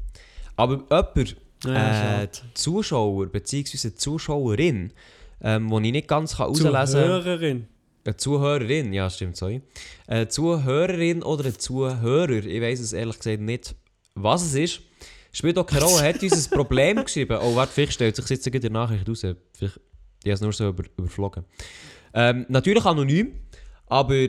Aber 0.55 0.75
jemand, 0.89 1.35
Ja, 1.65 2.23
äh. 2.23 2.27
Zuschauer 2.53 3.27
bzw. 3.27 3.93
Zuschauerin, 3.95 4.93
ähm, 5.41 5.71
ich 5.83 5.91
nicht 5.91 6.07
ganz 6.07 6.37
kann 6.37 6.53
herauslesen 6.53 7.01
kann. 7.01 7.09
Hörerin. 7.09 7.67
Eine 8.03 8.17
Zuhörerin, 8.17 8.93
ja 8.93 9.09
stimmt, 9.09 9.37
sorry. 9.37 9.61
Eine 10.07 10.27
Zuhörerin 10.27 11.21
oder 11.21 11.45
ein 11.45 11.59
Zuhörer, 11.59 12.43
ich 12.45 12.61
weiß 12.61 12.79
es 12.79 12.93
ehrlich 12.93 13.17
gesagt 13.17 13.41
nicht, 13.41 13.75
was 14.15 14.43
es 14.43 14.55
ist. 14.55 14.81
Spielt 15.31 15.57
auch 15.57 15.65
keine 15.65 15.85
Rolle, 15.85 16.03
hat 16.03 16.21
uns 16.21 16.47
ein 16.47 16.57
Problem 16.57 16.97
geschrieben. 17.05 17.37
Oh, 17.41 17.55
warte, 17.55 17.71
vielleicht 17.71 17.93
stellt 17.93 18.15
sich 18.15 18.27
jetzt 18.27 18.47
in 18.47 18.59
der 18.59 18.71
Nachricht 18.71 19.07
raus. 19.07 19.21
Vielleicht, 19.21 19.79
ich 20.23 20.29
habe 20.29 20.33
es 20.33 20.41
nur 20.41 20.51
so 20.51 20.69
über, 20.69 20.83
überflogen. 20.97 21.45
Ähm, 22.13 22.45
natürlich 22.49 22.83
anonym, 22.85 23.33
aber 23.85 24.27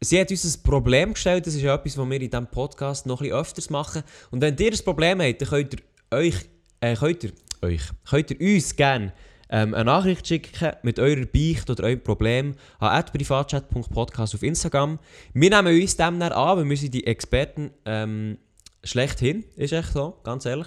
sie 0.00 0.20
hat 0.20 0.30
uns 0.30 0.44
ein 0.44 0.62
Problem 0.62 1.14
gestellt. 1.14 1.46
Das 1.46 1.54
ist 1.54 1.62
ja 1.62 1.74
etwas, 1.74 1.98
was 1.98 2.08
wir 2.08 2.20
in 2.20 2.30
diesem 2.30 2.46
Podcast 2.46 3.06
noch 3.06 3.20
ein 3.20 3.24
bisschen 3.24 3.40
öfters 3.40 3.70
machen. 3.70 4.02
Und 4.30 4.40
wenn 4.40 4.56
ihr 4.56 4.72
ein 4.72 4.84
Problem 4.84 5.20
habt, 5.20 5.40
dann 5.40 5.48
könnt 5.48 5.74
ihr 5.74 5.80
euch, 6.16 6.34
äh, 6.92 6.96
könnt 6.96 7.24
ihr, 7.24 7.32
euch, 7.62 7.82
könnt 8.08 8.30
ihr 8.30 8.54
uns 8.54 8.76
gerne 8.76 9.12
ähm, 9.50 9.74
eine 9.74 9.84
Nachricht 9.84 10.26
schicken 10.26 10.72
mit 10.82 10.98
eurer 10.98 11.26
Beicht 11.26 11.68
oder 11.70 11.84
eurem 11.84 12.02
Problem 12.02 12.54
an 12.78 13.04
privatchat.podcast 13.12 14.34
auf 14.34 14.42
Instagram. 14.42 14.98
Wir 15.32 15.50
nehmen 15.50 15.80
uns 15.80 15.96
dem 15.96 16.18
dann 16.18 16.32
an, 16.32 16.58
weil 16.58 16.68
wir 16.68 16.76
sind 16.76 16.94
die 16.94 17.06
Experten 17.06 17.70
ähm, 17.84 18.38
schlechthin. 18.82 19.44
Ist 19.56 19.72
echt 19.72 19.92
so, 19.92 20.16
ganz 20.24 20.44
ehrlich. 20.46 20.66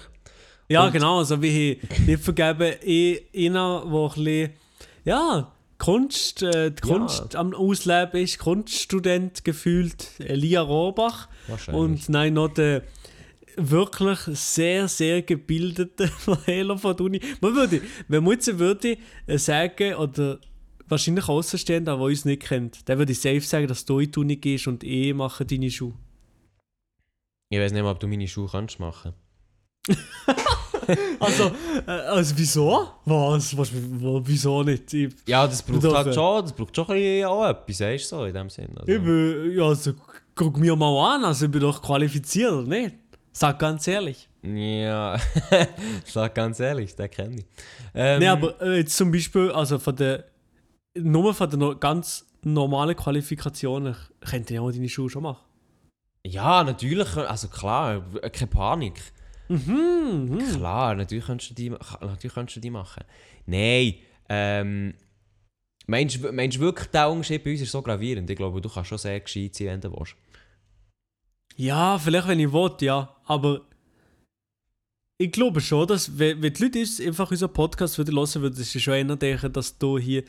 Ja, 0.68 0.86
Und- 0.86 0.92
genau. 0.92 1.18
Also, 1.18 1.40
wir 1.42 1.76
nicht 2.06 2.22
vergeben, 2.22 2.74
eh 2.84 3.20
einer, 3.34 3.82
der 3.84 4.00
ein 4.00 4.08
bisschen, 4.14 4.50
ja, 5.04 5.52
Kunst, 5.78 6.42
äh, 6.42 6.72
die 6.72 6.88
Ja. 6.88 6.96
Kunst 6.96 7.36
am 7.36 7.54
Ausleben 7.54 8.20
ist, 8.20 8.38
Kunststudent 8.38 9.44
gefühlt, 9.44 10.08
Elia 10.18 10.60
Rohrbach. 10.60 11.28
Wahrscheinlich. 11.46 11.82
Und 11.82 12.08
nein, 12.08 12.34
noch 12.34 12.48
der 12.48 12.82
wirklich 13.58 14.18
sehr, 14.38 14.88
sehr 14.88 15.22
gebildete 15.22 16.10
Maheler 16.26 16.78
von 16.78 16.96
der 16.96 17.06
Uni. 17.06 17.20
Man 17.40 17.54
würde, 17.54 17.82
wenn 18.08 18.24
man 18.24 18.34
jetzt 18.34 18.58
würde 18.58 18.96
sagen, 19.36 19.94
oder 19.94 20.38
wahrscheinlich 20.88 21.28
Außenstehender, 21.28 21.96
der 21.96 22.04
uns 22.04 22.24
nicht 22.24 22.42
kennt, 22.42 22.88
der 22.88 22.98
würde 22.98 23.14
safe 23.14 23.40
sagen, 23.40 23.66
dass 23.66 23.84
du 23.84 23.98
in 24.00 24.10
die 24.10 24.18
Uni 24.18 24.36
gehst 24.36 24.66
und 24.66 24.84
eh 24.84 25.12
machen 25.12 25.46
deine 25.46 25.70
Schuhe. 25.70 25.94
ich 27.50 27.58
weiß 27.58 27.72
nicht 27.72 27.82
mal, 27.82 27.90
ob 27.90 28.00
du 28.00 28.08
meine 28.08 28.28
Schuhe 28.28 28.48
kannst 28.50 28.80
machen. 28.80 29.12
Also, 31.20 31.52
äh, 31.86 31.90
also 31.90 32.34
wieso? 32.38 32.88
Was? 33.04 33.56
Was? 33.56 33.70
Wieso 34.24 34.62
nicht? 34.62 34.94
Ich, 34.94 35.14
Ja, 35.26 35.46
das 35.46 35.62
braucht 35.62 35.84
halt 35.84 36.14
schon, 36.14 36.42
das 36.42 36.52
braucht 36.52 36.74
schon 36.74 36.86
ein 36.86 36.94
bisschen 36.94 37.26
auch 37.26 37.46
etwas, 37.46 37.80
weißt 37.80 38.12
du, 38.12 38.16
so 38.16 38.24
in 38.24 38.32
dem 38.32 38.48
Sinn. 38.48 38.70
Also. 38.74 38.90
ich 38.90 39.02
bin, 39.02 39.52
ja, 39.54 39.64
also, 39.64 39.92
guck 40.34 40.56
mir 40.56 40.74
mal 40.76 41.14
an, 41.14 41.24
also 41.24 41.44
ich 41.44 41.50
bin 41.50 41.60
doch 41.60 41.82
qualifiziert, 41.82 42.52
oder 42.52 42.66
nicht? 42.68 42.94
Sag 43.38 43.60
ganz 43.60 43.86
ehrlich. 43.86 44.28
Ja, 44.42 45.16
sag 46.04 46.34
ganz 46.34 46.58
ehrlich, 46.58 46.96
den 46.96 47.08
kenne 47.08 47.36
ich. 47.36 47.46
Ähm, 47.94 48.18
Nee, 48.18 48.26
aber 48.26 48.60
äh, 48.60 48.78
jetzt 48.78 48.96
zum 48.96 49.12
Beispiel, 49.12 49.52
also 49.52 49.78
von 49.78 49.94
der, 49.94 50.24
nur 50.98 51.32
von 51.32 51.48
der 51.48 51.56
no 51.56 51.76
ganz 51.76 52.26
normalen 52.42 52.96
Qualifikationen, 52.96 53.94
könnte 54.28 54.54
ich 54.54 54.58
auch 54.58 54.72
deine 54.72 54.88
Schuhe 54.88 55.08
schon 55.08 55.22
machen. 55.22 55.44
Ja, 56.26 56.64
natürlich, 56.64 57.16
also 57.16 57.46
klar, 57.46 58.04
äh, 58.22 58.28
keine 58.30 58.50
Panik. 58.50 59.00
Mhm, 59.48 60.30
mhm. 60.30 60.56
Klar, 60.56 60.96
natürlich 60.96 61.26
kannst 61.26 61.50
du 61.50 61.54
die, 61.54 61.70
natürlich 61.70 62.34
kannst 62.34 62.56
du 62.56 62.60
die 62.60 62.70
machen. 62.70 63.04
Nein, 63.46 63.94
ähm, 64.28 64.94
meinst 65.86 66.16
du 66.16 66.32
meinst 66.32 66.56
du 66.56 66.60
wirklich, 66.62 66.88
der 66.88 67.08
Unterschied 67.08 67.44
bei 67.44 67.52
uns 67.52 67.60
ist 67.60 67.70
so 67.70 67.82
gravierend? 67.82 68.28
Ich 68.28 68.36
glaube, 68.36 68.60
du 68.60 68.68
kannst 68.68 68.88
schon 68.88 68.98
sehr 68.98 69.20
gescheit 69.20 69.54
sein, 69.54 69.68
wenn 69.68 69.80
du 69.80 69.92
willst. 69.92 70.16
Ja, 71.58 71.98
vielleicht 71.98 72.28
wenn 72.28 72.40
ich 72.40 72.52
will, 72.52 72.70
ja. 72.80 73.14
Aber 73.26 73.60
ich 75.18 75.32
glaube 75.32 75.60
schon, 75.60 75.86
dass 75.88 76.16
wenn, 76.18 76.40
wenn 76.40 76.52
die 76.52 76.62
Leute 76.62 76.84
einfach 77.04 77.30
unseren 77.30 77.52
Podcast 77.52 77.98
würden 77.98 78.14
hören 78.16 78.42
würden, 78.42 78.54
sie 78.62 78.80
schon 78.80 78.94
eher 78.94 79.16
denken, 79.16 79.52
dass 79.52 79.76
du 79.76 79.98
hier 79.98 80.22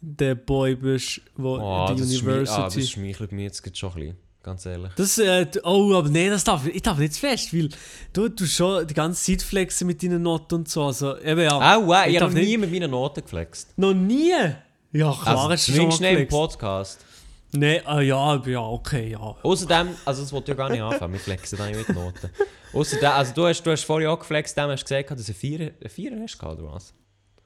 der 0.00 0.36
Boy 0.36 0.76
bist, 0.76 1.20
wo 1.36 1.56
Oh, 1.58 1.88
die 1.92 2.00
das, 2.00 2.14
schmei- 2.14 2.32
ah, 2.32 2.64
das 2.64 2.76
University... 2.76 2.82
schmeichelt 2.86 3.32
mir 3.32 3.42
jetzt 3.44 3.76
schon 3.76 3.90
ein 3.90 3.94
bisschen, 3.96 4.16
ganz 4.44 4.66
ehrlich. 4.66 4.92
Das, 4.94 5.18
äh, 5.18 5.46
oh, 5.64 5.92
aber 5.94 6.08
nee, 6.08 6.30
das 6.30 6.44
darf, 6.44 6.64
ich 6.68 6.82
darf 6.82 6.98
nicht 6.98 7.16
fest, 7.16 7.52
weil 7.52 7.68
du, 8.12 8.28
du 8.28 8.46
schon 8.46 8.86
die 8.86 8.94
ganze 8.94 9.24
Zeit 9.32 9.42
flexen 9.42 9.88
mit 9.88 10.00
deinen 10.04 10.22
Noten 10.22 10.54
und 10.54 10.68
so. 10.68 10.84
Also, 10.84 11.18
eben 11.18 11.40
ja. 11.40 11.76
Au, 11.78 11.92
äh, 11.92 12.08
ich 12.10 12.14
ich 12.16 12.22
habe 12.22 12.32
noch 12.32 12.40
nie 12.40 12.56
mit 12.58 12.70
meinen 12.70 12.90
Noten 12.92 13.22
geflext. 13.22 13.76
Noch 13.76 13.94
nie? 13.94 14.30
Ja, 14.92 15.12
klar, 15.12 15.26
Also, 15.26 15.50
hast 15.50 15.66
du 15.68 15.72
schon 15.72 15.82
mal 15.82 15.88
nicht 15.88 16.00
im 16.02 16.08
geflext. 16.10 16.30
Podcast. 16.30 17.04
Nee, 17.52 17.80
ah, 17.84 18.00
ja, 18.00 18.42
ja, 18.44 18.60
okay, 18.60 19.10
ja. 19.12 19.18
Außerdem, 19.42 19.88
also 20.04 20.22
das 20.22 20.32
wollte 20.32 20.52
ich 20.52 20.58
gar 20.58 20.68
nicht 20.68 20.82
anfangen, 20.82 21.12
wir 21.14 21.20
flexen 21.20 21.58
dann 21.58 21.70
mit 21.74 21.88
Noten. 21.88 22.30
Außerdem, 22.72 23.10
also 23.10 23.32
du 23.34 23.46
hast, 23.46 23.62
du 23.62 23.70
hast 23.70 23.84
vorhin 23.84 24.08
auch 24.08 24.18
geflext, 24.18 24.56
dem 24.56 24.68
hast 24.68 24.82
du 24.82 24.94
gesagt, 24.94 25.10
dass 25.12 25.24
du 25.26 25.32
einen 25.32 25.38
Vierer, 25.38 25.70
einen 25.80 25.90
Vierer 25.90 26.16
hast 26.22 26.42
oder 26.42 26.72
was? 26.72 26.92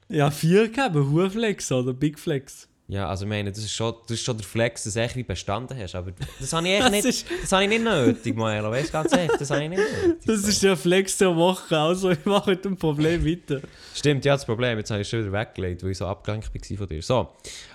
Ja, 0.09 0.29
vier 0.29 0.67
gegeben, 0.67 1.09
Hurflex 1.11 1.71
oder 1.71 1.93
Big 1.93 2.19
Flex. 2.19 2.67
Ja, 2.89 3.07
also 3.07 3.23
ich 3.23 3.29
meine, 3.29 3.49
das 3.51 3.59
ist 3.59 3.71
schon, 3.71 3.93
das 4.01 4.11
ist 4.17 4.23
schon 4.25 4.35
der 4.35 4.45
Flex, 4.45 4.83
dass 4.83 4.95
du 4.95 4.99
echt 4.99 5.15
wie 5.15 5.23
bestanden 5.23 5.77
hast, 5.79 5.95
aber 5.95 6.11
das 6.41 6.51
habe 6.51 6.67
ich 6.67 6.73
echt 6.73 6.83
Das 6.83 6.91
nicht, 6.91 7.05
ist- 7.05 7.25
das 7.43 7.51
habe 7.53 7.63
ich 7.63 7.69
nicht 7.69 7.83
nötig, 7.85 8.35
Maelo, 8.35 8.69
weißt 8.69 8.89
du, 8.89 8.91
ganz 8.91 9.13
echt, 9.13 9.39
das 9.39 9.49
habe 9.49 9.63
ich 9.63 9.69
nicht 9.69 9.81
nötig. 10.05 10.25
Das 10.25 10.43
ist 10.43 10.61
der 10.61 10.75
Flex 10.75 11.17
der 11.17 11.33
Woche, 11.33 11.77
also 11.77 12.09
ich 12.09 12.25
mache 12.25 12.49
mit 12.49 12.65
dem 12.65 12.75
Problem 12.75 13.25
weiter. 13.25 13.61
Stimmt, 13.95 14.25
ja, 14.25 14.33
das 14.33 14.45
Problem, 14.45 14.77
jetzt 14.77 14.91
habe 14.91 14.99
ich 15.01 15.07
schon 15.07 15.21
wieder 15.21 15.31
weggelegt, 15.31 15.83
weil 15.83 15.91
ich 15.91 15.97
so 15.99 16.05
abgelenkt 16.07 16.49
war 16.53 16.77
von 16.77 16.87
dir. 16.89 17.01
So, 17.01 17.29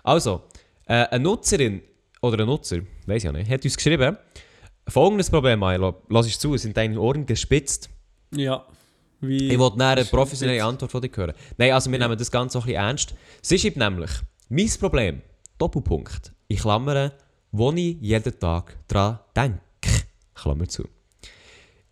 also, 0.05 0.43
äh, 0.87 1.07
eine 1.07 1.25
Nutzerin, 1.25 1.81
oder 2.27 2.45
ein 2.45 2.47
Nutzer, 2.47 2.79
weiß 3.07 3.19
ich 3.19 3.25
ja 3.25 3.33
nicht, 3.33 3.51
hat 3.51 3.65
uns 3.65 3.77
geschrieben, 3.77 4.17
folgendes 4.89 5.31
Problem, 5.31 5.59
Maelo, 5.59 6.03
lass 6.09 6.27
ich 6.27 6.39
zu, 6.39 6.55
es 6.55 6.63
sind 6.63 6.77
deine 6.77 7.01
Ohren 7.01 7.27
gespitzt. 7.27 7.91
Ja. 8.35 8.65
Wie 9.21 9.51
Ich 9.51 9.59
wollte 9.59 9.83
eine 9.85 10.05
professionelle 10.05 10.63
Antwort 10.63 10.93
von 10.93 11.01
dir 11.01 11.11
hören. 11.15 11.33
Nein, 11.57 11.73
also 11.73 11.91
wir 11.91 11.99
nehmen 11.99 12.19
das 12.19 12.31
Ganze 12.31 12.59
auch 12.59 12.65
ein 12.65 12.67
bisschen 12.67 12.83
ernst. 12.83 13.15
Sie 13.41 13.59
schreibt 13.59 13.77
nämlich, 13.77 14.11
mein 14.49 14.71
Problem, 14.79 15.23
Doppelpunkt, 15.59 16.33
in 16.49 16.59
Klammern, 16.59 17.13
wo 17.51 17.73
ich 17.73 17.97
jeden 18.01 18.39
Tag 18.39 18.77
dran 18.87 19.19
denke, 19.35 19.61
Klammer 20.35 20.69
zu. 20.69 20.87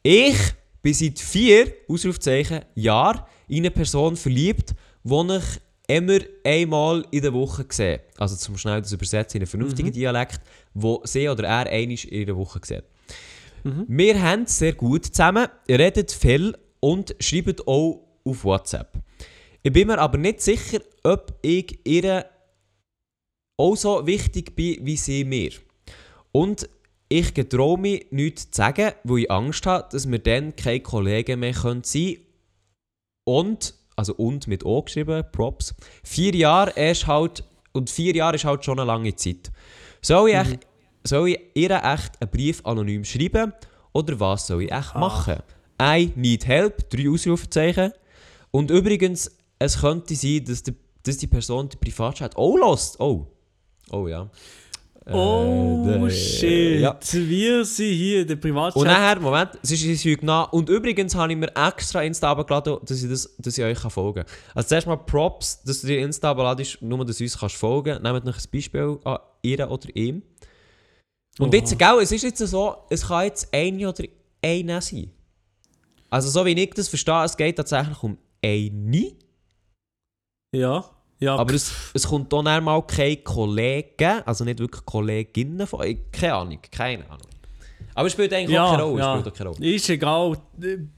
Ich 0.03 0.37
bin 0.83 0.93
seit 0.93 1.19
vier, 1.19 1.73
Ausrufzeichen, 1.89 2.61
Jahren 2.75 3.23
in 3.49 3.59
eine 3.59 3.71
Person 3.71 4.17
verliebt, 4.17 4.75
die 5.03 5.37
ich 5.37 5.45
immer 5.87 6.19
einmal 6.45 7.05
in 7.11 7.23
der 7.23 7.33
Woche 7.33 7.67
sehe. 7.69 8.01
Also 8.19 8.37
zum 8.37 8.57
schnell 8.57 8.81
das 8.81 8.93
übersetzen 8.93 9.37
in 9.37 9.43
einen 9.43 9.51
vernünftigen 9.51 9.93
Dialekt, 9.93 10.41
wo 10.73 11.03
sie 11.05 11.29
oder 11.29 11.45
er 11.45 11.67
einmal 11.67 11.99
in 12.09 12.27
der 12.27 12.37
Woche 12.37 12.61
sieht. 12.63 12.85
Wir 13.89 14.21
haben 14.21 14.43
es 14.43 14.59
sehr 14.59 14.75
gut 14.75 15.07
zusammen, 15.07 15.49
redet 15.69 16.13
viel 16.13 16.57
und 16.81 17.17
schreiben 17.19 17.57
auch 17.67 18.05
auf 18.25 18.45
WhatsApp. 18.45 18.93
Ich 19.63 19.73
bin 19.73 19.89
mir 19.89 19.99
aber 19.99 20.19
nicht 20.19 20.43
sicher, 20.43 20.81
ob 21.03 21.33
ich 21.41 21.79
ihr 21.85 22.27
auch 23.57 23.77
so 23.77 24.07
wichtig 24.07 24.55
bin 24.55 24.85
wie 24.85 24.97
sie 24.97 25.25
mir. 25.25 25.53
Und 26.33 26.69
ich 27.09 27.33
getraue 27.33 27.79
mich 27.79 28.07
nichts 28.11 28.51
zu 28.51 28.57
sagen, 28.59 28.93
weil 29.05 29.21
ich 29.21 29.31
Angst 29.31 29.65
habe, 29.67 29.89
dass 29.91 30.11
wir 30.11 30.19
dann 30.19 30.57
keine 30.57 30.81
Kollegen 30.81 31.41
mehr 31.41 31.55
sein 31.55 31.83
können. 31.83 32.17
Und, 33.25 33.75
also 33.97 34.15
und 34.15 34.47
mit 34.47 34.65
O 34.65 34.83
geschrieben, 34.83 35.25
Props, 35.33 35.75
vier 36.03 36.35
Jahre 36.35 36.71
ist 36.71 37.07
halt, 37.07 37.45
und 37.73 37.91
vier 37.91 38.15
Jahre 38.15 38.37
ist 38.37 38.45
halt 38.45 38.65
schon 38.65 38.79
eine 38.79 38.87
lange 38.87 39.15
Zeit. 39.15 39.51
Soll 40.01 40.31
ich, 40.31 40.37
echt, 40.37 40.67
soll 41.05 41.31
ich 41.31 41.41
ihr 41.55 41.71
echt 41.71 42.21
einen 42.21 42.31
Brief 42.31 42.61
anonym 42.65 43.05
schreiben 43.05 43.53
oder 43.93 44.19
was 44.21 44.47
soll 44.47 44.63
ich 44.65 44.73
echt 44.73 44.95
machen? 44.95 45.39
I 45.81 46.13
need 46.15 46.47
help, 46.47 46.89
drei 46.91 47.09
Ausrufezeichen. 47.09 47.93
Und 48.51 48.71
übrigens, 48.71 49.31
es 49.59 49.81
könnte 49.81 50.15
sein, 50.15 50.45
dass 50.45 50.63
die, 50.63 50.75
dass 51.03 51.17
die 51.17 51.27
Person 51.27 51.69
die 51.69 51.77
Privatchat 51.77 52.37
auch 52.37 52.57
lässt. 52.57 53.01
Oh. 53.01 53.27
Oh 53.91 54.09
ja. 54.09 54.31
Oh 55.13 55.85
Äh, 55.87 56.11
shit, 56.11 56.81
Ja. 56.81 56.99
wir 57.13 57.65
sind 57.65 57.93
hier 57.93 58.23
in 58.23 58.29
der 58.29 58.37
Privatchat. 58.37 58.77
Und 58.77 58.87
nachher, 58.87 59.21
Moment, 59.21 59.51
es 59.63 59.71
ist 59.71 59.85
ein 59.85 59.97
Zeug 59.97 60.23
nach. 60.23 60.53
Und 60.53 60.69
übrigens 60.71 61.15
habe 61.15 61.33
ich 61.33 61.39
mir 61.39 61.55
extra 61.55 62.03
Insta 62.03 62.31
runtergeladen, 62.33 62.79
dass 62.87 63.03
ich, 63.03 63.11
das, 63.11 63.35
dass 63.39 63.59
ich 63.59 63.65
euch 63.65 63.79
kann 63.79 63.91
folgen 63.91 64.25
kann. 64.25 64.33
Also 64.55 64.69
zuerst 64.69 64.87
mal 64.87 64.97
Props, 64.97 65.63
dass 65.63 65.83
du 65.83 65.89
dir 65.89 65.99
Insta 66.01 66.31
runterladest, 66.31 66.81
nur 66.81 67.05
dass 67.05 67.19
du 67.19 67.25
uns 67.25 67.39
kannst 67.39 67.57
folgen 67.57 68.03
Nehmt 68.03 68.25
noch 68.25 68.35
ein 68.39 68.45
Beispiel 68.53 68.99
an 69.05 69.19
ihr 69.43 69.71
oder 69.71 69.95
ihm. 69.95 70.23
Und 71.39 71.49
Oha. 71.49 71.57
jetzt, 71.57 71.79
gell, 71.79 71.99
es 72.01 72.11
ist 72.13 72.23
jetzt 72.23 72.39
so, 72.39 72.77
es 72.89 73.07
kann 73.07 73.25
jetzt 73.25 73.53
eine 73.53 73.89
oder 73.89 74.05
einer 74.43 74.81
sein. 74.81 75.11
Also 76.09 76.31
so 76.31 76.47
wie 76.47 76.53
ich 76.53 76.71
das 76.75 76.89
verstehe, 76.89 77.25
es 77.25 77.37
geht 77.37 77.57
tatsächlich 77.57 78.03
um 78.03 78.17
eine. 78.43 79.13
Ja. 80.55 80.85
Ja, 81.25 81.37
Aber 81.37 81.55
es, 81.55 81.73
es 81.95 82.07
kommt 82.07 82.33
auch 82.35 82.43
mal 82.43 82.83
keine 82.83 83.17
Kollegen, 83.17 84.21
also 84.27 84.45
nicht 84.45 84.59
wirklich 84.59 84.85
Kolleginnen 84.85 85.67
von 85.67 85.81
euch. 85.81 85.97
Keine 86.13 86.35
Ahnung, 86.35 86.59
keine 86.71 87.05
Ahnung. 87.05 87.29
Aber 87.95 88.07
es 88.07 88.13
spielt 88.13 88.33
eigentlich 88.35 88.59
auch 88.59 88.65
ja, 88.65 88.71
keine 88.73 88.83
Rolle. 88.83 89.01
ja. 89.01 89.19
Spielt 89.19 89.33
auch 89.33 89.39
keine 89.39 89.51
Rolle. 89.51 89.75
Ist 89.75 89.89
egal. 89.89 90.37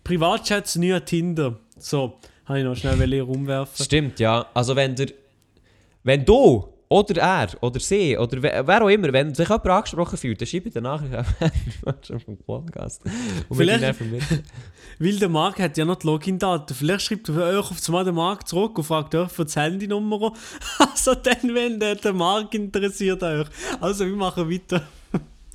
Privatchats 0.03 0.77
nie 0.77 0.99
Tinder. 1.01 1.61
So, 1.79 2.15
habe 2.45 2.59
ich 2.59 2.65
noch 2.65 2.75
schnell 2.75 3.21
rumwerfen. 3.21 3.85
Stimmt, 3.85 4.19
ja. 4.19 4.47
Also 4.53 4.75
wenn 4.75 4.97
der, 4.97 5.09
wenn 6.03 6.25
du 6.25 6.67
oder 6.89 7.21
er 7.21 7.49
oder 7.61 7.81
sie 7.81 8.17
oder 8.17 8.43
wer, 8.43 8.83
auch 8.83 8.89
immer, 8.89 9.13
wenn 9.13 9.35
sich 9.35 9.49
jemand 9.49 9.67
angesprochen 9.67 10.17
fühlt, 10.17 10.41
dann 10.41 10.47
schreibe 10.47 10.69
ich 10.69 10.75
danach 10.75 11.03
schon 12.07 12.21
vom 12.21 12.37
Podcast. 12.37 13.03
Und 13.49 13.57
Vielleicht-. 13.57 13.97
Weil 14.99 15.19
der 15.19 15.29
Marc 15.29 15.59
hat 15.59 15.77
ja 15.77 15.85
noch 15.85 15.97
die 15.97 16.07
Login-Daten. 16.07 16.75
Vielleicht 16.75 17.03
schreibt 17.03 17.29
er 17.29 17.59
euch 17.59 17.71
auf 17.71 17.89
einmal 17.89 18.05
den 18.05 18.15
Marc 18.15 18.49
zurück 18.49 18.79
und 18.79 18.85
fragt 18.85 19.15
euch 19.15 19.31
für 19.31 19.45
die 19.45 19.53
Handynummer. 19.55 20.33
Also 20.79 21.15
dann, 21.15 21.55
wenn 21.55 21.79
der, 21.79 21.97
der 21.97 22.13
Marc 22.13 22.55
interessiert 22.55 23.23
euch. 23.23 23.47
Also 23.81 24.07
wir 24.07 24.17
machen 24.17 24.51
weiter. 24.51 24.83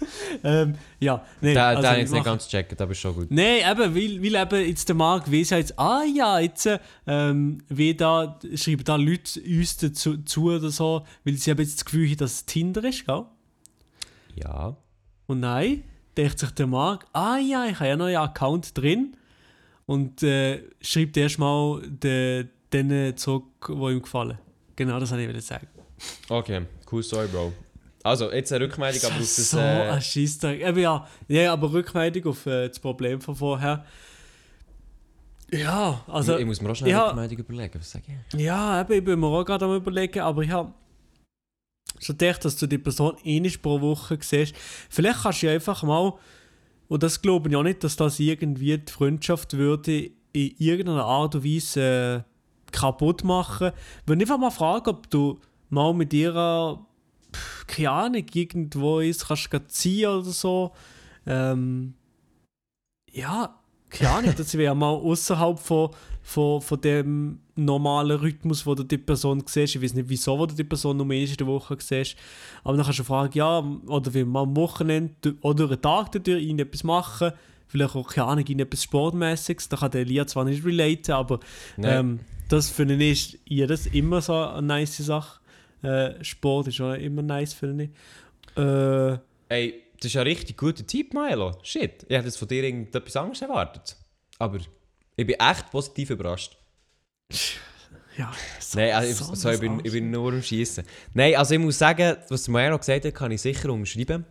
ähm, 0.43 0.75
ja, 0.99 1.25
nee, 1.41 1.53
Da, 1.53 1.69
also 1.69 1.81
da 1.81 1.89
habe 1.91 1.99
jetzt 1.99 2.13
nicht 2.13 2.25
ganz 2.25 2.45
gecheckt, 2.45 2.81
aber 2.81 2.91
ist 2.91 2.99
schon 2.99 3.15
gut. 3.15 3.31
Nein, 3.31 3.59
eben, 3.69 3.95
weil, 3.95 4.23
weil 4.23 4.41
eben 4.41 4.67
jetzt 4.67 4.87
der 4.87 4.95
Marc 4.95 5.31
weiss 5.31 5.49
ja 5.49 5.57
jetzt, 5.57 5.77
ah 5.77 6.03
ja, 6.03 6.39
jetzt 6.39 6.69
ähm, 7.07 7.63
wie 7.69 7.93
da, 7.93 8.39
schreiben 8.55 8.83
da 8.83 8.95
Leute 8.95 9.39
uns 9.41 9.77
dazu 9.77 10.17
zu 10.17 10.51
oder 10.51 10.69
so, 10.69 11.05
weil 11.23 11.35
sie 11.35 11.51
haben 11.51 11.59
jetzt 11.59 11.77
das 11.77 11.85
Gefühl 11.85 12.07
haben, 12.09 12.17
dass 12.17 12.31
es 12.33 12.45
Tinder 12.45 12.83
ist, 12.83 13.05
gell? 13.05 13.25
Ja. 14.35 14.75
Und 15.27 15.39
nein, 15.41 15.83
denkt 16.17 16.39
sich 16.39 16.51
der 16.51 16.67
Marc, 16.67 17.05
ah 17.13 17.37
ja, 17.37 17.65
ich 17.65 17.75
habe 17.75 17.89
ja 17.89 17.95
noch 17.95 18.05
einen 18.05 18.17
Account 18.17 18.77
drin 18.77 19.15
und 19.85 20.23
äh, 20.23 20.63
schreibt 20.81 21.17
erstmal 21.17 21.81
de, 21.87 22.47
denen 22.71 23.15
zurück, 23.17 23.45
die 23.67 23.73
ihm 23.73 24.01
gefallen. 24.01 24.37
Genau, 24.75 24.99
das 24.99 25.11
wollte 25.11 25.23
ich 25.23 25.29
wollte 25.29 25.41
sagen. 25.41 25.67
Okay, 26.29 26.61
cool 26.91 27.03
Story, 27.03 27.27
Bro. 27.27 27.53
Also, 28.03 28.31
jetzt 28.31 28.51
eine 28.51 28.65
Rückmeldung, 28.65 29.01
aber 29.03 29.13
auf 29.13 29.19
Das 29.19 29.51
so 29.51 29.57
äh, 29.57 29.89
ein 29.89 30.01
Scheissdreck. 30.01 30.61
Eben 30.61 30.79
ja, 30.79 31.07
ja, 31.27 31.53
aber 31.53 31.71
Rückmeldung 31.71 32.31
auf 32.31 32.45
äh, 32.45 32.67
das 32.67 32.79
Problem 32.79 33.21
von 33.21 33.35
vorher. 33.35 33.85
Ja, 35.51 36.03
also... 36.07 36.37
ich 36.37 36.45
muss 36.45 36.61
mir 36.61 36.71
auch 36.71 36.75
schnell 36.75 36.91
ja. 36.91 37.09
eine 37.09 37.21
Rückmeldung 37.21 37.37
überlegen, 37.39 37.79
was 37.79 37.91
sage 37.91 38.05
ich? 38.33 38.39
Ja, 38.39 38.81
eben, 38.81 38.93
ich 38.93 39.03
bin 39.03 39.19
mir 39.19 39.27
auch 39.27 39.43
gerade 39.43 39.65
am 39.65 39.75
überlegen, 39.75 40.21
aber 40.21 40.41
ich 40.43 40.49
habe 40.49 40.73
schon 41.99 42.17
gedacht, 42.17 42.45
dass 42.45 42.55
du 42.55 42.67
die 42.67 42.77
Person 42.77 43.17
ähnlich 43.23 43.61
pro 43.61 43.81
Woche 43.81 44.17
siehst. 44.21 44.55
Vielleicht 44.89 45.23
kannst 45.23 45.41
du 45.41 45.47
ja 45.47 45.53
einfach 45.53 45.83
mal, 45.83 46.13
und 46.87 47.03
das 47.03 47.21
glaube 47.21 47.49
ich 47.49 47.55
auch 47.55 47.63
nicht, 47.63 47.83
dass 47.83 47.97
das 47.97 48.19
irgendwie 48.19 48.77
die 48.77 48.91
Freundschaft 48.91 49.53
würde 49.53 50.11
in 50.33 50.55
irgendeiner 50.57 51.05
Art 51.05 51.35
und 51.35 51.43
Weise 51.43 52.25
äh, 52.25 52.71
kaputt 52.71 53.23
machen. 53.23 53.71
Wenn 54.05 54.21
einfach 54.21 54.37
mal 54.37 54.51
fragen, 54.51 54.89
ob 54.89 55.09
du 55.09 55.39
mal 55.69 55.93
mit 55.93 56.13
ihrer, 56.13 56.85
pff, 57.33 57.67
keine 57.67 57.91
Ahnung, 57.91 58.25
irgendwo 58.33 58.99
ist, 58.99 59.27
kannst 59.27 59.51
du 59.51 59.67
ziehen 59.67 60.09
oder 60.09 60.29
so. 60.29 60.71
Ähm, 61.25 61.93
ja, 63.11 63.55
keine 63.89 64.11
Ahnung, 64.11 64.33
das 64.37 64.57
wäre 64.57 64.75
mal 64.75 64.89
außerhalb 64.89 65.59
von, 65.59 65.89
von, 66.21 66.61
von 66.61 66.81
dem 66.81 67.39
normalen 67.55 68.17
Rhythmus, 68.19 68.65
wo 68.65 68.73
du 68.73 68.83
die 68.83 68.97
Person 68.97 69.43
siehst. 69.45 69.75
Ich 69.75 69.81
weiß 69.81 69.93
nicht, 69.93 70.09
wieso 70.09 70.39
wo 70.39 70.45
du 70.45 70.55
die 70.55 70.63
Person 70.63 70.97
nur 70.97 71.11
in 71.11 71.35
der 71.35 71.47
Woche 71.47 71.77
siehst. 71.79 72.15
Aber 72.63 72.75
dann 72.77 72.85
kannst 72.85 72.99
du 72.99 73.03
fragen, 73.03 73.33
ja, 73.33 73.59
oder 73.59 74.13
wie 74.13 74.23
man 74.23 74.49
am 74.49 74.55
Wochenende 74.55 75.35
oder 75.41 75.65
einen 75.65 75.81
Tag 75.81 76.11
dadurch 76.13 76.41
irgendetwas 76.41 76.83
machen. 76.83 77.33
Vielleicht 77.67 77.95
auch, 77.95 78.07
keine 78.07 78.27
Ahnung, 78.27 78.45
irgendetwas 78.45 78.83
Sportmäßiges. 78.83 79.69
Da 79.69 79.77
kann 79.77 79.91
der 79.91 80.01
Elia 80.01 80.25
zwar 80.25 80.45
nicht 80.45 80.65
relaten, 80.65 81.11
aber 81.11 81.39
ähm, 81.77 82.19
das 82.47 82.69
finde 82.69 82.95
ich 82.95 83.33
ist 83.33 83.39
jedes 83.45 83.87
immer 83.87 84.21
so 84.21 84.33
eine 84.33 84.67
nice 84.67 84.97
Sache. 84.97 85.40
Äh, 85.83 86.23
Sport 86.23 86.67
ist 86.67 86.79
auch 86.81 86.93
immer 86.93 87.21
nice, 87.21 87.53
finde 87.53 87.85
ich. 87.85 87.89
Äh, 88.57 89.17
Ey, 89.49 89.83
das 89.99 90.05
ist 90.11 90.17
ein 90.17 90.23
richtig 90.23 90.57
guter 90.57 90.85
Typ, 90.85 91.13
Milo. 91.13 91.53
Shit, 91.63 92.03
ich 92.07 92.15
hätte 92.15 92.25
jetzt 92.27 92.37
von 92.37 92.47
dir 92.47 92.63
irgendetwas 92.63 93.15
anderes 93.15 93.41
erwartet. 93.41 93.95
Aber 94.39 94.57
ich 95.15 95.27
bin 95.27 95.35
echt 95.39 95.69
positiv 95.71 96.09
überrascht. 96.11 96.57
ja, 98.17 98.31
so, 98.59 98.79
Nein, 98.79 98.93
also 98.93 99.09
ich, 99.11 99.15
so 99.17 99.35
so, 99.35 99.49
ich, 99.51 99.59
bin, 99.59 99.81
ich 99.83 99.91
bin 99.91 100.11
nur 100.11 100.31
am 100.33 100.41
Schießen. 100.41 100.83
Nein, 101.13 101.35
also 101.35 101.53
ich 101.53 101.59
muss 101.59 101.77
sagen, 101.77 102.17
was 102.29 102.47
Milo 102.47 102.77
gesagt 102.77 103.05
hat, 103.05 103.13
kann 103.15 103.31
ich 103.31 103.41
sicher 103.41 103.69
umschreiben. 103.69 104.25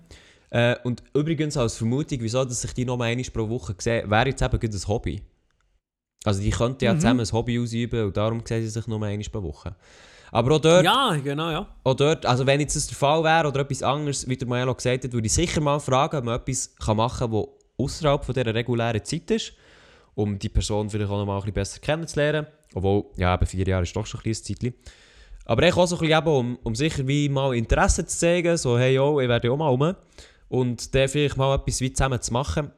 Äh, 0.50 0.76
und 0.84 1.02
übrigens 1.14 1.56
als 1.56 1.76
Vermutung, 1.76 2.18
wieso 2.20 2.44
dass 2.44 2.62
sich 2.62 2.72
die 2.74 2.84
noch 2.84 2.98
einmal 3.00 3.24
pro 3.32 3.48
Woche 3.48 3.74
sehen, 3.78 4.10
wäre 4.10 4.28
jetzt 4.28 4.42
eben 4.42 4.58
ein 4.60 4.88
Hobby. 4.88 5.22
Also 6.24 6.42
die 6.42 6.50
könnten 6.50 6.84
ja 6.84 6.92
Mhm. 6.94 6.98
zusammen 7.00 7.20
ein 7.20 7.32
Hobby 7.32 7.58
ausüben 7.58 8.06
und 8.06 8.16
darum 8.16 8.42
sehen 8.44 8.62
sie 8.62 8.68
sich 8.68 8.86
nur 8.86 9.02
einmal 9.02 9.24
pro 9.30 9.42
Woche. 9.42 9.76
Aber 10.32 10.56
auch 10.56 10.60
dort, 10.60 10.84
Ja, 10.84 11.16
genau, 11.22 11.50
ja. 11.50 11.66
auch 11.84 11.94
dort, 11.94 12.24
also 12.26 12.46
wenn 12.46 12.60
jetzt 12.60 12.76
das 12.76 12.86
der 12.86 12.96
Fall 12.96 13.22
wäre 13.24 13.48
oder 13.48 13.60
etwas 13.60 13.82
anderes, 13.82 14.28
wie 14.28 14.36
der 14.36 14.46
Maelo 14.48 14.74
gesagt 14.74 15.04
hat, 15.04 15.12
würde 15.12 15.26
ich 15.26 15.32
sicher 15.32 15.60
mal 15.60 15.80
fragen, 15.80 16.18
ob 16.18 16.24
man 16.24 16.36
etwas 16.36 16.74
kann 16.76 16.96
machen 16.96 17.30
kann, 17.30 17.40
das 17.40 17.48
außerhalb 17.78 18.24
von 18.24 18.34
dieser 18.34 18.54
regulären 18.54 19.04
Zeit 19.04 19.30
ist, 19.30 19.52
um 20.14 20.38
die 20.38 20.48
Person 20.48 20.88
vielleicht 20.90 21.10
auch 21.10 21.18
noch 21.18 21.26
mal 21.26 21.34
ein 21.34 21.40
bisschen 21.40 21.54
besser 21.54 21.80
kennenzulernen. 21.80 22.46
Obwohl, 22.74 23.06
ja, 23.16 23.34
eben 23.34 23.46
vier 23.46 23.66
Jahre 23.66 23.82
ist 23.82 23.96
doch 23.96 24.06
schon 24.06 24.20
ein 24.20 24.22
kleines 24.22 24.44
Zeitchen. 24.44 24.74
Aber 25.46 25.66
ich 25.66 25.76
auch 25.76 25.86
so 25.86 25.96
ein 25.96 26.00
bisschen, 26.00 26.18
eben, 26.18 26.28
um, 26.28 26.58
um 26.62 26.74
sicher 26.74 27.08
wie 27.08 27.28
mal 27.28 27.54
Interesse 27.56 28.06
zu 28.06 28.16
zeigen, 28.18 28.56
so 28.56 28.78
hey, 28.78 28.94
yo, 28.94 29.20
ich 29.20 29.28
werde 29.28 29.50
auch 29.50 29.56
mal 29.56 29.68
rum. 29.68 29.94
Und 30.48 30.94
dann 30.94 31.08
vielleicht 31.08 31.36
mal 31.36 31.56
etwas 31.56 31.80
wie 31.80 31.92
zusammen 31.92 32.20
zu 32.20 32.32
machen. 32.32 32.70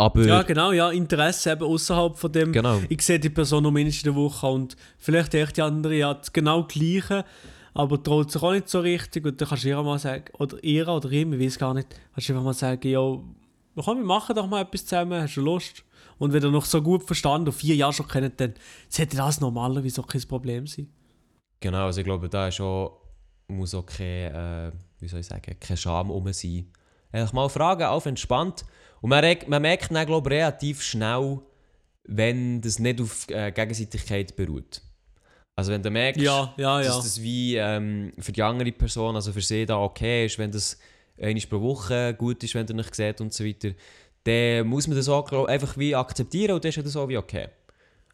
Aber, 0.00 0.24
Ja, 0.24 0.42
genau, 0.42 0.72
ja, 0.72 0.90
Interesse 0.90 1.52
eben 1.52 1.62
außerhalb 1.62 2.16
von 2.16 2.32
dem. 2.32 2.52
genau. 2.52 2.80
Ich 2.88 3.02
sehe 3.02 3.20
die 3.20 3.28
Person 3.28 3.62
nur 3.62 3.72
mindestens 3.72 4.06
in 4.06 4.14
der 4.14 4.22
Woche 4.22 4.46
und 4.46 4.76
vielleicht 4.98 5.34
echt 5.34 5.58
die 5.58 5.62
andere 5.62 5.94
ja 5.94 6.14
das 6.14 6.32
genau 6.32 6.64
gleiche, 6.64 7.24
aber 7.74 8.02
traut 8.02 8.32
sich 8.32 8.42
auch 8.42 8.52
nicht 8.52 8.68
so 8.68 8.80
richtig 8.80 9.26
und 9.26 9.38
dann 9.38 9.48
kannst 9.48 9.64
du 9.64 9.68
ihr 9.68 9.82
mal 9.82 9.98
sagen, 9.98 10.24
oder 10.38 10.62
ihr 10.64 10.88
oder 10.88 11.10
ihm, 11.12 11.34
ich 11.34 11.40
weiß 11.40 11.58
gar 11.58 11.74
nicht, 11.74 11.88
kannst 12.14 12.28
du 12.28 12.32
einfach 12.32 12.44
mal 12.44 12.54
sagen, 12.54 12.88
ja, 12.88 13.00
komm, 13.00 13.98
wir 13.98 14.04
machen 14.04 14.34
doch 14.34 14.46
mal 14.46 14.62
etwas 14.62 14.86
zusammen, 14.86 15.20
hast 15.20 15.36
du 15.36 15.42
Lust? 15.42 15.84
Und 16.18 16.32
wenn 16.32 16.42
ihr 16.42 16.50
noch 16.50 16.64
so 16.64 16.82
gut 16.82 17.02
verstanden 17.02 17.48
und 17.48 17.54
vier 17.54 17.76
Jahre 17.76 17.92
schon 17.92 18.08
kennt, 18.08 18.40
dann 18.40 18.54
sollte 18.88 19.16
das 19.16 19.40
normalerweise 19.40 20.00
auch 20.00 20.06
kein 20.06 20.22
Problem 20.22 20.66
sein. 20.66 20.88
Genau, 21.60 21.84
also 21.84 22.00
ich 22.00 22.06
glaube, 22.06 22.28
da 22.28 22.48
ist 22.48 22.60
auch, 22.60 23.00
muss 23.48 23.74
auch 23.74 23.84
kein, 23.84 24.34
äh, 24.34 24.72
wie 24.98 25.08
soll 25.08 25.20
ich 25.20 25.26
sagen, 25.26 25.56
kein 25.60 25.76
Scham 25.76 26.10
rum 26.10 26.32
sein. 26.32 26.70
Einfach 27.12 27.32
mal 27.32 27.48
fragen, 27.48 27.84
auf 27.84 28.06
entspannt. 28.06 28.64
Und 29.00 29.10
man, 29.10 29.24
man 29.46 29.62
merkt 29.62 29.90
dann, 29.94 30.06
glaube 30.06 30.30
ich, 30.30 30.40
relativ 30.40 30.82
schnell, 30.82 31.40
wenn 32.04 32.60
das 32.60 32.78
nicht 32.78 33.00
auf 33.00 33.28
äh, 33.28 33.52
Gegenseitigkeit 33.52 34.36
beruht. 34.36 34.82
Also 35.56 35.72
wenn 35.72 35.82
du 35.82 35.90
merkst, 35.90 36.22
Ja, 36.22 36.54
ja, 36.56 36.80
ja. 36.80 36.86
dass 36.86 37.02
das 37.02 37.22
wie 37.22 37.56
ähm, 37.56 38.12
für 38.18 38.32
die 38.32 38.42
andere 38.42 38.72
Person, 38.72 39.14
also 39.14 39.32
für 39.32 39.42
sie 39.42 39.66
da 39.66 39.78
okay 39.78 40.26
ist, 40.26 40.38
wenn 40.38 40.50
das 40.50 40.78
einmal 41.20 41.42
pro 41.48 41.60
Woche 41.60 42.14
gut 42.14 42.42
ist, 42.42 42.54
wenn 42.54 42.66
du 42.66 42.74
nicht 42.74 42.94
seht 42.94 43.20
und 43.20 43.32
so 43.32 43.44
weiter, 43.44 43.70
dann 44.24 44.66
muss 44.66 44.86
man 44.86 44.96
das 44.96 45.08
auch 45.08 45.28
glaub, 45.28 45.48
einfach 45.48 45.76
wie 45.76 45.94
akzeptieren 45.94 46.54
und 46.54 46.64
dann 46.64 46.70
ist 46.70 46.78
das 46.78 46.96
auch 46.96 47.08
wie 47.08 47.18
okay. 47.18 47.48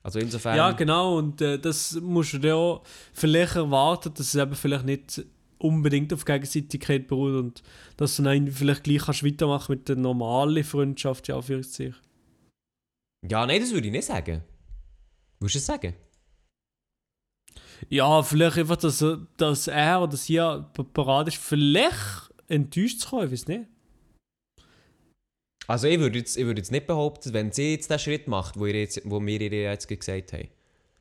Also 0.03 0.19
insofern... 0.19 0.57
Ja, 0.57 0.73
genau. 0.73 1.19
Und 1.19 1.41
äh, 1.41 1.59
das 1.59 1.99
musst 2.01 2.33
du 2.33 2.39
dann 2.39 2.53
auch 2.53 2.83
vielleicht 3.13 3.57
erwarten, 3.57 4.15
dass 4.15 4.29
es 4.29 4.35
eben 4.35 4.55
vielleicht 4.55 4.85
nicht 4.85 5.25
unbedingt 5.59 6.13
auf 6.13 6.25
Gegenseitigkeit 6.25 7.07
beruht 7.09 7.35
und 7.35 7.63
dass 7.97 8.17
du 8.17 8.23
dann 8.23 8.51
vielleicht 8.51 8.85
gleich 8.85 9.03
kannst 9.03 9.25
weitermachen 9.25 9.73
mit 9.73 9.89
der 9.89 9.97
normalen 9.97 10.63
Freundschaft, 10.65 11.29
ja, 11.29 11.41
für 11.41 11.63
sich. 11.63 11.95
ja, 13.29 13.47
nein, 13.47 13.61
das 13.61 13.73
würde 13.73 13.87
ich 13.87 13.93
nicht 13.93 14.05
sagen. 14.07 14.43
Würdest 15.41 15.55
du 15.55 15.59
es 15.59 15.67
sagen? 15.67 15.95
Ja, 17.89 18.23
vielleicht 18.23 18.59
einfach, 18.59 18.77
dass, 18.77 19.03
er- 19.03 19.27
dass 19.37 19.67
er 19.69 20.03
oder 20.03 20.17
sie 20.17 20.39
bereit 20.95 21.29
ist, 21.29 21.37
vielleicht 21.37 22.31
enttäuscht 22.49 23.01
zu 23.01 23.09
kommen, 23.11 23.27
ich 23.27 23.33
weiß 23.33 23.47
nicht. 23.49 23.67
Also 25.67 25.89
ich 25.89 25.99
würde 25.99 26.19
jetzt, 26.19 26.37
ich 26.37 26.45
würde 26.47 26.61
jetzt 26.61 26.71
nicht 26.71 26.87
behaupten, 26.87 27.33
wenn 27.33 27.51
sie 27.53 27.73
jetzt 27.73 27.91
den 27.91 27.99
Schritt 27.99 28.29
macht, 28.29 28.59
wo, 28.59 28.67
ihr 28.67 28.79
jetzt, 28.81 29.01
wo 29.05 29.21
wir 29.25 29.41
ihr 29.41 29.51
jetzt 29.63 29.89
gesagt 29.89 30.33
haben, 30.33 30.49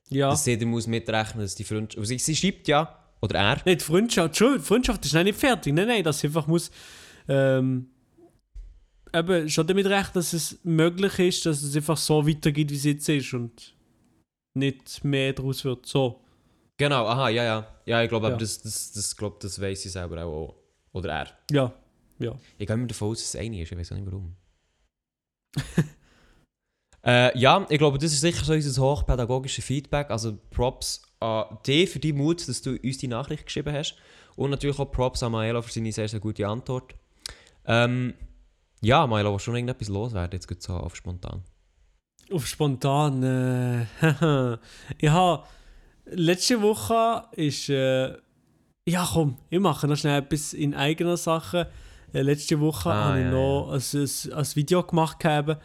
Ja. 0.10 0.30
dass 0.32 0.44
sie 0.44 0.58
muss 0.66 0.88
mitrechnen, 0.88 1.44
dass 1.44 1.56
die 1.56 1.64
Freundschaft... 1.64 2.00
Also 2.00 2.18
sie 2.18 2.36
schreibt 2.36 2.68
ja, 2.68 3.05
oder 3.26 3.40
er, 3.40 3.62
Nicht 3.66 3.82
Freundschaft, 3.82 4.28
Entschuldigung, 4.28 4.64
Freundschaft 4.66 5.06
ist 5.06 5.14
noch 5.14 5.24
nicht 5.24 5.38
fertig. 5.40 5.74
Nein, 5.74 5.88
nein, 5.88 6.14
sie 6.14 6.28
einfach 6.28 6.48
muss 6.48 6.72
ähm, 7.28 7.90
eben 9.14 9.50
schon 9.50 9.68
damit 9.68 9.86
rechnen, 9.88 10.14
dass 10.14 10.34
es 10.34 10.60
möglich 10.64 11.20
ist, 11.20 11.46
dass 11.46 11.62
es 11.62 11.76
einfach 11.76 11.98
so 11.98 12.28
weitergeht, 12.28 12.70
wie 12.72 12.76
es 12.76 12.84
jetzt 12.84 13.10
ist 13.10 13.34
und 13.34 13.76
nicht 14.54 15.04
mehr 15.04 15.34
daraus 15.34 15.64
wird. 15.66 15.86
So. 15.86 16.22
Genau, 16.78 17.06
aha, 17.08 17.30
ja, 17.30 17.44
ja. 17.44 17.68
Ja, 17.86 18.04
ich 18.04 18.10
glaube, 18.10 18.30
Ja. 18.30 18.36
das, 18.38 18.62
das, 18.62 18.92
das, 18.92 19.16
glaub, 19.16 19.40
das 19.40 19.62
weiss 19.62 19.82
sie 19.82 19.90
selber 19.90 20.24
auch. 20.26 20.50
auch. 20.50 20.56
Oder 20.94 21.10
er. 21.10 21.28
Ja. 21.52 21.74
Ja. 22.20 22.34
Ich 22.58 22.66
gehe 22.68 22.74
immer 22.74 22.88
davon 22.88 23.10
aus, 23.10 23.20
dass 23.20 23.34
es 23.34 23.36
eine 23.40 23.62
ist, 23.62 23.72
ich 23.72 23.78
weiß 23.78 23.92
auch 23.92 23.96
nicht 23.98 24.06
warum. 24.06 24.36
äh, 27.06 27.38
ja, 27.38 27.66
ich 27.70 27.78
glaube, 27.78 27.98
das 27.98 28.14
ist 28.14 28.22
sicher 28.22 28.44
so 28.44 28.54
unser 28.54 28.82
hochpädagogisches 28.82 29.64
Feedback. 29.64 30.10
Also 30.10 30.38
Props 30.52 31.02
an 31.26 31.58
dich 31.66 31.90
für 31.90 32.00
deinen 32.00 32.18
Mut, 32.18 32.48
dass 32.48 32.62
du 32.62 32.72
uns 32.82 32.98
die 32.98 33.08
Nachricht 33.08 33.46
geschrieben 33.46 33.74
hast. 33.74 33.96
Und 34.36 34.52
natürlich 34.52 34.78
auch 34.80 34.92
Props 34.92 35.24
an 35.24 35.32
Maela 35.32 35.62
für 35.62 35.72
seine 35.72 35.92
sehr, 35.92 36.08
sehr 36.08 36.20
gute 36.20 36.48
Antwort. 36.48 36.94
Ähm, 37.66 38.14
Ja, 38.82 39.08
Milo, 39.08 39.32
willst 39.32 39.44
du 39.44 39.52
schon 39.52 39.56
irgendetwas 39.56 39.88
loswerden, 39.90 40.34
jetzt 40.34 40.48
geht 40.48 40.62
so 40.62 40.74
auf 40.74 40.96
spontan. 40.96 41.42
Auf 42.32 42.46
spontan. 42.46 43.24
Äh, 43.24 43.86
ich 44.98 45.10
habe 45.10 45.44
letzte 46.06 46.62
Woche 46.62 47.24
ist. 47.32 47.70
Äh, 47.70 48.18
ja, 48.88 49.08
komm, 49.12 49.38
ich 49.50 49.60
mache 49.60 49.88
noch 49.88 49.98
schnell 49.98 50.20
etwas 50.22 50.54
in 50.54 50.76
eigener 50.76 51.18
Sache. 51.18 51.72
Äh, 52.14 52.22
letzte 52.22 52.60
Woche 52.60 52.92
Ah, 52.92 53.06
habe 53.06 53.20
ich 53.20 53.26
ja, 53.26 53.32
noch 53.32 53.72
ein, 53.72 53.82
ein, 53.82 54.34
ein 54.34 54.56
Video 54.56 54.84
gemacht. 54.84 55.20
Gehabt. 55.20 55.62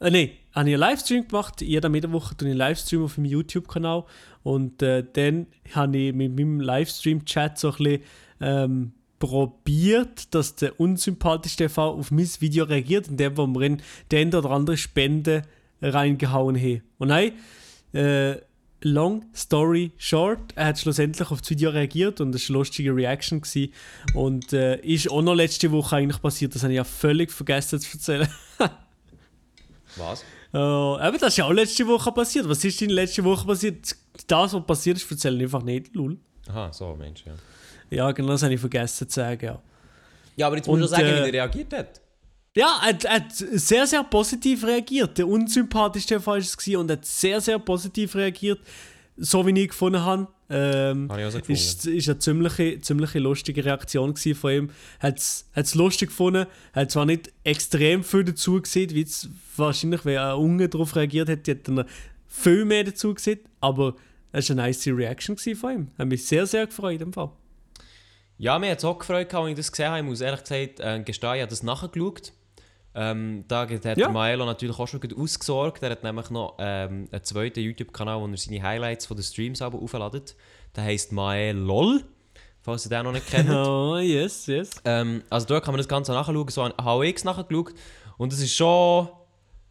Äh, 0.00 0.10
Nein, 0.10 0.30
habe 0.52 0.68
ich 0.68 0.74
einen 0.74 0.80
Livestream 0.80 1.28
gemacht. 1.28 1.60
Jede 1.60 1.88
Mittwoch 1.88 2.34
tue 2.34 2.48
ich 2.48 2.52
einen 2.52 2.58
Livestream 2.58 3.04
auf 3.04 3.18
meinem 3.18 3.26
YouTube-Kanal. 3.26 4.04
Und 4.42 4.82
äh, 4.82 5.04
dann 5.12 5.46
habe 5.72 5.96
ich 5.96 6.14
mit 6.14 6.34
meinem 6.36 6.60
Livestream-Chat 6.60 7.58
so 7.58 7.70
ein 7.72 7.76
bisschen 7.76 8.02
ähm, 8.40 8.92
probiert, 9.18 10.34
dass 10.34 10.56
der 10.56 10.78
unsympathische 10.78 11.56
TV 11.56 11.90
auf 11.90 12.10
mein 12.10 12.28
Video 12.40 12.64
reagiert, 12.64 13.08
indem 13.08 13.36
wir 13.36 13.60
in 13.62 13.82
den 14.12 14.34
oder 14.34 14.50
andere 14.50 14.76
Spende 14.76 15.42
reingehauen 15.80 16.56
haben. 16.56 16.82
Und 16.98 17.08
nein, 17.08 17.32
äh, 17.92 18.36
long 18.82 19.24
story 19.34 19.92
short, 19.96 20.52
er 20.54 20.66
hat 20.66 20.78
schlussendlich 20.78 21.30
auf 21.30 21.40
das 21.40 21.50
Video 21.50 21.70
reagiert 21.70 22.20
und 22.20 22.34
es 22.34 22.48
war 22.48 22.54
eine 22.54 22.58
lustige 22.58 22.94
Reaction. 22.94 23.40
Gewesen. 23.40 23.72
Und 24.14 24.52
äh, 24.52 24.78
ist 24.80 25.10
auch 25.10 25.22
noch 25.22 25.34
letzte 25.34 25.72
Woche 25.72 25.96
eigentlich 25.96 26.20
passiert, 26.20 26.54
das 26.54 26.62
habe 26.62 26.72
ich 26.72 26.76
ja 26.76 26.84
völlig 26.84 27.32
vergessen 27.32 27.80
zu 27.80 27.96
erzählen. 27.96 28.28
Was? 29.96 30.22
Äh, 30.52 30.58
aber 30.58 31.18
das 31.18 31.28
ist 31.30 31.36
ja 31.38 31.44
auch 31.46 31.52
letzte 31.52 31.86
Woche 31.86 32.12
passiert. 32.12 32.48
Was 32.48 32.64
ist 32.64 32.80
denn 32.80 32.90
letzte 32.90 33.22
Woche 33.24 33.46
passiert? 33.46 33.94
Das, 34.26 34.52
was 34.54 34.66
passiert 34.66 34.96
ist, 34.96 35.10
erzähle 35.10 35.36
ich 35.36 35.42
einfach 35.44 35.62
nicht. 35.62 35.94
Lul. 35.94 36.16
Aha, 36.48 36.72
so, 36.72 36.94
Mensch, 36.94 37.24
ja. 37.26 37.32
Ja, 37.90 38.12
genau, 38.12 38.28
das 38.30 38.42
habe 38.42 38.54
ich 38.54 38.60
vergessen 38.60 39.08
zu 39.08 39.14
sagen. 39.20 39.44
Ja, 39.44 39.62
Ja, 40.36 40.46
aber 40.48 40.56
jetzt 40.56 40.66
musst 40.66 40.82
du 40.82 40.86
sagen, 40.86 41.04
äh, 41.04 41.14
wie 41.24 41.28
er 41.28 41.32
reagiert 41.32 41.72
hat. 41.72 42.00
ja 42.56 42.80
er, 42.82 42.88
hat- 42.88 43.04
er 43.04 43.14
hat 43.14 43.32
sehr, 43.32 43.86
sehr 43.86 44.02
positiv 44.04 44.64
reagiert. 44.64 45.18
Der 45.18 45.26
unsympathischste 45.28 46.20
Fall 46.20 46.40
war 46.40 46.46
es 46.46 46.68
und 46.76 46.90
er 46.90 46.96
hat 46.96 47.04
sehr, 47.04 47.40
sehr 47.40 47.58
positiv 47.58 48.14
reagiert. 48.14 48.60
So 49.16 49.46
wie 49.46 49.58
ich 49.60 49.68
gefunden 49.68 50.02
habe. 50.02 50.28
Ähm, 50.48 51.08
Habe 51.10 51.22
ich 51.22 51.48
ist, 51.48 51.86
ist 51.86 52.08
eine 52.08 52.18
ziemlich, 52.18 52.82
ziemlich 52.84 53.14
lustige 53.14 53.64
Reaktion 53.64 54.14
von 54.16 54.50
ihm. 54.52 54.70
Hat 55.00 55.18
es 55.18 55.74
lustig 55.74 56.10
gefunden. 56.10 56.46
Hat 56.72 56.90
zwar 56.90 57.06
nicht 57.06 57.32
extrem 57.42 58.04
viel 58.04 58.24
dazu 58.24 58.60
gesehen, 58.60 58.90
wie 58.90 59.02
es 59.02 59.28
wahrscheinlich, 59.56 60.04
wenn 60.04 60.18
ein 60.18 60.36
Unge 60.36 60.68
darauf 60.68 60.94
reagiert 60.94 61.28
hätte, 61.28 61.52
hätte 61.52 61.72
er 61.72 61.86
viel 62.26 62.64
mehr 62.64 62.84
dazu 62.84 63.14
gesehen. 63.14 63.40
Aber 63.60 63.96
es 64.32 64.50
war 64.50 64.54
eine 64.54 64.66
nice 64.66 64.86
Reaction 64.86 65.36
von 65.36 65.72
ihm. 65.72 65.90
Hat 65.98 66.06
mich 66.06 66.26
sehr, 66.26 66.46
sehr 66.46 66.66
gefreut 66.66 67.00
im 67.00 67.12
Fall. 67.12 67.30
Ja, 68.38 68.58
mir 68.58 68.70
hat 68.70 68.78
es 68.78 68.84
auch 68.84 68.98
gefreut, 68.98 69.32
als 69.32 69.48
ich 69.48 69.56
das 69.56 69.72
gesehen 69.72 69.88
habe. 69.88 69.98
Ich 70.00 70.04
muss 70.04 70.20
ehrlich 70.20 70.40
gesagt 70.40 70.80
äh, 70.80 71.02
gestehen, 71.02 71.34
ich 71.34 71.40
habe 71.40 71.50
das 71.50 71.62
nachgeschaut. 71.62 72.32
Ähm, 72.98 73.44
da 73.46 73.68
hat 73.68 73.98
Ja. 73.98 74.08
Maelo 74.08 74.46
natürlich 74.46 74.78
auch 74.78 74.88
schon 74.88 75.00
gut 75.00 75.14
ausgesorgt. 75.14 75.82
Er 75.82 75.90
hat 75.90 76.02
nämlich 76.02 76.30
noch 76.30 76.56
ähm, 76.58 77.08
einen 77.12 77.24
zweiten 77.24 77.60
YouTube-Kanal, 77.60 78.18
wo 78.20 78.26
er 78.26 78.36
seine 78.38 78.62
Highlights 78.62 79.04
von 79.04 79.18
den 79.18 79.22
Streams 79.22 79.60
aber 79.60 79.78
aufladet. 79.78 80.34
Der 80.74 80.84
heisst 80.84 81.12
Maelol, 81.12 82.02
falls 82.62 82.86
ihr 82.86 82.90
den 82.90 83.04
noch 83.04 83.12
nicht 83.12 83.26
kennt. 83.26 83.50
Oh, 83.54 83.98
yes, 83.98 84.46
yes. 84.46 84.70
ähm, 84.86 85.22
also 85.28 85.46
dort 85.46 85.62
kann 85.64 85.72
man 85.72 85.78
das 85.78 85.88
Ganze 85.88 86.12
nachschauen. 86.12 86.48
So 86.48 86.64
habe 86.64 87.06
ich 87.06 87.16
es 87.16 87.24
nachgeschaut. 87.24 87.74
Und 88.16 88.32
es 88.32 88.40
ist 88.40 88.54
schon, 88.56 89.10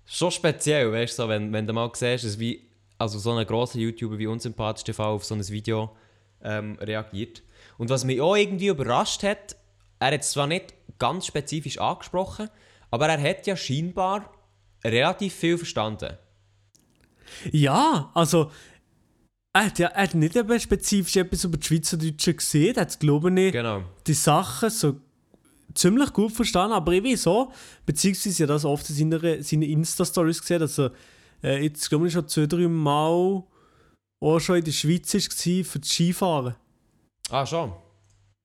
schon 0.06 0.30
speziell, 0.30 0.92
weißt 0.92 1.18
du, 1.18 1.24
so, 1.24 1.30
wenn, 1.30 1.52
wenn 1.52 1.66
du 1.66 1.74
mal 1.74 1.90
siehst, 1.94 2.26
dass 2.26 2.38
wie, 2.38 2.70
also 3.00 3.18
so 3.18 3.32
ein 3.32 3.46
grosser 3.48 3.80
YouTuber 3.80 4.20
wie 4.20 4.28
unsympathisch 4.28 4.84
TV 4.84 5.04
auf 5.04 5.26
so 5.26 5.34
ein 5.34 5.48
Video 5.48 5.96
ähm, 6.44 6.78
reagiert. 6.80 7.42
Und 7.80 7.90
was 7.90 8.06
mich 8.06 8.22
auch 8.22 8.36
irgendwie 8.36 8.68
überrascht 8.68 9.24
hat, 9.24 9.56
er 10.00 10.12
hat 10.14 10.22
es 10.22 10.30
zwar 10.30 10.46
nicht 10.46 10.76
ganz 11.00 11.26
spezifisch 11.26 11.80
angesprochen, 11.80 12.50
aber 12.96 13.10
er 13.10 13.30
hat 13.30 13.46
ja 13.46 13.56
scheinbar 13.58 14.32
relativ 14.84 15.34
viel 15.34 15.58
verstanden. 15.58 16.18
Ja, 17.52 18.12
also. 18.14 18.52
Er 19.54 19.66
hat, 19.68 19.80
ja, 19.80 19.88
er 19.88 20.04
hat 20.04 20.16
nicht 20.16 20.36
eben 20.36 20.60
spezifisch 20.60 21.16
etwas 21.16 21.46
über 21.46 21.58
die 21.58 21.66
Schweizerdeutsche 21.66 22.34
gesehen, 22.34 22.76
er 22.76 22.82
hat, 22.82 23.00
glaube 23.00 23.40
ich, 23.40 23.54
Genau. 23.54 23.84
die 24.06 24.14
Sachen 24.14 24.70
so 24.70 25.00
ziemlich 25.74 26.12
gut 26.12 26.34
verstanden, 26.34 26.74
aber 26.74 26.92
ich 26.92 27.04
weiß 27.04 27.24
so, 27.24 27.52
beziehungsweise 27.86 28.44
ja 28.44 28.48
das 28.48 28.66
oft 28.66 28.90
in 28.90 28.96
seinen, 28.96 29.44
seinen 29.44 29.62
Insta-Stories 29.62 30.42
gesehen, 30.42 30.60
dass 30.60 30.78
er 30.78 30.92
äh, 31.42 31.64
jetzt, 31.64 31.88
glaube 31.90 32.08
ich, 32.08 32.14
schon 32.14 32.28
zwei, 32.28 32.48
drei 32.48 32.68
Mal 32.68 33.44
auch 34.20 34.40
schon 34.40 34.58
in 34.58 34.64
der 34.66 34.72
Schweiz 34.74 35.14
war 35.14 35.64
für 35.64 35.80
das 35.80 35.90
Skifahren. 35.90 36.56
Ah, 37.30 37.46
schon. 37.46 37.72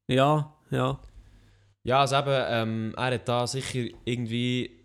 Ja, 0.09 0.55
ja. 0.71 1.01
Ja, 1.85 2.01
also 2.01 2.17
eben, 2.17 2.45
ähm, 2.49 2.95
er 2.97 3.15
hat 3.15 3.29
da 3.29 3.47
sicher 3.47 3.87
irgendwie. 4.05 4.77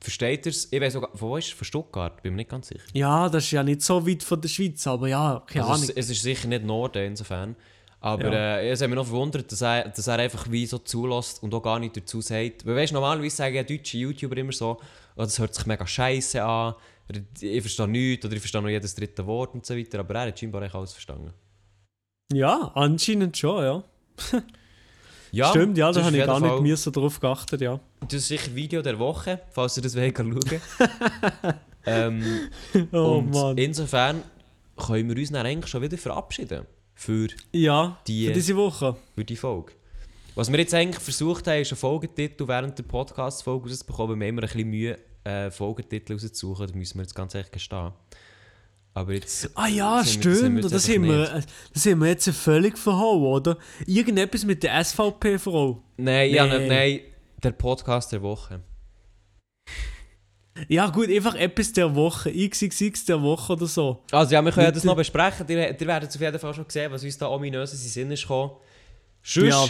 Versteht 0.00 0.46
er 0.46 0.50
es? 0.50 0.72
Ich 0.72 0.80
weiß 0.80 0.94
sogar, 0.94 1.10
von 1.16 1.28
wo 1.28 1.36
ist 1.36 1.50
er? 1.52 1.56
Von 1.56 1.64
Stuttgart, 1.64 2.20
bin 2.24 2.32
mir 2.32 2.38
nicht 2.38 2.50
ganz 2.50 2.66
sicher. 2.68 2.82
Ja, 2.92 3.28
das 3.28 3.44
ist 3.44 3.52
ja 3.52 3.62
nicht 3.62 3.82
so 3.82 4.04
weit 4.04 4.24
von 4.24 4.40
der 4.40 4.48
Schweiz, 4.48 4.84
aber 4.88 5.06
ja, 5.06 5.42
keine 5.46 5.64
Also 5.64 5.74
Ahnung. 5.74 5.84
es, 5.84 5.90
es 5.90 6.10
ist 6.10 6.22
sicher 6.22 6.48
nicht 6.48 6.64
Norden 6.64 7.04
insofern. 7.04 7.54
Aber 8.00 8.32
Ja. 8.32 8.56
äh, 8.58 8.70
es 8.70 8.80
hat 8.82 8.88
mich 8.88 8.96
noch 8.96 9.06
verwundert, 9.06 9.52
dass 9.52 9.60
er, 9.62 9.88
dass 9.90 10.08
er 10.08 10.18
einfach 10.18 10.50
wie 10.50 10.66
so 10.66 10.78
zulässt 10.78 11.40
und 11.44 11.54
auch 11.54 11.62
gar 11.62 11.78
nicht 11.78 11.96
dazu 11.96 12.20
sagt. 12.20 12.66
Weil 12.66 12.74
weißt, 12.74 12.92
normalerweise 12.92 13.36
sagen 13.36 13.54
ja 13.54 13.62
deutsche 13.62 13.96
YouTuber 13.98 14.36
immer 14.38 14.50
so, 14.50 14.80
oh, 15.14 15.22
das 15.22 15.38
hört 15.38 15.54
sich 15.54 15.66
mega 15.66 15.86
scheiße 15.86 16.42
an, 16.42 16.74
ich 17.40 17.60
verstehe 17.62 17.86
nichts 17.86 18.24
oder 18.26 18.34
ich 18.34 18.40
verstehe 18.40 18.60
nur 18.60 18.70
jedes 18.70 18.96
dritte 18.96 19.24
Wort 19.24 19.54
und 19.54 19.64
so 19.64 19.76
weiter. 19.76 20.00
Aber 20.00 20.14
er 20.16 20.26
hat 20.28 20.38
scheinbar 20.40 20.62
eigentlich 20.62 20.74
alles 20.74 20.92
verstanden. 20.94 21.32
Ja, 22.32 22.72
anscheinend 22.74 23.36
schon, 23.38 23.62
ja. 23.62 23.84
Ja, 25.34 25.48
Stimmt, 25.50 25.78
ja, 25.78 25.86
das 25.88 25.96
da 25.96 26.04
habe 26.04 26.16
ich 26.18 26.24
gar 26.26 26.60
nicht 26.60 26.76
so 26.78 26.90
drauf 26.90 27.18
geachtet, 27.18 27.60
ja. 27.62 27.80
Das 28.02 28.12
ist 28.14 28.28
sicher 28.28 28.54
Video 28.54 28.82
der 28.82 28.98
Woche, 28.98 29.40
falls 29.50 29.76
ihr 29.78 29.82
das 29.82 29.96
wollt 29.96 30.16
schauen 30.16 30.38
ähm, 31.86 32.22
Oh 32.92 33.16
und 33.18 33.30
Mann. 33.30 33.56
insofern 33.58 34.22
können 34.76 35.08
wir 35.08 35.16
uns 35.16 35.30
dann 35.30 35.46
eigentlich 35.46 35.70
schon 35.70 35.82
wieder 35.82 35.96
verabschieden 35.98 36.66
für 36.94 37.28
Ja, 37.52 37.98
die- 38.06 38.26
für 38.26 38.32
diese 38.34 38.56
Woche. 38.56 38.96
für 39.14 39.24
die 39.24 39.36
Folge. 39.36 39.72
Was 40.34 40.50
wir 40.50 40.58
jetzt 40.58 40.74
eigentlich 40.74 41.02
versucht 41.02 41.46
haben, 41.46 41.60
ist 41.60 41.72
einen 41.72 41.78
Folgetitel 41.78 42.46
während 42.48 42.78
der 42.78 42.84
Podcast-Folge 42.84 43.68
rauszubekommen. 43.68 44.18
Wir 44.20 44.26
haben 44.26 44.36
immer 44.36 44.42
ein 44.42 44.48
bisschen 44.48 44.68
Mühe, 44.70 44.98
äh, 45.24 45.50
Folgetitel 45.50 46.12
rauszusuchen. 46.14 46.66
Da 46.68 46.74
müssen 46.76 46.98
wir 46.98 47.02
jetzt 47.02 47.14
ganz 47.14 47.34
ehrlich 47.34 47.50
gestehen. 47.50 47.92
Aber 48.94 49.12
jetzt... 49.14 49.50
Ah 49.54 49.68
ja, 49.68 50.04
stimmt. 50.04 50.62
wir 50.62 50.68
das 50.70 50.88
haben, 50.88 51.04
wir, 51.04 51.34
nicht. 51.34 51.48
das 51.72 51.86
haben 51.86 52.00
wir 52.00 52.08
jetzt 52.08 52.28
völlig 52.30 52.76
verhauen, 52.76 53.22
oder? 53.24 53.56
Irgendetwas 53.86 54.44
mit 54.44 54.62
der 54.62 54.84
SVP-Frau. 54.84 55.82
Nein, 55.96 56.30
ja, 56.30 56.46
Nee. 56.46 56.58
nicht, 56.58 56.68
nein, 56.68 57.00
der 57.42 57.52
Podcast 57.52 58.12
der 58.12 58.20
Woche. 58.22 58.60
Ja 60.68 60.90
gut, 60.90 61.08
einfach 61.08 61.34
etwas 61.34 61.72
der 61.72 61.94
Woche. 61.94 62.30
XXX 62.30 63.06
der 63.06 63.22
Woche 63.22 63.54
oder 63.54 63.66
so. 63.66 64.02
Also 64.12 64.34
ja, 64.34 64.42
wir 64.44 64.52
können 64.52 64.66
ja 64.66 64.70
das 64.72 64.84
noch 64.84 64.94
besprechen. 64.96 65.46
Ihr, 65.48 65.70
ihr 65.80 65.86
werdet 65.86 66.14
auf 66.14 66.20
jeden 66.20 66.38
Fall 66.38 66.52
schon 66.54 66.66
sehen, 66.68 66.92
was 66.92 67.02
uns 67.02 67.16
da 67.16 67.28
ominös 67.28 67.72
in 67.72 67.78
den 67.78 67.88
Sinn 67.88 68.10
ist 68.10 68.22
gekommen. 68.22 68.52
Sonst 69.22 69.48
Ja. 69.48 69.66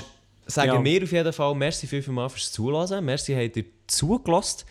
sagen 0.47 0.73
Ja. 0.73 0.85
wir 0.85 1.03
auf 1.05 1.13
jeden 1.13 1.33
Fall 1.33 1.55
merci 1.55 1.87
viel, 1.87 2.03
viel 2.03 2.13
mal 2.13 2.29
fürs 2.29 2.51
Zuhören. 2.51 3.05
Merci, 3.05 3.33
habt 3.35 3.57
ihr 3.57 3.65
zugelassen. 3.87 4.65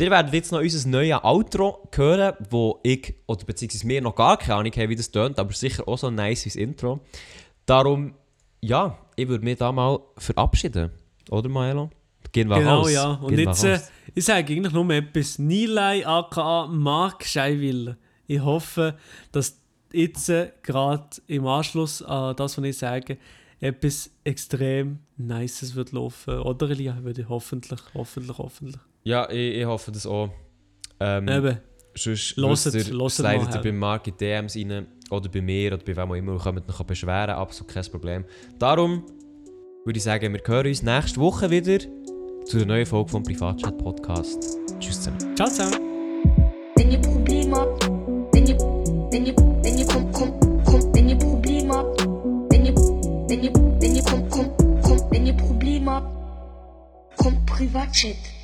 Ihr 0.00 0.10
werdet 0.10 0.32
jetzt 0.32 0.52
noch 0.52 0.60
unser 0.60 0.88
neues 0.88 1.24
Outro 1.24 1.88
hören, 1.92 2.34
wo 2.50 2.78
ich, 2.84 3.14
oder 3.26 3.44
beziehungsweise 3.44 3.88
wir 3.88 4.00
noch 4.00 4.14
gar 4.14 4.36
keine 4.36 4.54
Ahnung 4.54 4.72
haben, 4.72 4.88
wie 4.90 4.96
das 4.96 5.10
tönt, 5.10 5.38
aber 5.38 5.52
sicher 5.52 5.88
auch 5.88 5.98
so 5.98 6.08
nice 6.08 6.44
wie 6.44 6.50
das 6.50 6.56
Intro. 6.56 7.00
Darum, 7.66 8.14
ja, 8.60 8.96
ich 9.16 9.26
würde 9.26 9.44
mich 9.44 9.58
da 9.58 9.72
mal 9.72 9.98
verabschieden. 10.16 10.92
Oder, 11.30 11.48
Maelo? 11.48 11.90
Gehen 12.30 12.48
wir 12.48 12.58
genau, 12.58 12.80
raus. 12.80 12.92
ja. 12.92 13.12
Und 13.14 13.34
Gehen 13.34 13.48
jetzt, 13.48 13.64
äh, 13.64 13.80
ich 14.14 14.24
sage 14.24 14.52
eigentlich 14.52 14.72
nur 14.72 14.88
etwas. 14.90 15.38
Nilay 15.38 16.04
aka 16.04 16.66
Mark 16.66 17.24
Scheiwiller. 17.24 17.96
Ich 18.26 18.40
hoffe, 18.40 18.96
dass 19.32 19.60
jetzt 19.92 20.28
äh, 20.28 20.52
gerade 20.62 21.08
im 21.26 21.46
Anschluss 21.46 22.02
an 22.02 22.36
das, 22.36 22.56
was 22.56 22.64
ich 22.64 22.78
sage, 22.78 23.18
etwas 23.60 24.10
extrem 24.24 25.00
Nices 25.16 25.74
wird 25.74 25.92
laufen. 25.92 26.38
Oder 26.40 26.70
Elia? 26.70 27.02
Würde 27.02 27.22
ich 27.22 27.28
hoffentlich, 27.28 27.80
hoffentlich, 27.94 28.38
hoffentlich. 28.38 28.80
Ja, 29.08 29.26
ich, 29.30 29.56
ich 29.56 29.64
hoffe 29.64 29.90
das 29.90 30.06
auch. 30.06 30.28
Ähm, 31.00 31.26
Eben. 31.28 31.56
Sonst 31.94 32.36
wisst 32.36 32.88
ihr, 32.88 32.94
mal 32.94 33.08
slidet 33.08 33.48
ihr 33.48 33.52
her. 33.54 33.60
bei 33.62 33.72
Mark 33.72 34.06
in 34.06 34.16
DMs 34.18 34.54
rein 34.54 34.86
oder 35.10 35.30
bei 35.30 35.40
mir 35.40 35.72
oder 35.72 35.82
bei 35.82 35.96
wem 35.96 36.10
auch 36.10 36.14
immer 36.14 36.32
und 36.32 36.42
könnt 36.42 36.68
euch 36.68 36.82
beschweren, 36.82 37.30
absolut 37.30 37.72
kein 37.72 37.84
Problem. 37.84 38.24
Darum 38.58 39.04
würde 39.86 39.96
ich 39.96 40.02
sagen, 40.02 40.34
wir 40.34 40.42
hören 40.44 40.66
uns 40.66 40.82
nächste 40.82 41.18
Woche 41.20 41.48
wieder 41.48 41.78
zu 42.44 42.58
der 42.58 42.66
neuen 42.66 42.84
Folge 42.84 43.10
vom 43.10 43.22
Privatchat 43.22 43.78
Podcast. 43.78 44.58
Tschüss 44.78 45.00
zusammen. 45.00 45.34
Ciao, 45.34 45.48
ciao. 45.48 45.70
Wenn 46.76 46.90
ihr 46.90 47.00
Probleme 47.00 47.56
habt, 47.56 47.86
wenn 48.34 48.46
ihr, 48.46 48.58
wenn 48.58 49.24
ihr, 49.24 49.34
wenn 49.36 49.78
ihr 49.78 49.86
kommt, 49.86 50.12
kommt, 50.12 50.64
kommt, 50.66 50.94
wenn 50.94 51.08
ihr 51.08 51.16
Probleme 51.16 51.74
habt, 51.74 52.06
wenn 52.50 52.66
ihr, 52.66 52.74
wenn 52.74 53.42
ihr, 53.42 53.52
wenn 53.54 53.96
ihr 53.96 54.02
kommt, 54.02 54.30
kommt, 54.30 54.82
kommt, 54.82 55.10
wenn 55.10 55.26
ihr 55.26 55.34
Probleme 55.34 55.92
habt, 55.92 57.16
kommt 57.16 57.46
Privatchat. 57.46 58.37